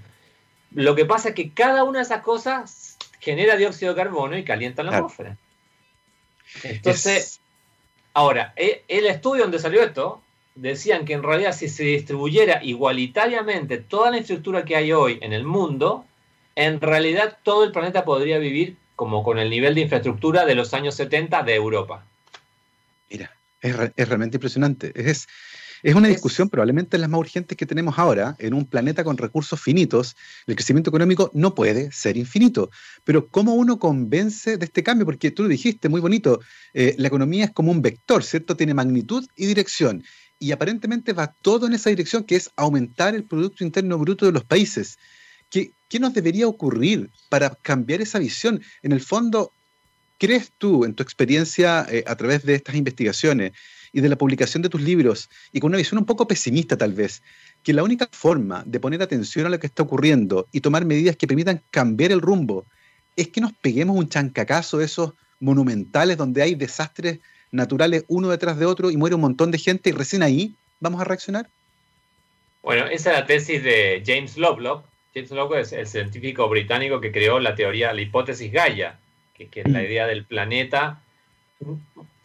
Lo 0.71 0.95
que 0.95 1.05
pasa 1.05 1.29
es 1.29 1.35
que 1.35 1.51
cada 1.51 1.83
una 1.83 1.99
de 1.99 2.03
esas 2.03 2.21
cosas 2.21 2.97
genera 3.19 3.57
dióxido 3.57 3.93
de 3.93 4.01
carbono 4.01 4.37
y 4.37 4.43
calienta 4.43 4.83
la 4.83 4.95
atmósfera. 4.95 5.37
Entonces, 6.63 7.39
ahora, 8.13 8.53
e, 8.55 8.83
el 8.87 9.05
estudio 9.05 9.43
donde 9.43 9.59
salió 9.59 9.81
esto, 9.81 10.21
decían 10.55 11.05
que 11.05 11.13
en 11.13 11.23
realidad 11.23 11.53
si 11.53 11.69
se 11.69 11.83
distribuyera 11.83 12.63
igualitariamente 12.63 13.77
toda 13.77 14.11
la 14.11 14.17
infraestructura 14.17 14.65
que 14.65 14.75
hay 14.75 14.91
hoy 14.91 15.19
en 15.21 15.33
el 15.33 15.43
mundo, 15.43 16.05
en 16.55 16.81
realidad 16.81 17.37
todo 17.43 17.63
el 17.63 17.71
planeta 17.71 18.03
podría 18.03 18.39
vivir 18.39 18.75
como 18.95 19.23
con 19.23 19.39
el 19.39 19.49
nivel 19.49 19.75
de 19.75 19.81
infraestructura 19.81 20.45
de 20.45 20.55
los 20.55 20.73
años 20.73 20.95
70 20.95 21.43
de 21.43 21.55
Europa. 21.55 22.03
Mira, 23.09 23.31
es, 23.61 23.75
realmente 23.95 24.37
impresionante. 24.37 24.91
Es, 24.95 25.27
es 25.83 25.95
una 25.95 26.07
discusión 26.07 26.49
probablemente 26.49 26.97
la 26.97 27.07
más 27.07 27.19
urgente 27.19 27.55
que 27.55 27.65
tenemos 27.65 27.97
ahora. 27.97 28.35
En 28.39 28.53
un 28.53 28.65
planeta 28.65 29.03
con 29.03 29.17
recursos 29.17 29.59
finitos, 29.61 30.15
el 30.47 30.55
crecimiento 30.55 30.89
económico 30.89 31.31
no 31.33 31.55
puede 31.55 31.91
ser 31.91 32.17
infinito. 32.17 32.69
Pero 33.03 33.27
¿cómo 33.27 33.53
uno 33.53 33.79
convence 33.79 34.57
de 34.57 34.65
este 34.65 34.83
cambio? 34.83 35.05
Porque 35.05 35.31
tú 35.31 35.43
lo 35.43 35.49
dijiste 35.49 35.89
muy 35.89 36.01
bonito, 36.01 36.41
eh, 36.73 36.95
la 36.97 37.07
economía 37.07 37.45
es 37.45 37.51
como 37.51 37.71
un 37.71 37.81
vector, 37.81 38.23
¿cierto? 38.23 38.55
Tiene 38.55 38.73
magnitud 38.73 39.25
y 39.35 39.45
dirección 39.45 40.03
y 40.39 40.53
aparentemente 40.53 41.13
va 41.13 41.35
todo 41.41 41.67
en 41.67 41.73
esa 41.73 41.89
dirección, 41.89 42.23
que 42.23 42.37
es 42.37 42.49
aumentar 42.55 43.13
el 43.13 43.25
Producto 43.25 43.63
Interno 43.63 43.97
Bruto 43.97 44.25
de 44.25 44.31
los 44.31 44.45
países. 44.45 44.97
¿Qué, 45.49 45.71
qué 45.89 45.99
nos 45.99 46.13
debería 46.13 46.47
ocurrir 46.47 47.09
para 47.27 47.49
cambiar 47.61 48.01
esa 48.01 48.19
visión? 48.19 48.61
En 48.81 48.93
el 48.93 49.01
fondo, 49.01 49.51
¿crees 50.17 50.51
tú, 50.57 50.85
en 50.85 50.93
tu 50.93 51.03
experiencia 51.03 51.85
eh, 51.89 52.05
a 52.07 52.15
través 52.15 52.45
de 52.45 52.55
estas 52.55 52.75
investigaciones 52.75 53.51
y 53.91 54.01
de 54.01 54.09
la 54.09 54.17
publicación 54.17 54.61
de 54.61 54.69
tus 54.69 54.81
libros, 54.81 55.29
y 55.51 55.59
con 55.59 55.69
una 55.69 55.77
visión 55.77 55.99
un 55.99 56.05
poco 56.05 56.27
pesimista 56.27 56.77
tal 56.77 56.93
vez, 56.93 57.21
que 57.63 57.73
la 57.73 57.83
única 57.83 58.07
forma 58.11 58.63
de 58.65 58.79
poner 58.79 59.01
atención 59.01 59.45
a 59.45 59.49
lo 59.49 59.59
que 59.59 59.67
está 59.67 59.83
ocurriendo 59.83 60.47
y 60.51 60.61
tomar 60.61 60.85
medidas 60.85 61.15
que 61.15 61.27
permitan 61.27 61.61
cambiar 61.71 62.11
el 62.11 62.21
rumbo 62.21 62.65
es 63.15 63.27
que 63.27 63.41
nos 63.41 63.53
peguemos 63.53 63.97
un 63.97 64.07
chancacazo 64.07 64.77
de 64.77 64.85
esos 64.85 65.13
monumentales 65.39 66.17
donde 66.17 66.41
hay 66.41 66.55
desastres 66.55 67.19
naturales 67.51 68.05
uno 68.07 68.29
detrás 68.29 68.57
de 68.59 68.65
otro 68.65 68.91
y 68.91 68.97
muere 68.97 69.15
un 69.15 69.21
montón 69.21 69.51
de 69.51 69.57
gente 69.57 69.89
y 69.89 69.93
recién 69.93 70.23
ahí 70.23 70.53
vamos 70.79 71.01
a 71.01 71.03
reaccionar? 71.03 71.47
Bueno, 72.61 72.85
esa 72.85 73.11
es 73.11 73.19
la 73.19 73.25
tesis 73.25 73.63
de 73.63 74.03
James 74.05 74.37
Lovelock. 74.37 74.85
James 75.13 75.31
Lovelock 75.31 75.59
es 75.59 75.73
el 75.73 75.87
científico 75.87 76.47
británico 76.49 77.01
que 77.01 77.11
creó 77.11 77.39
la 77.39 77.55
teoría, 77.55 77.93
la 77.93 78.01
hipótesis 78.01 78.51
Gaia, 78.51 78.99
que, 79.33 79.49
es 79.53 79.67
la 79.69 79.79
mm. 79.79 79.83
idea 79.83 80.07
del 80.07 80.25
planeta. 80.25 81.01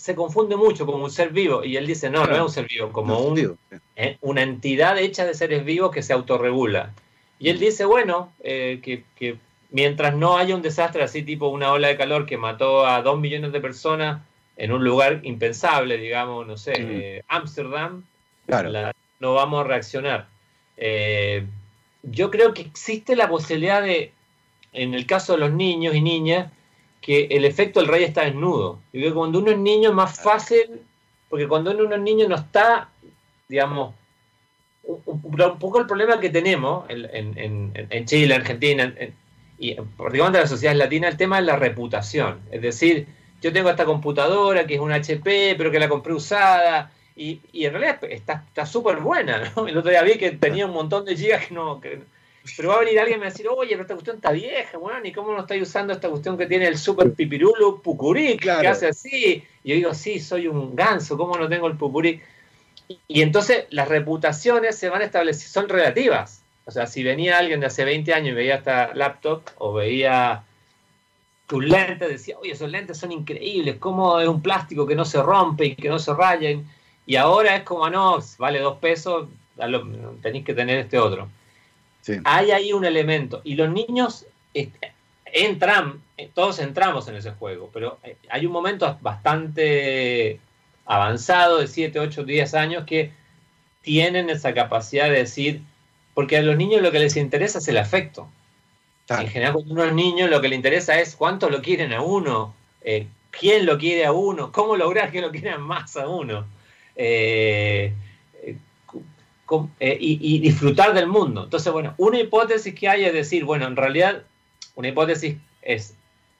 Se 0.04 0.14
confunde 0.14 0.54
mucho 0.56 0.84
como 0.84 1.02
un 1.02 1.10
ser 1.10 1.30
vivo 1.30 1.64
y 1.64 1.78
él 1.78 1.86
dice, 1.86 2.10
no, 2.10 2.26
no 2.26 2.34
es 2.34 2.42
un 2.42 2.50
ser 2.50 2.66
vivo, 2.68 2.92
como 2.92 3.20
un, 3.20 3.56
eh, 3.96 4.18
una 4.20 4.42
entidad 4.42 4.98
hecha 4.98 5.24
de 5.24 5.32
seres 5.32 5.64
vivos 5.64 5.90
que 5.92 6.02
se 6.02 6.12
autorregula. 6.12 6.92
Y 7.38 7.48
él 7.48 7.58
dice, 7.58 7.86
bueno, 7.86 8.30
eh, 8.40 8.80
que, 8.82 9.04
que 9.16 9.38
mientras 9.70 10.14
no 10.14 10.36
haya 10.36 10.54
un 10.54 10.60
desastre 10.60 11.02
así 11.02 11.22
tipo 11.22 11.48
una 11.48 11.72
ola 11.72 11.88
de 11.88 11.96
calor 11.96 12.26
que 12.26 12.36
mató 12.36 12.86
a 12.86 13.00
dos 13.00 13.18
millones 13.18 13.52
de 13.52 13.62
personas 13.62 14.20
en 14.58 14.72
un 14.72 14.84
lugar 14.84 15.20
impensable, 15.22 15.96
digamos, 15.96 16.46
no 16.46 16.58
sé, 16.58 16.74
eh, 16.76 17.22
Ámsterdam, 17.28 18.04
no 19.20 19.32
vamos 19.32 19.64
a 19.64 19.68
reaccionar. 19.68 20.28
Eh, 20.76 21.46
yo 22.02 22.30
creo 22.30 22.52
que 22.52 22.60
existe 22.60 23.16
la 23.16 23.26
posibilidad 23.26 23.82
de, 23.82 24.12
en 24.74 24.92
el 24.92 25.06
caso 25.06 25.32
de 25.32 25.38
los 25.38 25.52
niños 25.52 25.94
y 25.94 26.02
niñas, 26.02 26.52
que 27.04 27.26
el 27.26 27.44
efecto 27.44 27.80
del 27.80 27.90
rey 27.90 28.02
está 28.02 28.22
desnudo. 28.22 28.80
Y 28.90 29.02
que 29.02 29.12
cuando 29.12 29.38
uno 29.38 29.50
es 29.50 29.58
niño 29.58 29.90
es 29.90 29.94
más 29.94 30.18
fácil, 30.18 30.80
porque 31.28 31.46
cuando 31.46 31.70
uno 31.72 31.94
es 31.94 32.00
niño 32.00 32.26
no 32.26 32.36
está, 32.36 32.88
digamos, 33.46 33.94
un, 34.82 35.58
poco 35.60 35.80
el 35.80 35.86
problema 35.86 36.18
que 36.18 36.30
tenemos 36.30 36.88
en, 36.88 37.36
en, 37.38 37.72
en 37.74 38.06
Chile, 38.06 38.34
Argentina, 38.34 38.94
y 39.58 39.74
particularmente 39.74 40.38
en 40.38 40.42
las 40.44 40.50
sociedades 40.50 40.78
latinas, 40.78 41.10
el 41.10 41.18
tema 41.18 41.38
es 41.40 41.44
la 41.44 41.56
reputación. 41.56 42.40
Es 42.50 42.62
decir, 42.62 43.06
yo 43.42 43.52
tengo 43.52 43.68
esta 43.68 43.84
computadora 43.84 44.66
que 44.66 44.76
es 44.76 44.80
una 44.80 44.94
HP, 44.94 45.56
pero 45.58 45.70
que 45.70 45.78
la 45.78 45.90
compré 45.90 46.14
usada, 46.14 46.90
y, 47.14 47.38
en 47.52 47.72
realidad 47.72 47.98
está 48.04 48.64
súper 48.64 48.96
buena, 48.96 49.52
¿no? 49.54 49.68
El 49.68 49.76
otro 49.76 49.90
día 49.90 50.02
vi 50.02 50.16
que 50.16 50.30
tenía 50.30 50.64
un 50.64 50.72
montón 50.72 51.04
de 51.04 51.16
gigas 51.16 51.46
que 51.46 51.54
no... 51.54 51.82
pero 52.56 52.68
va 52.68 52.76
a 52.76 52.80
venir 52.80 52.98
alguien 53.00 53.16
y 53.16 53.20
me 53.20 53.26
va 53.26 53.28
a 53.28 53.32
decir, 53.32 53.48
oye, 53.48 53.70
pero 53.70 53.82
esta 53.82 53.94
cuestión 53.94 54.16
está 54.16 54.30
vieja, 54.32 54.76
bueno, 54.76 55.00
¿y 55.04 55.12
cómo 55.12 55.32
no 55.32 55.40
estáis 55.40 55.62
usando 55.62 55.92
esta 55.94 56.10
cuestión 56.10 56.36
que 56.36 56.46
tiene 56.46 56.66
el 56.66 56.76
super 56.76 57.12
pipirulo 57.14 57.80
pucurí, 57.80 58.36
que 58.36 58.50
hace 58.50 58.88
así? 58.88 59.42
Y 59.62 59.68
yo 59.70 59.74
digo, 59.74 59.94
sí, 59.94 60.20
soy 60.20 60.46
un 60.46 60.76
ganso, 60.76 61.16
¿cómo 61.16 61.38
no 61.38 61.48
tengo 61.48 61.68
el 61.68 61.76
pucurí? 61.76 62.20
Y, 63.08 63.22
entonces 63.22 63.64
las 63.70 63.88
reputaciones 63.88 64.76
se 64.76 64.90
van 64.90 65.00
a 65.00 65.06
establecer, 65.06 65.48
son 65.48 65.70
relativas. 65.70 66.42
O 66.66 66.70
sea, 66.70 66.86
si 66.86 67.02
venía 67.02 67.38
alguien 67.38 67.60
de 67.60 67.66
hace 67.66 67.84
20 67.84 68.12
años 68.12 68.30
y 68.30 68.34
veía 68.34 68.56
esta 68.56 68.94
laptop 68.94 69.42
o 69.56 69.72
veía 69.72 70.44
tus 71.46 71.64
lentes, 71.64 72.08
decía, 72.08 72.36
oye, 72.38 72.52
esos 72.52 72.70
lentes 72.70 72.98
son 72.98 73.12
increíbles, 73.12 73.76
cómo 73.78 74.20
es 74.20 74.28
un 74.28 74.42
plástico 74.42 74.86
que 74.86 74.94
no 74.94 75.06
se 75.06 75.22
rompe 75.22 75.64
y 75.66 75.76
que 75.76 75.88
no 75.88 75.98
se 75.98 76.12
rayen. 76.12 76.68
Y 77.06 77.16
ahora 77.16 77.56
es 77.56 77.62
como, 77.62 77.88
no, 77.88 78.18
vale 78.38 78.60
dos 78.60 78.78
pesos, 78.78 79.28
tenéis 80.22 80.44
que 80.44 80.54
tener 80.54 80.78
este 80.78 80.98
otro. 80.98 81.28
Hay 82.24 82.50
ahí 82.50 82.72
un 82.72 82.84
elemento. 82.84 83.40
Y 83.44 83.54
los 83.54 83.70
niños 83.70 84.26
entran, 85.24 86.00
todos 86.34 86.58
entramos 86.58 87.08
en 87.08 87.16
ese 87.16 87.32
juego, 87.32 87.70
pero 87.72 87.98
eh, 88.04 88.16
hay 88.30 88.46
un 88.46 88.52
momento 88.52 88.98
bastante 89.00 90.38
avanzado 90.86 91.58
de 91.58 91.66
7, 91.66 91.98
8, 91.98 92.24
10 92.24 92.54
años 92.54 92.84
que 92.84 93.10
tienen 93.82 94.30
esa 94.30 94.54
capacidad 94.54 95.06
de 95.06 95.18
decir, 95.18 95.62
porque 96.14 96.38
a 96.38 96.42
los 96.42 96.56
niños 96.56 96.82
lo 96.82 96.92
que 96.92 97.00
les 97.00 97.16
interesa 97.16 97.58
es 97.58 97.68
el 97.68 97.78
afecto. 97.78 98.28
En 99.08 99.28
general, 99.28 99.52
cuando 99.52 99.74
uno 99.74 99.84
es 99.84 99.92
niño, 99.92 100.28
lo 100.28 100.40
que 100.40 100.48
le 100.48 100.56
interesa 100.56 100.98
es 100.98 101.14
cuánto 101.14 101.50
lo 101.50 101.60
quieren 101.60 101.92
a 101.92 102.00
uno, 102.00 102.54
eh, 102.80 103.06
quién 103.30 103.66
lo 103.66 103.76
quiere 103.76 104.06
a 104.06 104.12
uno, 104.12 104.50
cómo 104.50 104.76
lograr 104.76 105.10
que 105.10 105.20
lo 105.20 105.30
quieran 105.30 105.60
más 105.60 105.96
a 105.96 106.08
uno. 106.08 106.46
Eh, 106.96 107.92
eh, 109.78 109.96
y, 110.00 110.38
disfrutar 110.38 110.94
del 110.94 111.06
mundo. 111.06 111.44
Entonces, 111.44 111.72
bueno, 111.72 111.94
una 111.98 112.18
hipótesis 112.18 112.74
que 112.74 112.88
hay 112.88 113.04
es 113.04 113.12
decir, 113.12 113.44
bueno, 113.44 113.66
en 113.66 113.76
realidad, 113.76 114.22
una 114.74 114.88
hipótesis 114.88 115.36
es, 115.62 115.94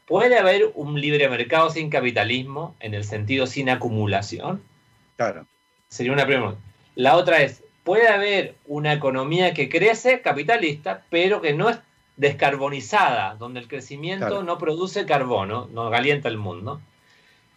¿puede 0.06 0.38
haber 0.38 0.72
un 0.74 1.00
libre 1.00 1.28
mercado 1.28 1.70
sin 1.70 1.90
capitalismo 1.90 2.74
en 2.80 2.94
el 2.94 3.04
sentido 3.04 3.46
sin 3.46 3.68
acumulación? 3.68 4.62
Claro. 5.16 5.46
Sería 5.88 6.12
una 6.12 6.26
pregunta. 6.26 6.58
La 6.94 7.16
otra 7.16 7.42
es, 7.42 7.62
puede 7.84 8.08
haber 8.08 8.54
una 8.66 8.92
economía 8.92 9.52
que 9.52 9.68
crece 9.68 10.22
capitalista, 10.22 11.04
pero 11.10 11.40
que 11.40 11.52
no 11.52 11.68
es 11.68 11.78
descarbonizada, 12.16 13.34
donde 13.34 13.60
el 13.60 13.68
crecimiento 13.68 14.42
no 14.42 14.58
produce 14.58 15.04
carbono, 15.04 15.68
no 15.72 15.90
calienta 15.90 16.28
el 16.28 16.38
mundo. 16.38 16.80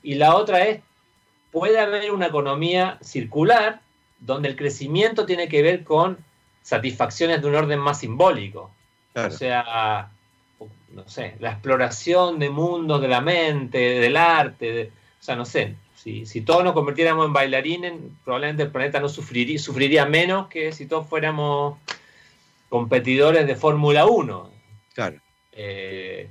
Y 0.03 0.15
la 0.15 0.35
otra 0.35 0.65
es, 0.65 0.81
puede 1.51 1.79
haber 1.79 2.11
una 2.11 2.27
economía 2.27 2.97
circular, 3.01 3.81
donde 4.19 4.49
el 4.49 4.55
crecimiento 4.55 5.25
tiene 5.25 5.47
que 5.47 5.61
ver 5.61 5.83
con 5.83 6.17
satisfacciones 6.63 7.41
de 7.41 7.47
un 7.47 7.55
orden 7.55 7.79
más 7.79 7.99
simbólico. 7.99 8.71
O 9.15 9.29
sea, 9.31 10.11
no 10.93 11.07
sé, 11.07 11.35
la 11.39 11.51
exploración 11.51 12.39
de 12.39 12.49
mundos 12.49 13.01
de 13.01 13.07
la 13.07 13.21
mente, 13.21 13.77
del 13.77 14.17
arte, 14.17 14.91
o 15.19 15.23
sea, 15.23 15.35
no 15.35 15.45
sé, 15.45 15.75
si, 15.95 16.25
si, 16.25 16.41
todos 16.41 16.63
nos 16.63 16.73
convirtiéramos 16.73 17.25
en 17.25 17.33
bailarines, 17.33 17.93
probablemente 18.23 18.63
el 18.63 18.71
planeta 18.71 18.99
no 18.99 19.09
sufriría, 19.09 19.57
sufriría 19.57 20.05
menos 20.05 20.47
que 20.47 20.71
si 20.71 20.85
todos 20.85 21.07
fuéramos 21.07 21.79
competidores 22.69 23.47
de 23.47 23.55
Fórmula 23.55 24.05
1. 24.05 24.51
Claro. 24.93 25.19
Eh, 25.51 26.29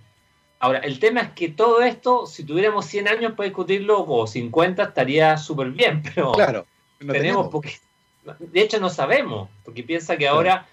ahora, 0.61 0.79
el 0.81 0.99
tema 0.99 1.21
es 1.23 1.31
que 1.31 1.49
todo 1.49 1.83
esto, 1.83 2.27
si 2.27 2.45
tuviéramos 2.45 2.87
100 2.87 3.09
años 3.09 3.33
para 3.33 3.49
discutirlo, 3.49 4.05
o 4.07 4.27
50 4.27 4.83
estaría 4.83 5.37
súper 5.37 5.71
bien, 5.71 6.03
pero 6.15 6.33
claro, 6.33 6.67
tenemos, 6.99 7.49
porque 7.49 7.79
de 8.39 8.61
hecho 8.61 8.81
no 8.81 8.91
sabemos, 8.91 9.49
porque 9.65 9.83
piensa 9.83 10.17
que 10.17 10.29
ahora, 10.29 10.67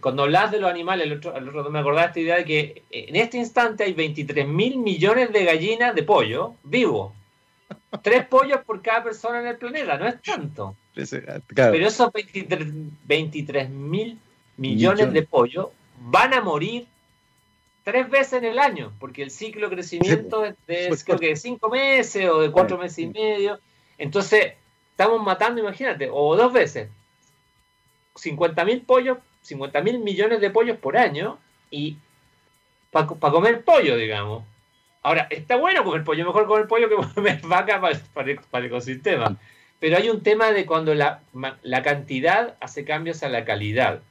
cuando 0.00 0.24
hablas 0.24 0.50
de 0.50 0.60
los 0.60 0.70
animales, 0.70 1.06
el 1.06 1.14
otro, 1.14 1.36
el 1.36 1.48
otro 1.48 1.70
me 1.70 1.78
acordaba 1.78 2.08
esta 2.08 2.20
idea 2.20 2.36
de 2.36 2.44
que 2.44 2.82
en 2.90 3.16
este 3.16 3.38
instante 3.38 3.84
hay 3.84 3.92
23 3.92 4.46
mil 4.46 4.78
millones 4.78 5.32
de 5.32 5.44
gallinas 5.44 5.94
de 5.94 6.02
pollo 6.02 6.54
vivos. 6.62 7.12
Tres 8.02 8.26
pollos 8.26 8.60
por 8.64 8.82
cada 8.82 9.04
persona 9.04 9.40
en 9.40 9.46
el 9.48 9.56
planeta, 9.56 9.96
no 9.96 10.06
es 10.06 10.20
tanto. 10.22 10.76
Pero 10.94 11.86
esos 11.86 12.10
23 12.12 13.70
mil 13.70 14.18
millones 14.56 15.12
de 15.12 15.22
pollos 15.22 15.68
van 16.00 16.34
a 16.34 16.40
morir 16.40 16.86
tres 17.84 18.10
veces 18.10 18.34
en 18.34 18.44
el 18.44 18.58
año, 18.58 18.92
porque 18.98 19.22
el 19.22 19.30
ciclo 19.30 19.68
de 19.68 19.76
crecimiento 19.76 20.44
es 20.44 20.54
de 20.66 20.96
creo 21.04 21.18
que 21.18 21.36
cinco 21.36 21.68
meses 21.68 22.28
o 22.28 22.40
de 22.40 22.50
cuatro 22.50 22.78
meses 22.78 22.98
y 22.98 23.06
medio. 23.06 23.58
Entonces, 23.98 24.54
estamos 25.00 25.22
matando, 25.22 25.62
imagínate, 25.62 26.10
o 26.12 26.36
dos 26.36 26.52
veces, 26.52 26.90
50 28.16 28.64
mil 28.66 28.82
pollos, 28.82 29.16
50 29.40 29.80
mil 29.80 29.98
millones 29.98 30.42
de 30.42 30.50
pollos 30.50 30.76
por 30.76 30.98
año 30.98 31.38
y 31.70 31.96
para 32.90 33.06
comer 33.06 33.64
pollo, 33.64 33.96
digamos. 33.96 34.44
Ahora, 35.02 35.26
está 35.30 35.56
bueno 35.56 35.84
comer 35.84 36.04
pollo, 36.04 36.26
mejor 36.26 36.46
comer 36.46 36.66
pollo 36.66 36.90
que 36.90 36.96
comer 37.14 37.40
vaca 37.44 37.80
para, 38.12 38.30
el 38.30 38.64
ecosistema. 38.66 39.38
Pero 39.78 39.96
hay 39.96 40.10
un 40.10 40.22
tema 40.22 40.52
de 40.52 40.66
cuando 40.66 40.94
la, 40.94 41.22
la 41.62 41.82
cantidad 41.82 42.58
hace 42.60 42.84
cambios 42.84 43.22
a 43.22 43.30
la 43.30 43.46
calidad. 43.46 44.02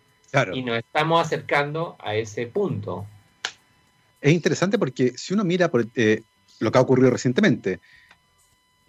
Y 0.54 0.64
nos 0.64 0.80
estamos 0.80 1.22
acercando 1.22 1.98
a 2.00 2.16
ese 2.16 2.48
punto. 2.48 3.06
Es 4.22 4.34
interesante 4.34 4.80
porque 4.80 5.14
si 5.18 5.36
uno 5.36 5.44
mira 5.44 5.70
por, 5.70 5.86
eh, 5.96 6.24
lo 6.60 6.72
que 6.72 6.78
ha 6.80 6.82
ocurrido 6.82 7.12
recientemente, 7.12 7.80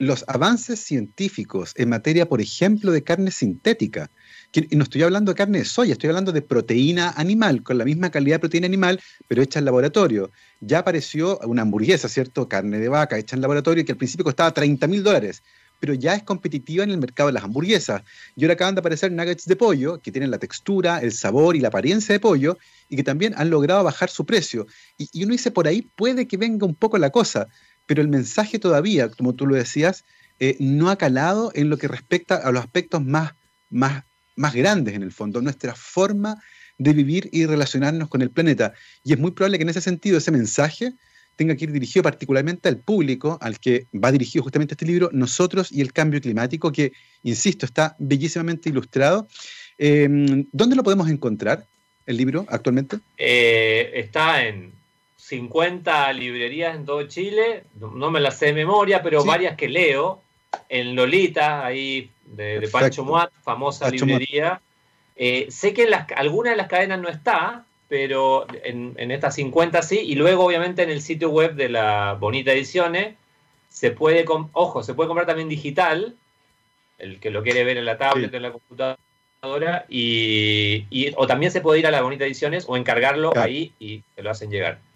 los 0.00 0.24
avances 0.28 0.80
científicos 0.80 1.74
en 1.76 1.90
materia, 1.90 2.26
por 2.26 2.40
ejemplo, 2.40 2.90
de 2.90 3.04
carne 3.04 3.30
sintética, 3.30 4.10
y 4.50 4.74
no 4.74 4.84
estoy 4.84 5.02
hablando 5.02 5.30
de 5.30 5.36
carne 5.36 5.58
de 5.58 5.66
soya, 5.66 5.92
estoy 5.92 6.08
hablando 6.08 6.32
de 6.32 6.40
proteína 6.40 7.10
animal, 7.16 7.62
con 7.62 7.76
la 7.76 7.84
misma 7.84 8.10
calidad 8.10 8.36
de 8.36 8.40
proteína 8.40 8.66
animal, 8.66 8.98
pero 9.28 9.42
hecha 9.42 9.58
en 9.58 9.66
laboratorio. 9.66 10.30
Ya 10.60 10.78
apareció 10.78 11.38
una 11.40 11.62
hamburguesa, 11.62 12.08
¿cierto? 12.08 12.48
Carne 12.48 12.78
de 12.78 12.88
vaca 12.88 13.18
hecha 13.18 13.36
en 13.36 13.42
laboratorio, 13.42 13.84
que 13.84 13.92
al 13.92 13.98
principio 13.98 14.24
costaba 14.24 14.54
30 14.54 14.86
mil 14.86 15.02
dólares 15.02 15.42
pero 15.80 15.94
ya 15.94 16.14
es 16.14 16.22
competitiva 16.22 16.84
en 16.84 16.90
el 16.90 16.98
mercado 16.98 17.28
de 17.28 17.32
las 17.32 17.42
hamburguesas. 17.42 18.02
Y 18.36 18.44
ahora 18.44 18.54
acaban 18.54 18.74
de 18.74 18.80
aparecer 18.80 19.10
nuggets 19.10 19.46
de 19.46 19.56
pollo 19.56 20.00
que 20.00 20.12
tienen 20.12 20.30
la 20.30 20.38
textura, 20.38 20.98
el 20.98 21.10
sabor 21.10 21.56
y 21.56 21.60
la 21.60 21.68
apariencia 21.68 22.12
de 22.12 22.20
pollo 22.20 22.58
y 22.88 22.96
que 22.96 23.02
también 23.02 23.32
han 23.36 23.50
logrado 23.50 23.82
bajar 23.82 24.10
su 24.10 24.24
precio. 24.26 24.66
Y, 24.98 25.24
uno 25.24 25.32
dice, 25.32 25.50
por 25.50 25.66
ahí 25.66 25.82
puede 25.82 26.28
que 26.28 26.36
venga 26.36 26.66
un 26.66 26.74
poco 26.74 26.98
la 26.98 27.10
cosa, 27.10 27.48
pero 27.90 28.02
el 28.02 28.08
mensaje 28.08 28.60
todavía, 28.60 29.08
como 29.08 29.34
tú 29.34 29.48
lo 29.48 29.56
decías, 29.56 30.04
eh, 30.38 30.54
no 30.60 30.90
ha 30.90 30.96
calado 30.96 31.50
en 31.56 31.70
lo 31.70 31.76
que 31.76 31.88
respecta 31.88 32.36
a 32.36 32.52
los 32.52 32.62
aspectos 32.62 33.04
más, 33.04 33.34
más, 33.68 34.04
más 34.36 34.54
grandes 34.54 34.94
en 34.94 35.02
el 35.02 35.10
fondo, 35.10 35.42
nuestra 35.42 35.74
forma 35.74 36.40
de 36.78 36.92
vivir 36.92 37.28
y 37.32 37.46
relacionarnos 37.46 38.08
con 38.08 38.22
el 38.22 38.30
planeta. 38.30 38.74
Y 39.02 39.12
es 39.12 39.18
muy 39.18 39.32
probable 39.32 39.58
que 39.58 39.64
en 39.64 39.70
ese 39.70 39.80
sentido 39.80 40.18
ese 40.18 40.30
mensaje 40.30 40.92
tenga 41.34 41.56
que 41.56 41.64
ir 41.64 41.72
dirigido 41.72 42.04
particularmente 42.04 42.68
al 42.68 42.76
público 42.76 43.38
al 43.40 43.58
que 43.58 43.88
va 43.92 44.12
dirigido 44.12 44.44
justamente 44.44 44.74
este 44.74 44.86
libro, 44.86 45.10
Nosotros 45.12 45.72
y 45.72 45.80
el 45.80 45.92
Cambio 45.92 46.20
Climático, 46.20 46.70
que, 46.70 46.92
insisto, 47.24 47.66
está 47.66 47.96
bellísimamente 47.98 48.68
ilustrado. 48.68 49.26
Em, 49.78 50.46
¿Dónde 50.52 50.76
lo 50.76 50.84
podemos 50.84 51.10
encontrar, 51.10 51.66
el 52.06 52.18
libro, 52.18 52.46
actualmente? 52.50 53.00
Eh, 53.18 53.90
está 53.96 54.46
en 54.46 54.78
50 55.30 56.12
librerías 56.12 56.74
en 56.74 56.84
todo 56.84 57.04
Chile, 57.04 57.62
no 57.78 58.10
me 58.10 58.18
las 58.18 58.36
sé 58.36 58.46
de 58.46 58.52
memoria, 58.52 59.00
pero 59.00 59.24
varias 59.24 59.56
que 59.56 59.68
leo, 59.68 60.20
en 60.68 60.96
Lolita, 60.96 61.64
ahí 61.64 62.10
de, 62.24 62.68
Pancho 62.70 63.04
Muat, 63.04 63.30
famosa 63.44 63.88
librería. 63.90 64.60
Eh, 65.14 65.46
sé 65.48 65.72
que 65.72 65.84
en 65.84 65.90
las, 65.90 66.10
algunas 66.16 66.54
de 66.54 66.56
las 66.56 66.66
cadenas 66.66 66.98
no 66.98 67.08
está, 67.08 67.64
pero 67.86 68.44
en, 68.64 69.10
estas 69.12 69.36
50 69.36 69.80
sí, 69.82 70.00
y 70.00 70.16
luego 70.16 70.44
obviamente 70.44 70.82
en 70.82 70.90
el 70.90 71.00
sitio 71.00 71.30
web 71.30 71.54
de 71.54 71.68
la 71.68 72.16
Bonita 72.18 72.50
Ediciones 72.50 73.14
se 73.68 73.92
puede, 73.92 74.24
ojo, 74.52 74.82
se 74.82 74.94
puede 74.94 75.06
comprar 75.06 75.28
también 75.28 75.48
digital, 75.48 76.16
el 76.98 77.20
que 77.20 77.30
lo 77.30 77.44
quiere 77.44 77.62
ver 77.62 77.76
en 77.76 77.84
la 77.84 77.98
tablet, 77.98 78.34
en 78.34 78.42
la 78.42 78.50
computadora, 78.50 79.86
y, 79.88 81.12
o 81.16 81.28
también 81.28 81.52
se 81.52 81.60
puede 81.60 81.78
ir 81.78 81.86
a 81.86 81.92
la 81.92 82.02
Bonita 82.02 82.24
Ediciones 82.24 82.64
o 82.66 82.76
encargarlo 82.76 83.32
ahí 83.36 83.72
y 83.78 84.02
se 84.16 84.24
lo 84.24 84.30
hacen 84.32 84.50
llegar. 84.50 84.89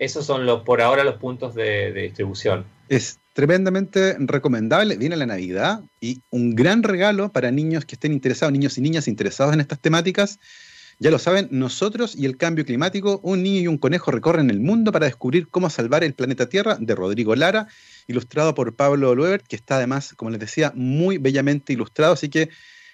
Esos 0.00 0.26
son 0.26 0.46
los, 0.46 0.62
por 0.62 0.80
ahora 0.80 1.04
los 1.04 1.14
puntos 1.16 1.54
de, 1.54 1.92
distribución. 1.92 2.64
Es 2.88 3.20
tremendamente 3.34 4.16
recomendable. 4.18 4.96
Viene 4.96 5.14
la 5.14 5.26
Navidad 5.26 5.82
y 6.00 6.22
un 6.30 6.56
gran 6.56 6.82
regalo 6.82 7.30
para 7.30 7.52
niños 7.52 7.84
que 7.84 7.94
estén 7.94 8.12
interesados, 8.12 8.52
niños 8.52 8.76
y 8.78 8.80
niñas 8.80 9.06
interesados 9.06 9.54
en 9.54 9.60
estas 9.60 9.78
temáticas 9.78 10.40
ya 11.02 11.10
lo 11.10 11.18
saben, 11.18 11.48
nosotros 11.50 12.14
y 12.14 12.26
el 12.26 12.36
cambio 12.36 12.66
climático, 12.66 13.20
un 13.22 13.42
niño 13.42 13.60
y 13.60 13.66
un 13.66 13.78
conejo 13.78 14.10
recorren 14.10 14.50
el 14.50 14.60
mundo 14.60 14.92
para 14.92 15.06
descubrir 15.06 15.48
cómo 15.48 15.70
salvar 15.70 16.04
el 16.04 16.12
planeta 16.12 16.46
Tierra, 16.50 16.76
de 16.78 16.94
Rodrigo 16.94 17.34
Lara, 17.34 17.68
ilustrado 18.06 18.54
por 18.54 18.76
Pablo 18.76 19.14
Luebert, 19.14 19.46
que 19.46 19.56
está 19.56 19.76
además, 19.76 20.12
como 20.14 20.30
les 20.30 20.40
decía, 20.40 20.72
muy 20.74 21.16
bellamente 21.16 21.72
ilustrado. 21.72 22.12
Así 22.12 22.28
que 22.28 22.50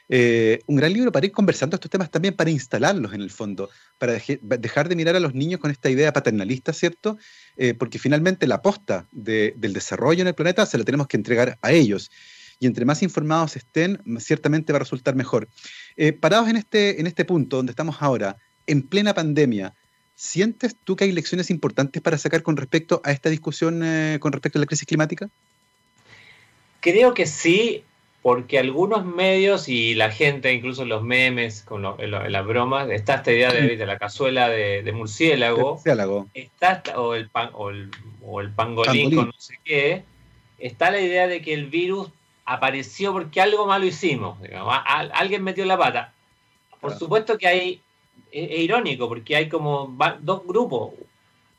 eh, 0.09 0.61
un 0.67 0.77
gran 0.77 0.93
libro 0.93 1.11
para 1.11 1.27
ir 1.27 1.33
conversando 1.33 1.77
estos 1.77 1.91
temas 1.91 2.11
también, 2.11 2.35
para 2.35 2.51
instalarlos 2.51 3.13
en 3.13 3.23
el 3.23 3.31
fondo, 3.31 3.71
para 3.99 4.19
dejar 4.41 4.89
de 4.89 4.97
mirar 4.97 5.17
a 5.17 5.21
los 5.21 5.35
niños 5.35 5.61
con 5.61 5.71
esta 5.71 5.91
idea 5.91 6.13
paternalista, 6.13 6.73
¿cierto? 6.73 7.19
Eh, 7.57 7.75
porque 7.75 7.99
finalmente 7.99 8.47
la 8.47 8.63
posta 8.63 9.07
del 9.11 9.73
desarrollo 9.73 10.23
en 10.23 10.29
el 10.29 10.35
planeta 10.35 10.65
se 10.67 10.79
la 10.79 10.85
tenemos 10.85 11.09
que 11.09 11.17
entregar 11.17 11.59
a 11.61 11.73
ellos 11.73 12.11
y 12.59 12.67
entre 12.67 12.85
más 12.85 13.03
informados 13.03 13.57
estén, 13.57 14.01
ciertamente 14.19 14.73
va 14.73 14.77
a 14.77 14.81
resultar 14.81 15.15
mejor. 15.15 15.49
Eh, 15.97 16.13
parados 16.13 16.49
en 16.49 16.57
este, 16.57 17.01
en 17.01 17.07
este 17.07 17.25
punto 17.25 17.57
donde 17.57 17.73
estamos 17.73 17.97
ahora, 18.01 18.37
en 18.67 18.83
plena 18.83 19.13
pandemia, 19.13 19.75
¿sientes 20.15 20.75
tú 20.85 20.97
que 20.97 21.05
hay 21.05 21.13
lecciones 21.13 21.51
importantes 21.51 22.01
para 22.01 22.17
sacar 22.17 22.43
con 22.43 22.57
respecto 22.57 23.03
a 23.05 23.13
esta 23.13 23.29
discusión 23.29 23.81
con 24.21 24.33
respecto 24.33 24.59
a 24.59 24.61
la 24.61 24.67
crisis 24.67 24.87
climática? 24.87 25.29
Creo 26.81 27.13
que 27.13 27.27
sí, 27.27 27.85
porque 28.27 28.59
algunos 28.59 29.05
medios 29.05 29.69
y 29.69 29.95
la 29.95 30.11
gente, 30.11 30.53
incluso 30.53 30.85
los 30.85 31.05
memes, 31.05 31.63
con 31.63 31.83
las 31.85 32.45
bromas, 32.45 32.91
está 32.91 33.15
esta 33.15 33.31
idea 33.31 33.53
de, 33.53 33.87
la 33.87 33.99
cazuela 33.99 34.49
de, 34.49 34.93
murciélago, 34.93 35.81
Está, 36.35 36.83
o, 36.97 37.15
el 37.15 37.29
pan, 37.29 37.51
o, 37.53 37.71
el, 37.71 37.89
o 38.25 38.41
el 38.41 38.51
pangolín, 38.51 39.15
con 39.15 39.27
no 39.27 39.33
sé 39.39 39.61
qué, 39.63 40.03
está 40.59 40.91
la 40.91 41.01
idea 41.01 41.29
de 41.29 41.41
que 41.41 41.55
el 41.55 41.67
virus 41.67 42.09
apareció 42.45 43.13
porque 43.13 43.41
algo 43.41 43.65
malo 43.65 43.87
hicimos, 43.87 44.37
alguien 45.13 45.45
metió 45.45 45.65
la 45.65 45.79
pata. 45.79 46.13
Por 46.81 46.99
supuesto 46.99 47.39
que 47.39 47.47
hay, 47.47 47.81
es, 48.33 48.59
irónico, 48.59 49.07
porque 49.09 49.37
hay 49.37 49.49
como 49.49 49.97
dos 50.19 50.45
grupos, 50.45 50.95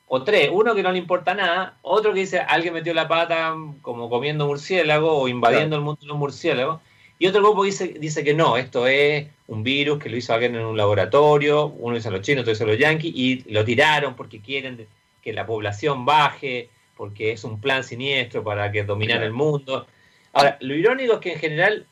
o 0.08 0.24
tres, 0.24 0.50
uno 0.52 0.74
que 0.74 0.84
no 0.84 0.92
le 0.92 0.98
importa 0.98 1.34
nada, 1.34 1.78
otro 1.82 2.14
que 2.14 2.22
dice 2.22 2.40
alguien 2.40 2.74
metió 2.74 2.94
la 2.94 3.08
pata 3.08 3.56
como 3.82 4.10
comiendo 4.10 4.48
murciélago 4.48 5.18
o 5.18 5.28
invadiendo 5.28 5.76
el 5.76 5.82
mundo 5.82 6.00
de 6.02 6.08
los 6.08 6.18
murciélagos, 6.18 6.82
y 7.20 7.28
otro 7.28 7.42
grupo 7.42 7.64
dice, 7.64 7.96
dice 8.00 8.24
que 8.24 8.34
no, 8.34 8.58
esto 8.58 8.88
es 8.88 9.28
un 9.48 9.64
virus 9.64 10.00
que 10.00 10.10
lo 10.10 10.18
hizo 10.18 10.34
alguien 10.34 10.56
en 10.56 10.66
un 10.66 10.78
laboratorio, 10.78 11.66
uno 11.66 11.96
dice 11.96 12.10
a 12.10 12.12
los 12.12 12.22
chinos, 12.22 12.42
otro 12.42 12.52
dice 12.52 12.64
a 12.64 12.68
los 12.68 12.78
yanquis, 12.78 13.14
y 13.16 13.52
lo 13.52 13.66
tiraron 13.66 14.16
porque 14.16 14.40
quieren 14.40 14.88
que 15.22 15.34
la 15.34 15.46
población 15.46 16.06
baje, 16.06 16.70
porque 16.96 17.32
es 17.32 17.44
un 17.44 17.60
plan 17.60 17.84
siniestro 17.84 18.44
para 18.44 18.72
que 18.72 18.84
dominar 18.84 19.24
el 19.24 19.34
mundo. 19.34 19.88
Ahora, 20.34 20.58
lo 20.62 20.76
irónico 20.76 21.14
es 21.14 21.20
que 21.20 21.34
en 21.34 21.40
general, 21.40 21.86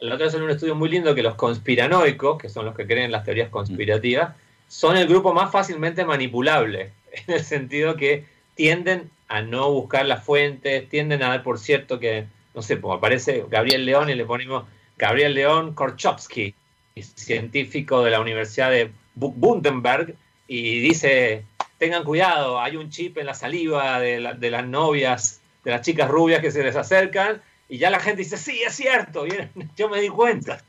la 0.00 0.14
otra 0.14 0.26
vez 0.26 0.34
en 0.34 0.42
un 0.42 0.50
estudio 0.50 0.74
muy 0.74 0.88
lindo 0.88 1.14
que 1.14 1.22
los 1.22 1.34
conspiranoicos, 1.36 2.38
que 2.38 2.48
son 2.48 2.64
los 2.64 2.74
que 2.74 2.86
creen 2.86 3.06
en 3.06 3.12
las 3.12 3.24
teorías 3.24 3.48
conspirativas, 3.50 4.34
son 4.66 4.96
el 4.96 5.06
grupo 5.06 5.32
más 5.32 5.52
fácilmente 5.52 6.04
manipulable, 6.04 6.92
en 7.26 7.34
el 7.34 7.44
sentido 7.44 7.96
que 7.96 8.24
tienden 8.54 9.10
a 9.28 9.42
no 9.42 9.70
buscar 9.72 10.06
las 10.06 10.24
fuentes, 10.24 10.88
tienden 10.88 11.22
a 11.22 11.28
dar 11.28 11.42
por 11.42 11.58
cierto 11.58 11.98
que, 11.98 12.26
no 12.54 12.62
sé, 12.62 12.76
pues 12.76 12.96
aparece 12.96 13.44
Gabriel 13.50 13.84
León 13.84 14.10
y 14.10 14.14
le 14.14 14.24
ponemos 14.24 14.64
Gabriel 14.96 15.34
León 15.34 15.74
Korchowski. 15.74 16.54
científico 17.02 18.02
de 18.04 18.10
la 18.10 18.20
Universidad 18.20 18.70
de 18.70 18.92
Bundenberg 19.14 20.14
y 20.46 20.80
dice, 20.80 21.44
tengan 21.78 22.04
cuidado, 22.04 22.60
hay 22.60 22.76
un 22.76 22.90
chip 22.90 23.18
en 23.18 23.26
la 23.26 23.34
saliva 23.34 23.98
de, 24.00 24.20
las 24.20 24.66
novias, 24.66 25.40
de 25.64 25.70
las 25.70 25.82
chicas 25.82 26.08
rubias 26.08 26.40
que 26.40 26.50
se 26.50 26.62
les 26.62 26.76
acercan, 26.76 27.42
y 27.68 27.78
ya 27.78 27.90
la 27.90 27.98
gente 27.98 28.22
dice, 28.22 28.36
sí, 28.36 28.62
es 28.62 28.74
cierto, 28.74 29.24
yo 29.76 29.88
me 29.88 30.00
di 30.00 30.08
cuenta, 30.08 30.62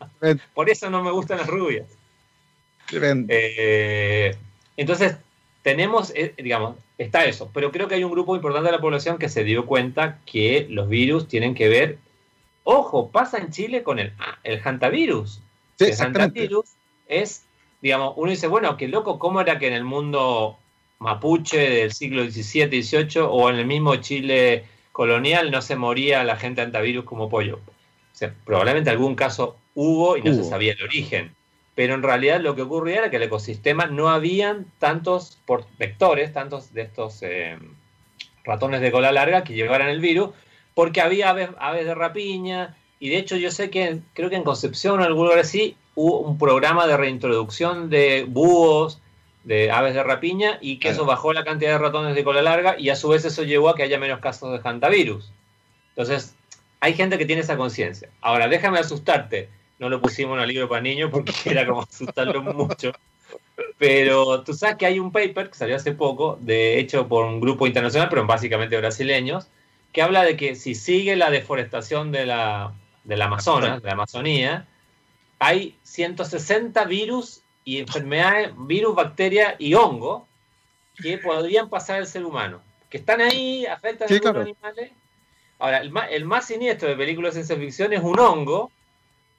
por 0.54 0.70
eso 0.70 0.90
no 0.90 1.04
me 1.04 1.12
gustan 1.12 1.38
las 1.38 1.48
rubias. 1.48 1.88
Eh, 2.92 4.36
entonces, 4.78 5.18
tenemos, 5.66 6.14
eh, 6.14 6.36
digamos, 6.38 6.76
está 7.00 7.26
eso, 7.26 7.50
pero 7.52 7.72
creo 7.72 7.88
que 7.88 7.96
hay 7.96 8.04
un 8.04 8.12
grupo 8.12 8.36
importante 8.36 8.68
de 8.68 8.74
la 8.74 8.82
población 8.82 9.18
que 9.18 9.30
se 9.30 9.44
dio 9.44 9.66
cuenta 9.66 10.20
que 10.24 10.68
los 10.70 10.88
virus 10.88 11.28
tienen 11.28 11.56
que 11.56 11.68
ver, 11.68 11.98
ojo, 12.64 13.10
pasa 13.10 13.40
en 13.40 13.50
Chile 13.50 13.82
con 13.82 13.98
el, 13.98 14.14
ah, 14.20 14.38
el 14.44 14.62
hantavirus. 14.64 15.42
el 15.80 16.00
hantavirus 16.00 16.66
es, 17.08 17.46
digamos, 17.82 18.14
uno 18.16 18.30
dice, 18.30 18.46
bueno, 18.46 18.78
qué 18.78 18.88
loco, 18.88 19.18
¿cómo 19.18 19.42
era 19.42 19.58
que 19.58 19.66
en 19.66 19.74
el 19.74 19.84
mundo 19.84 20.60
mapuche 21.00 21.58
del 21.58 21.94
siglo 21.94 22.24
XVII, 22.30 22.84
XVIII 22.84 23.22
o 23.28 23.50
en 23.50 23.56
el 23.56 23.66
mismo 23.66 23.96
Chile 23.96 24.66
colonial 24.92 25.50
no 25.50 25.64
se 25.64 25.76
moría 25.76 26.24
la 26.24 26.36
gente 26.36 26.62
antivirus 26.62 27.06
como 27.06 27.28
pollo? 27.28 27.56
O 27.56 28.16
sea, 28.16 28.32
probablemente 28.46 28.92
algún 28.92 29.16
caso 29.16 29.58
hubo 29.74 30.16
y 30.16 30.22
no 30.22 30.32
se 30.32 30.44
sabía 30.44 30.74
el 30.74 30.84
origen 30.84 31.36
pero 31.76 31.94
en 31.94 32.04
realidad 32.04 32.40
lo 32.40 32.56
que 32.56 32.62
ocurría 32.62 33.00
era 33.00 33.10
que 33.10 33.18
el 33.18 33.24
ecosistema 33.24 33.86
no 33.86 34.10
habían 34.10 34.66
tantos 34.80 35.38
vectores, 35.78 36.32
tantos 36.32 36.74
de 36.74 36.84
estos 36.84 37.22
eh, 37.22 37.58
ratones 38.46 38.80
de 38.80 38.92
cola 38.92 39.12
larga 39.12 39.44
que 39.44 39.54
llevaran 39.54 39.90
el 39.90 40.00
virus, 40.00 40.30
porque 40.74 41.02
había 41.02 41.30
aves, 41.30 41.86
de 41.86 41.94
rapiña, 41.94 42.78
y 43.00 43.10
de 43.10 43.18
hecho 43.18 43.36
yo 43.36 43.52
sé 43.52 43.70
que 43.70 44.00
creo 44.14 44.30
que 44.30 44.38
en 44.38 44.44
Concepción 44.44 45.00
o 45.00 45.02
en 45.02 45.08
algún 45.08 45.26
lugar 45.26 45.40
así 45.40 45.76
hubo 45.96 46.20
un 46.20 46.38
programa 46.38 46.88
de 46.88 46.96
reintroducción 46.96 47.90
de 47.90 48.26
búhos, 48.28 49.02
de 49.44 49.70
aves 49.70 49.94
de 49.94 50.04
rapiña, 50.04 50.58
y 50.62 50.80
que 50.80 50.90
eso 50.90 51.06
bajó 51.06 51.34
la 51.34 51.44
cantidad 51.44 51.72
de 51.72 51.78
ratones 51.78 52.16
de 52.16 52.24
cola 52.24 52.42
larga, 52.42 52.80
y 52.80 52.90
a 52.90 52.96
su 52.96 53.10
vez 53.10 53.26
eso 53.26 53.44
llevó 53.44 53.70
a 53.70 53.76
que 53.76 53.84
haya 53.84 54.00
menos 54.00 54.20
casos 54.20 54.52
de 54.52 54.68
hantavirus. 54.68 55.32
Entonces, 55.90 56.36
hay 56.80 56.94
gente 56.94 57.18
que 57.18 57.26
tiene 57.26 57.42
esa 57.42 57.58
conciencia. 57.58 58.10
Ahora, 58.22 58.48
déjame 58.48 58.80
asustarte 58.80 59.50
no 59.80 59.90
lo 59.90 60.02
pusimos 60.02 60.38
en 60.38 60.44
el 60.44 60.50
libro 60.50 60.70
para 60.70 60.82
niños 60.82 61.10
porque 61.12 61.34
era 61.46 61.66
como 61.66 61.82
asustarlo 61.82 62.42
mucho. 62.42 62.92
Pero 63.78 64.44
tú 64.44 64.54
sabes 64.54 64.78
que 64.78 64.86
hay 64.86 65.00
un 65.00 65.12
paper 65.12 65.50
que 65.50 65.56
salió 65.56 65.76
hace 65.76 65.92
poco, 65.92 66.38
de 66.42 66.80
hecho 66.80 67.08
por 67.08 67.26
un 67.26 67.40
grupo 67.40 67.68
internacional, 67.68 68.10
pero 68.10 68.26
básicamente 68.26 68.78
brasileños, 68.78 69.48
que 69.92 70.02
habla 70.02 70.24
de 70.24 70.36
que 70.38 70.56
si 70.56 70.76
sigue 70.76 71.16
la 71.16 71.30
deforestación 71.30 72.12
de 72.12 72.26
la, 72.26 72.74
del 73.04 73.22
Amazonas, 73.22 73.82
de 73.82 73.88
la 73.88 73.94
Amazonía, 73.94 74.68
hay 75.40 75.78
160 75.84 76.84
virus 76.86 77.42
y 77.64 77.80
enfermedades, 77.80 78.52
virus, 78.58 78.96
bacterias 78.96 79.56
y 79.58 79.74
hongo 79.74 80.28
que 81.02 81.18
podrían 81.18 81.70
pasar 81.70 81.98
al 81.98 82.08
ser 82.08 82.26
humano, 82.26 82.62
que 82.90 82.98
están 82.98 83.22
ahí, 83.22 83.66
afectan 83.66 84.08
a 84.10 84.14
los 84.14 84.36
animales. 84.36 84.92
Ahora, 85.60 85.78
el 85.80 85.92
más, 85.92 86.10
el 86.12 86.26
más 86.26 86.46
siniestro 86.46 86.90
de 86.90 86.96
películas 86.96 87.34
de 87.34 87.44
ciencia 87.44 87.58
ficción 87.58 87.94
es 87.94 88.02
un 88.02 88.20
hongo 88.20 88.72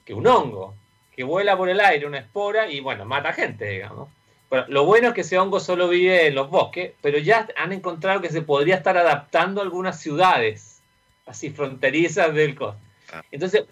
que 0.07 0.15
un 0.15 0.27
hongo, 0.27 0.75
que 1.15 1.25
vuela 1.25 1.57
por 1.57 1.69
el 1.69 1.81
aire, 1.81 2.07
una 2.07 2.19
espora 2.19 2.71
y 2.71 2.81
bueno, 2.81 3.05
mata 3.05 3.35
gente, 3.35 3.67
digamos. 3.67 4.09
Pero 4.49 4.65
lo 4.69 4.85
bueno 4.85 5.09
es 5.09 5.15
que 5.15 5.23
ese 5.23 5.39
hongo 5.39 5.59
solo 5.59 5.89
vive 5.89 6.29
en 6.29 6.37
los 6.37 6.49
bosques, 6.49 6.93
pero 7.03 7.19
ya 7.19 7.49
han 7.57 7.73
encontrado 7.73 8.21
que 8.21 8.31
se 8.31 8.43
podría 8.43 8.77
estar 8.77 8.97
adaptando 8.97 9.61
a 9.61 9.65
algunas 9.65 10.01
ciudades, 10.01 10.81
así 11.27 11.51
fronterizas 11.51 12.33
del 12.33 12.55
costo. 12.55 12.81
Ah. 13.13 13.23
Entonces, 13.33 13.65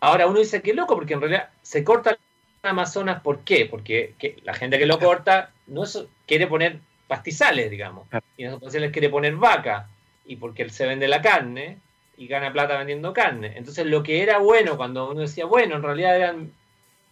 ahora 0.00 0.26
uno 0.26 0.38
dice 0.38 0.60
que 0.60 0.74
loco, 0.74 0.94
porque 0.94 1.14
en 1.14 1.20
realidad 1.22 1.48
se 1.62 1.82
corta 1.82 2.10
el 2.10 2.18
Amazonas, 2.62 3.22
¿por 3.22 3.40
qué? 3.40 3.66
Porque 3.66 4.14
la 4.44 4.54
gente 4.54 4.78
que 4.78 4.86
lo 4.86 4.98
corta 4.98 5.50
no 5.66 5.84
quiere 6.26 6.46
poner 6.46 6.78
pastizales, 7.08 7.70
digamos, 7.70 8.06
y 8.36 8.44
en 8.44 8.54
esos 8.54 8.74
les 8.74 8.92
quiere 8.92 9.08
poner 9.08 9.34
vaca, 9.36 9.88
y 10.24 10.36
porque 10.36 10.68
se 10.68 10.86
vende 10.86 11.08
la 11.08 11.22
carne, 11.22 11.78
y 12.16 12.26
gana 12.26 12.52
plata 12.52 12.78
vendiendo 12.78 13.12
carne. 13.12 13.54
Entonces 13.56 13.86
lo 13.86 14.02
que 14.02 14.22
era 14.22 14.38
bueno 14.38 14.76
cuando 14.76 15.10
uno 15.10 15.20
decía, 15.20 15.44
bueno, 15.46 15.76
en 15.76 15.82
realidad 15.82 16.16
eran 16.16 16.52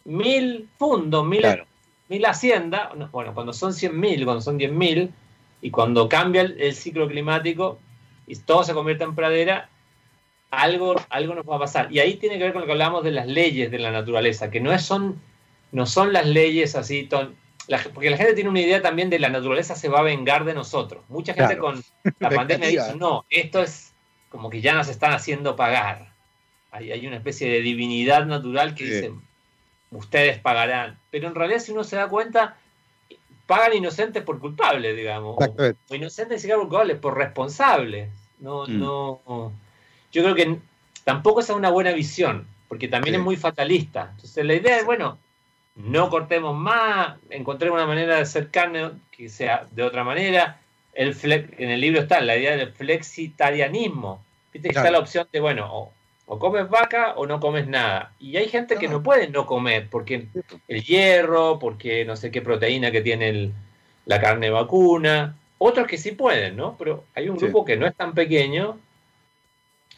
mil 0.04 0.68
fundos, 0.78 1.24
mil, 1.24 1.44
mil 2.08 2.26
haciendas, 2.26 2.90
bueno, 3.12 3.34
cuando 3.34 3.52
son 3.52 3.72
cien 3.72 3.98
mil, 3.98 4.24
cuando 4.24 4.42
son 4.42 4.58
diez 4.58 4.72
mil, 4.72 5.12
y 5.62 5.70
cuando 5.70 6.08
cambia 6.08 6.42
el, 6.42 6.74
ciclo 6.74 7.08
climático 7.08 7.78
y 8.26 8.36
todo 8.36 8.64
se 8.64 8.74
convierte 8.74 9.04
en 9.04 9.14
pradera, 9.14 9.68
algo, 10.50 10.96
algo 11.10 11.34
nos 11.34 11.48
va 11.48 11.56
a 11.56 11.60
pasar. 11.60 11.92
Y 11.92 11.98
ahí 11.98 12.14
tiene 12.14 12.38
que 12.38 12.44
ver 12.44 12.52
con 12.52 12.62
lo 12.62 12.66
que 12.66 12.72
hablamos 12.72 13.04
de 13.04 13.12
las 13.12 13.26
leyes 13.26 13.70
de 13.70 13.78
la 13.78 13.90
naturaleza, 13.90 14.50
que 14.50 14.60
no, 14.60 14.76
son, 14.78 15.20
no 15.72 15.86
son 15.86 16.12
las 16.12 16.26
leyes 16.26 16.74
así, 16.74 17.08
porque 17.94 18.10
la 18.10 18.16
gente 18.16 18.34
tiene 18.34 18.50
una 18.50 18.60
idea 18.60 18.80
también 18.80 19.10
de 19.10 19.18
la 19.18 19.28
naturaleza 19.28 19.74
se 19.74 19.88
va 19.88 20.00
a 20.00 20.02
vengar 20.02 20.44
de 20.44 20.54
nosotros. 20.54 21.04
Mucha 21.08 21.34
gente 21.34 21.58
con 21.58 21.82
la 22.18 22.30
pandemia 22.30 22.68
dice, 22.68 22.96
no, 22.96 23.24
esto 23.28 23.60
es 23.60 23.89
como 24.30 24.48
que 24.48 24.62
ya 24.62 24.72
nos 24.74 24.88
están 24.88 25.12
haciendo 25.12 25.56
pagar. 25.56 26.12
Hay, 26.70 26.92
hay 26.92 27.06
una 27.06 27.16
especie 27.16 27.50
de 27.50 27.60
divinidad 27.60 28.24
natural 28.24 28.74
que 28.74 28.84
dice, 28.84 29.12
ustedes 29.90 30.38
pagarán. 30.38 30.98
Pero 31.10 31.28
en 31.28 31.34
realidad, 31.34 31.58
si 31.58 31.72
uno 31.72 31.84
se 31.84 31.96
da 31.96 32.08
cuenta, 32.08 32.56
pagan 33.46 33.74
inocentes 33.74 34.22
por 34.22 34.38
culpables, 34.38 34.96
digamos. 34.96 35.36
O, 35.36 35.94
inocentes 35.94 36.44
y 36.44 36.48
por 36.48 36.60
culpables, 36.60 36.98
por 36.98 37.16
responsables. 37.16 38.08
No, 38.38 38.66
mm. 38.66 38.78
no. 38.78 39.52
Yo 40.12 40.22
creo 40.22 40.34
que 40.34 40.58
tampoco 41.02 41.40
es 41.40 41.50
una 41.50 41.70
buena 41.70 41.92
visión, 41.92 42.46
porque 42.68 42.86
también 42.86 43.16
es 43.16 43.20
muy 43.20 43.36
fatalista. 43.36 44.10
Entonces, 44.12 44.44
la 44.44 44.54
idea 44.54 44.78
es, 44.78 44.86
bueno, 44.86 45.18
no 45.74 46.08
cortemos 46.08 46.56
más, 46.56 47.16
encontremos 47.30 47.76
una 47.76 47.86
manera 47.86 48.14
de 48.14 48.22
hacer 48.22 48.50
carne 48.50 48.90
que 49.10 49.28
sea 49.28 49.66
de 49.72 49.82
otra 49.82 50.04
manera 50.04 50.60
el 51.00 51.48
en 51.56 51.70
el 51.70 51.80
libro 51.80 52.00
está 52.00 52.20
la 52.20 52.36
idea 52.36 52.56
del 52.56 52.72
flexitarianismo. 52.72 54.22
Viste 54.52 54.68
que 54.68 54.76
está 54.76 54.90
la 54.90 54.98
opción 54.98 55.26
de, 55.32 55.40
bueno, 55.40 55.92
o, 56.26 56.38
comes 56.38 56.68
vaca 56.68 57.14
o 57.16 57.26
no 57.26 57.40
comes 57.40 57.66
nada. 57.66 58.12
Y 58.20 58.36
hay 58.36 58.48
gente 58.48 58.76
que 58.76 58.86
no 58.86 59.02
puede 59.02 59.28
no 59.28 59.46
comer, 59.46 59.88
porque 59.90 60.26
el 60.68 60.84
hierro, 60.84 61.58
porque 61.58 62.04
no 62.04 62.16
sé 62.16 62.30
qué 62.30 62.42
proteína 62.42 62.90
que 62.90 63.00
tiene 63.00 63.50
la 64.04 64.20
carne 64.20 64.50
vacuna. 64.50 65.36
Otros 65.56 65.86
que 65.86 65.96
sí 65.96 66.12
pueden, 66.12 66.56
¿no? 66.56 66.76
Pero 66.78 67.04
hay 67.14 67.30
un 67.30 67.36
grupo 67.36 67.64
que 67.64 67.76
no 67.76 67.86
es 67.86 67.94
tan 67.94 68.12
pequeño. 68.12 68.78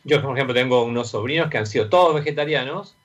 Yo, 0.05 0.23
por 0.23 0.37
ejemplo, 0.37 0.55
tengo 0.55 0.85
unos 0.85 1.11
sobrinos 1.11 1.51
que 1.51 1.59
han 1.59 1.67
sido 1.67 1.89
todos 1.89 2.15
vegetarianos 2.15 2.97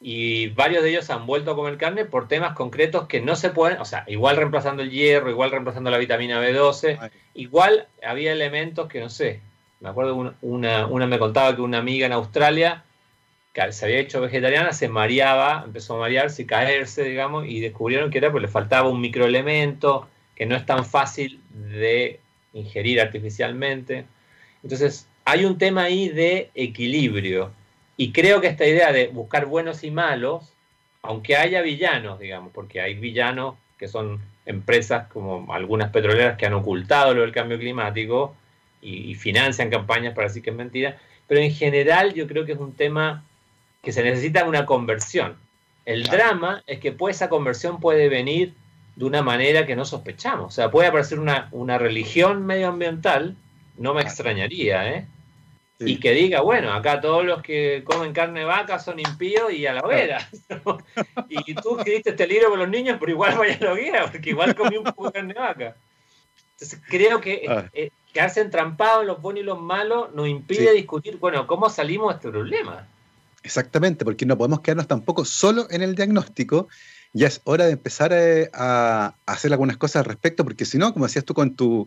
y 0.00 0.48
varios 0.48 0.82
de 0.82 0.90
ellos 0.90 1.08
han 1.10 1.26
vuelto 1.26 1.50
a 1.50 1.56
comer 1.56 1.78
carne 1.78 2.04
por 2.04 2.28
temas 2.28 2.54
concretos 2.54 3.06
que 3.06 3.20
no 3.20 3.36
se 3.36 3.50
pueden, 3.50 3.80
o 3.80 3.84
sea, 3.84 4.04
igual 4.06 4.36
reemplazando 4.36 4.82
el 4.82 4.90
hierro, 4.90 5.30
igual 5.30 5.50
reemplazando 5.50 5.90
la 5.90 5.98
vitamina 5.98 6.42
B12, 6.42 7.10
igual 7.34 7.88
había 8.06 8.32
elementos 8.32 8.88
que 8.88 9.00
no 9.00 9.08
sé. 9.08 9.40
Me 9.80 9.88
acuerdo 9.88 10.34
una, 10.42 10.86
una, 10.86 11.06
me 11.06 11.18
contaba 11.18 11.54
que 11.54 11.62
una 11.62 11.78
amiga 11.78 12.06
en 12.06 12.12
Australia 12.12 12.84
que 13.52 13.72
se 13.72 13.84
había 13.84 14.00
hecho 14.00 14.20
vegetariana 14.20 14.72
se 14.72 14.88
mareaba, 14.88 15.62
empezó 15.64 15.94
a 15.94 16.00
marearse 16.00 16.42
y 16.42 16.46
caerse, 16.46 17.04
digamos, 17.04 17.46
y 17.46 17.60
descubrieron 17.60 18.10
que 18.10 18.18
era 18.18 18.32
porque 18.32 18.46
le 18.46 18.52
faltaba 18.52 18.88
un 18.88 19.00
microelemento 19.00 20.08
que 20.34 20.44
no 20.44 20.56
es 20.56 20.66
tan 20.66 20.84
fácil 20.84 21.40
de 21.50 22.20
ingerir 22.52 23.00
artificialmente. 23.00 24.06
Entonces, 24.62 25.06
hay 25.24 25.44
un 25.44 25.56
tema 25.56 25.84
ahí 25.84 26.08
de 26.08 26.50
equilibrio 26.54 27.52
y 27.96 28.12
creo 28.12 28.40
que 28.40 28.48
esta 28.48 28.66
idea 28.66 28.92
de 28.92 29.08
buscar 29.08 29.46
buenos 29.46 29.84
y 29.84 29.90
malos, 29.90 30.52
aunque 31.02 31.36
haya 31.36 31.62
villanos, 31.62 32.18
digamos, 32.18 32.52
porque 32.52 32.80
hay 32.80 32.94
villanos 32.94 33.54
que 33.78 33.88
son 33.88 34.20
empresas 34.46 35.08
como 35.12 35.52
algunas 35.52 35.90
petroleras 35.90 36.36
que 36.36 36.46
han 36.46 36.54
ocultado 36.54 37.14
lo 37.14 37.22
del 37.22 37.32
cambio 37.32 37.58
climático 37.58 38.34
y, 38.80 39.14
financian 39.14 39.70
campañas 39.70 40.14
para 40.14 40.28
decir 40.28 40.42
que 40.42 40.50
es 40.50 40.56
mentira, 40.56 40.98
pero 41.26 41.40
en 41.40 41.52
general 41.52 42.12
yo 42.12 42.26
creo 42.26 42.44
que 42.44 42.52
es 42.52 42.58
un 42.58 42.74
tema 42.74 43.24
que 43.82 43.92
se 43.92 44.02
necesita 44.02 44.44
una 44.44 44.66
conversión. 44.66 45.36
El 45.86 46.04
drama 46.04 46.62
es 46.66 46.80
que 46.80 46.92
pues, 46.92 47.16
esa 47.16 47.30
conversión 47.30 47.80
puede 47.80 48.08
venir 48.08 48.52
de 48.96 49.04
una 49.06 49.22
manera 49.22 49.66
que 49.66 49.76
no 49.76 49.84
sospechamos. 49.84 50.46
O 50.46 50.50
sea, 50.50 50.70
puede 50.70 50.88
aparecer 50.88 51.18
una, 51.18 51.48
una 51.52 51.78
religión 51.78 52.44
medioambiental, 52.44 53.36
no 53.78 53.94
me 53.94 54.02
extrañaría, 54.02 54.92
¿eh? 54.92 55.06
Y 55.84 55.98
que 55.98 56.12
diga, 56.12 56.40
bueno, 56.40 56.72
acá 56.72 57.00
todos 57.00 57.24
los 57.24 57.42
que 57.42 57.82
comen 57.84 58.12
carne 58.12 58.40
de 58.40 58.46
vaca 58.46 58.78
son 58.78 58.98
impíos 58.98 59.52
y 59.52 59.66
a 59.66 59.74
la 59.74 59.80
hoguera. 59.80 60.28
y 61.28 61.54
tú 61.54 61.78
escribiste 61.78 62.10
este 62.10 62.26
libro 62.26 62.50
con 62.50 62.58
los 62.58 62.68
niños, 62.68 62.96
pero 62.98 63.12
igual 63.12 63.36
vaya 63.38 63.56
a 63.60 63.64
la 63.64 63.72
hoguera, 63.72 64.10
porque 64.10 64.30
igual 64.30 64.54
comí 64.54 64.76
un 64.76 64.84
poco 64.84 65.06
de 65.06 65.12
carne 65.12 65.34
de 65.34 65.40
vaca. 65.40 65.76
Entonces 66.52 66.80
creo 66.88 67.20
que 67.20 67.46
ah. 67.48 67.68
eh, 67.72 67.90
quedarse 68.12 68.40
entrampado 68.40 69.02
en 69.02 69.08
los 69.08 69.20
buenos 69.20 69.42
y 69.42 69.44
los 69.44 69.60
malos 69.60 70.14
nos 70.14 70.28
impide 70.28 70.72
discutir, 70.72 71.18
bueno, 71.18 71.46
¿cómo 71.46 71.68
salimos 71.68 72.08
de 72.08 72.14
este 72.16 72.30
problema? 72.30 72.86
Exactamente, 73.42 74.04
porque 74.04 74.24
no 74.24 74.38
podemos 74.38 74.60
quedarnos 74.60 74.88
tampoco 74.88 75.24
solo 75.24 75.66
en 75.70 75.82
el 75.82 75.94
diagnóstico. 75.94 76.68
Ya 77.12 77.28
es 77.28 77.40
hora 77.44 77.66
de 77.66 77.72
empezar 77.72 78.12
eh, 78.12 78.50
a 78.54 79.14
hacer 79.26 79.52
algunas 79.52 79.76
cosas 79.76 79.96
al 79.96 80.04
respecto, 80.06 80.44
porque 80.44 80.64
si 80.64 80.78
no, 80.78 80.92
como 80.92 81.06
decías 81.06 81.24
tú 81.24 81.34
con 81.34 81.54
tu 81.54 81.86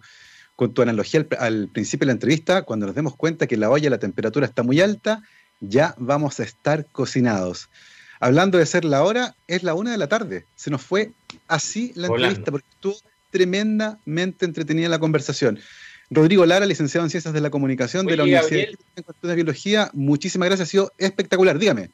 con 0.58 0.74
tu 0.74 0.82
analogía 0.82 1.26
al, 1.40 1.70
principio 1.70 2.06
de 2.06 2.08
la 2.08 2.14
entrevista, 2.14 2.64
cuando 2.64 2.88
nos 2.88 2.96
demos 2.96 3.16
cuenta 3.16 3.46
que 3.46 3.56
la 3.56 3.70
olla, 3.70 3.92
la 3.92 4.00
temperatura 4.00 4.48
está 4.48 4.64
muy 4.64 4.82
alta, 4.82 5.22
ya 5.62 5.94
vamos 5.98 6.40
a 6.40 6.44
estar 6.44 6.86
cocinados. 6.88 7.70
hablando 8.20 8.58
de 8.58 8.66
ser 8.66 8.84
la 8.84 9.04
hora, 9.04 9.36
es 9.48 9.62
la 9.62 9.76
una 9.76 9.92
de 9.92 10.00
la 10.00 10.08
tarde. 10.08 10.46
Se 10.56 10.72
nos 10.72 10.82
fue 10.82 11.12
así 11.48 11.94
la 11.96 12.08
entrevista 12.08 12.52
porque 12.52 12.68
estuvo 12.72 12.96
tremendamente 13.30 14.46
entretenida 14.46 14.90
la 14.90 14.98
conversación. 14.98 15.60
Rodrigo 16.10 16.44
Lara, 16.44 16.66
licenciado 16.66 17.06
en 17.06 17.12
Ciencias 17.12 17.36
de 17.36 17.42
la 17.42 17.52
Comunicación 17.52 18.08
de 18.08 18.18
la 18.18 18.24
Universidad 18.24 18.70
de 19.22 19.36
Biología, 19.36 19.92
muchísimas 19.94 20.48
gracias, 20.48 20.70
ha 20.70 20.72
sido 20.72 20.92
espectacular. 20.98 21.60
Dígame. 21.60 21.92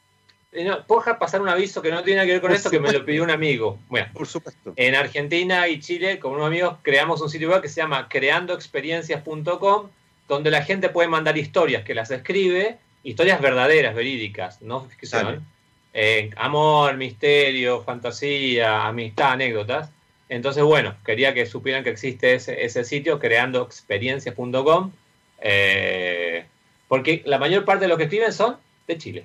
Eh, 0.54 0.62
no, 0.62 0.86
¿Puedo 0.86 1.18
pasar 1.18 1.42
un 1.42 1.48
aviso 1.48 1.82
que 1.82 1.90
no 1.90 2.04
tiene 2.04 2.18
nada 2.18 2.26
que 2.26 2.32
ver 2.34 2.40
con 2.40 2.52
esto, 2.52 2.70
que 2.70 2.78
me 2.78 2.92
lo 2.92 3.04
pidió 3.04 3.24
un 3.24 3.30
amigo? 3.30 3.80
Bueno, 3.88 4.06
por 4.14 4.28
supuesto. 4.28 4.72
En 4.76 4.94
Argentina 4.94 5.66
y 5.66 5.80
Chile, 5.80 6.20
con 6.20 6.32
unos 6.32 6.46
amigos, 6.46 6.76
creamos 6.82 7.20
un 7.20 7.28
sitio 7.28 7.50
web 7.50 7.60
que 7.60 7.68
se 7.68 7.80
llama 7.80 8.08
creandoexperiencias.com, 8.08 9.88
donde 10.28 10.50
la 10.52 10.62
gente 10.62 10.90
puede 10.90 11.08
mandar 11.08 11.36
historias 11.36 11.82
que 11.82 11.92
las 11.92 12.12
escribe, 12.12 12.78
historias 13.02 13.40
verdaderas, 13.40 13.96
verídicas, 13.96 14.62
no 14.62 14.84
ficción. 14.84 15.44
Eh, 15.92 16.30
amor, 16.36 16.96
misterio, 16.96 17.82
fantasía, 17.82 18.86
amistad, 18.86 19.32
anécdotas. 19.32 19.90
Entonces, 20.28 20.62
bueno, 20.62 20.94
quería 21.04 21.34
que 21.34 21.46
supieran 21.46 21.82
que 21.82 21.90
existe 21.90 22.34
ese, 22.34 22.84
sitio, 22.84 23.18
creandoexperiencias.com, 23.18 24.92
eh, 25.40 26.46
porque 26.86 27.22
la 27.26 27.38
mayor 27.38 27.64
parte 27.64 27.86
de 27.86 27.88
los 27.88 27.98
que 27.98 28.04
escriben 28.04 28.32
son 28.32 28.56
de 28.86 28.98
Chile 28.98 29.24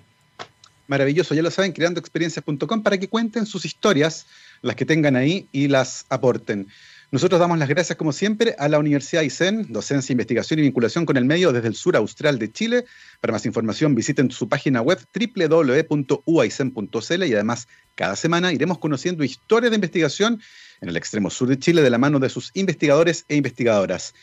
maravilloso, 0.90 1.36
ya 1.36 1.42
lo 1.42 1.52
saben, 1.52 1.72
creandoexperiencias.com 1.72 2.84
para 2.84 2.98
que 2.98 3.08
cuenten 3.08 3.46
sus 3.46 3.64
historias, 3.64 4.26
las 4.62 4.76
que 4.76 4.86
tengan 4.86 5.16
ahí 5.16 5.48
y 5.52 5.70
las 5.70 6.06
aporten. 6.10 6.68
Nosotros 7.12 7.40
damos 7.40 7.58
las 7.58 7.70
gracias, 7.70 7.98
como 7.98 8.12
siempre, 8.12 8.56
a 8.60 8.70
la 8.70 8.78
Universidad 8.78 9.24
ICEN, 9.24 9.66
Docencia, 9.70 10.14
Investigación 10.14 10.60
y 10.60 10.64
Vinculación 10.64 11.08
con 11.08 11.18
el 11.18 11.26
Medio 11.26 11.52
desde 11.52 11.68
el 11.68 11.74
sur 11.74 11.96
austral 11.96 12.38
de 12.38 12.52
Chile. 12.52 12.86
Para 13.20 13.34
más 13.34 13.48
información, 13.48 13.96
visiten 13.96 14.30
su 14.30 14.48
página 14.48 14.82
web 14.82 15.00
www.uaicen.cl 15.14 17.24
y 17.24 17.34
además, 17.34 17.68
cada 17.96 18.16
semana 18.16 18.54
iremos 18.54 18.78
conociendo 18.78 19.24
historias 19.24 19.72
de 19.72 19.76
investigación 19.76 20.40
en 20.82 20.90
el 20.90 20.98
extremo 20.98 21.32
sur 21.32 21.48
de 21.48 21.58
Chile 21.58 21.82
de 21.82 21.90
la 21.90 21.98
mano 21.98 22.20
de 22.20 22.30
sus 22.30 22.52
investigadores 22.54 23.26
e 23.28 23.36
investigadoras. 23.36 24.14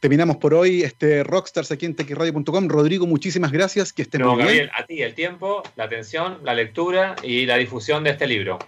Terminamos 0.00 0.38
por 0.38 0.54
hoy 0.54 0.82
este 0.82 1.22
Rockstars 1.22 1.70
aquí 1.70 1.84
en 1.84 1.94
techradio.com. 1.94 2.68
Rodrigo, 2.68 3.06
muchísimas 3.06 3.52
gracias. 3.52 3.92
Que 3.92 4.00
estén 4.00 4.22
muy 4.26 4.42
bien. 4.44 4.70
a 4.74 4.86
ti 4.86 5.02
el 5.02 5.14
tiempo, 5.14 5.62
la 5.76 5.84
atención, 5.84 6.38
la 6.42 6.54
lectura 6.54 7.16
y 7.22 7.44
la 7.44 7.58
difusión 7.58 8.02
de 8.02 8.10
este 8.10 8.26
libro. 8.26 8.58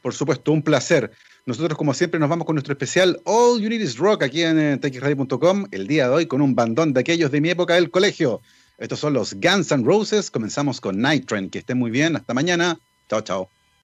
Por 0.00 0.14
supuesto, 0.14 0.52
un 0.52 0.62
placer. 0.62 1.10
Nosotros, 1.44 1.76
como 1.76 1.92
siempre, 1.92 2.18
nos 2.18 2.30
vamos 2.30 2.46
con 2.46 2.54
nuestro 2.54 2.72
especial 2.72 3.20
All 3.24 3.60
You 3.60 3.68
Need 3.68 3.82
Is 3.82 3.98
Rock 3.98 4.22
aquí 4.22 4.42
en 4.42 4.80
techradio.com. 4.80 5.66
El 5.70 5.86
día 5.86 6.08
de 6.08 6.14
hoy 6.14 6.26
con 6.26 6.40
un 6.40 6.54
bandón 6.54 6.94
de 6.94 7.00
aquellos 7.00 7.30
de 7.30 7.42
mi 7.42 7.50
época 7.50 7.74
del 7.74 7.90
colegio. 7.90 8.40
Estos 8.78 9.00
son 9.00 9.12
los 9.12 9.34
Guns 9.34 9.70
N' 9.72 9.84
Roses. 9.84 10.30
Comenzamos 10.30 10.80
con 10.80 10.98
Night 10.98 11.26
Train. 11.26 11.50
Que 11.50 11.58
estén 11.58 11.78
muy 11.78 11.90
bien. 11.90 12.16
Hasta 12.16 12.32
mañana. 12.32 12.78
Chao, 13.10 13.20
chao. 13.20 13.50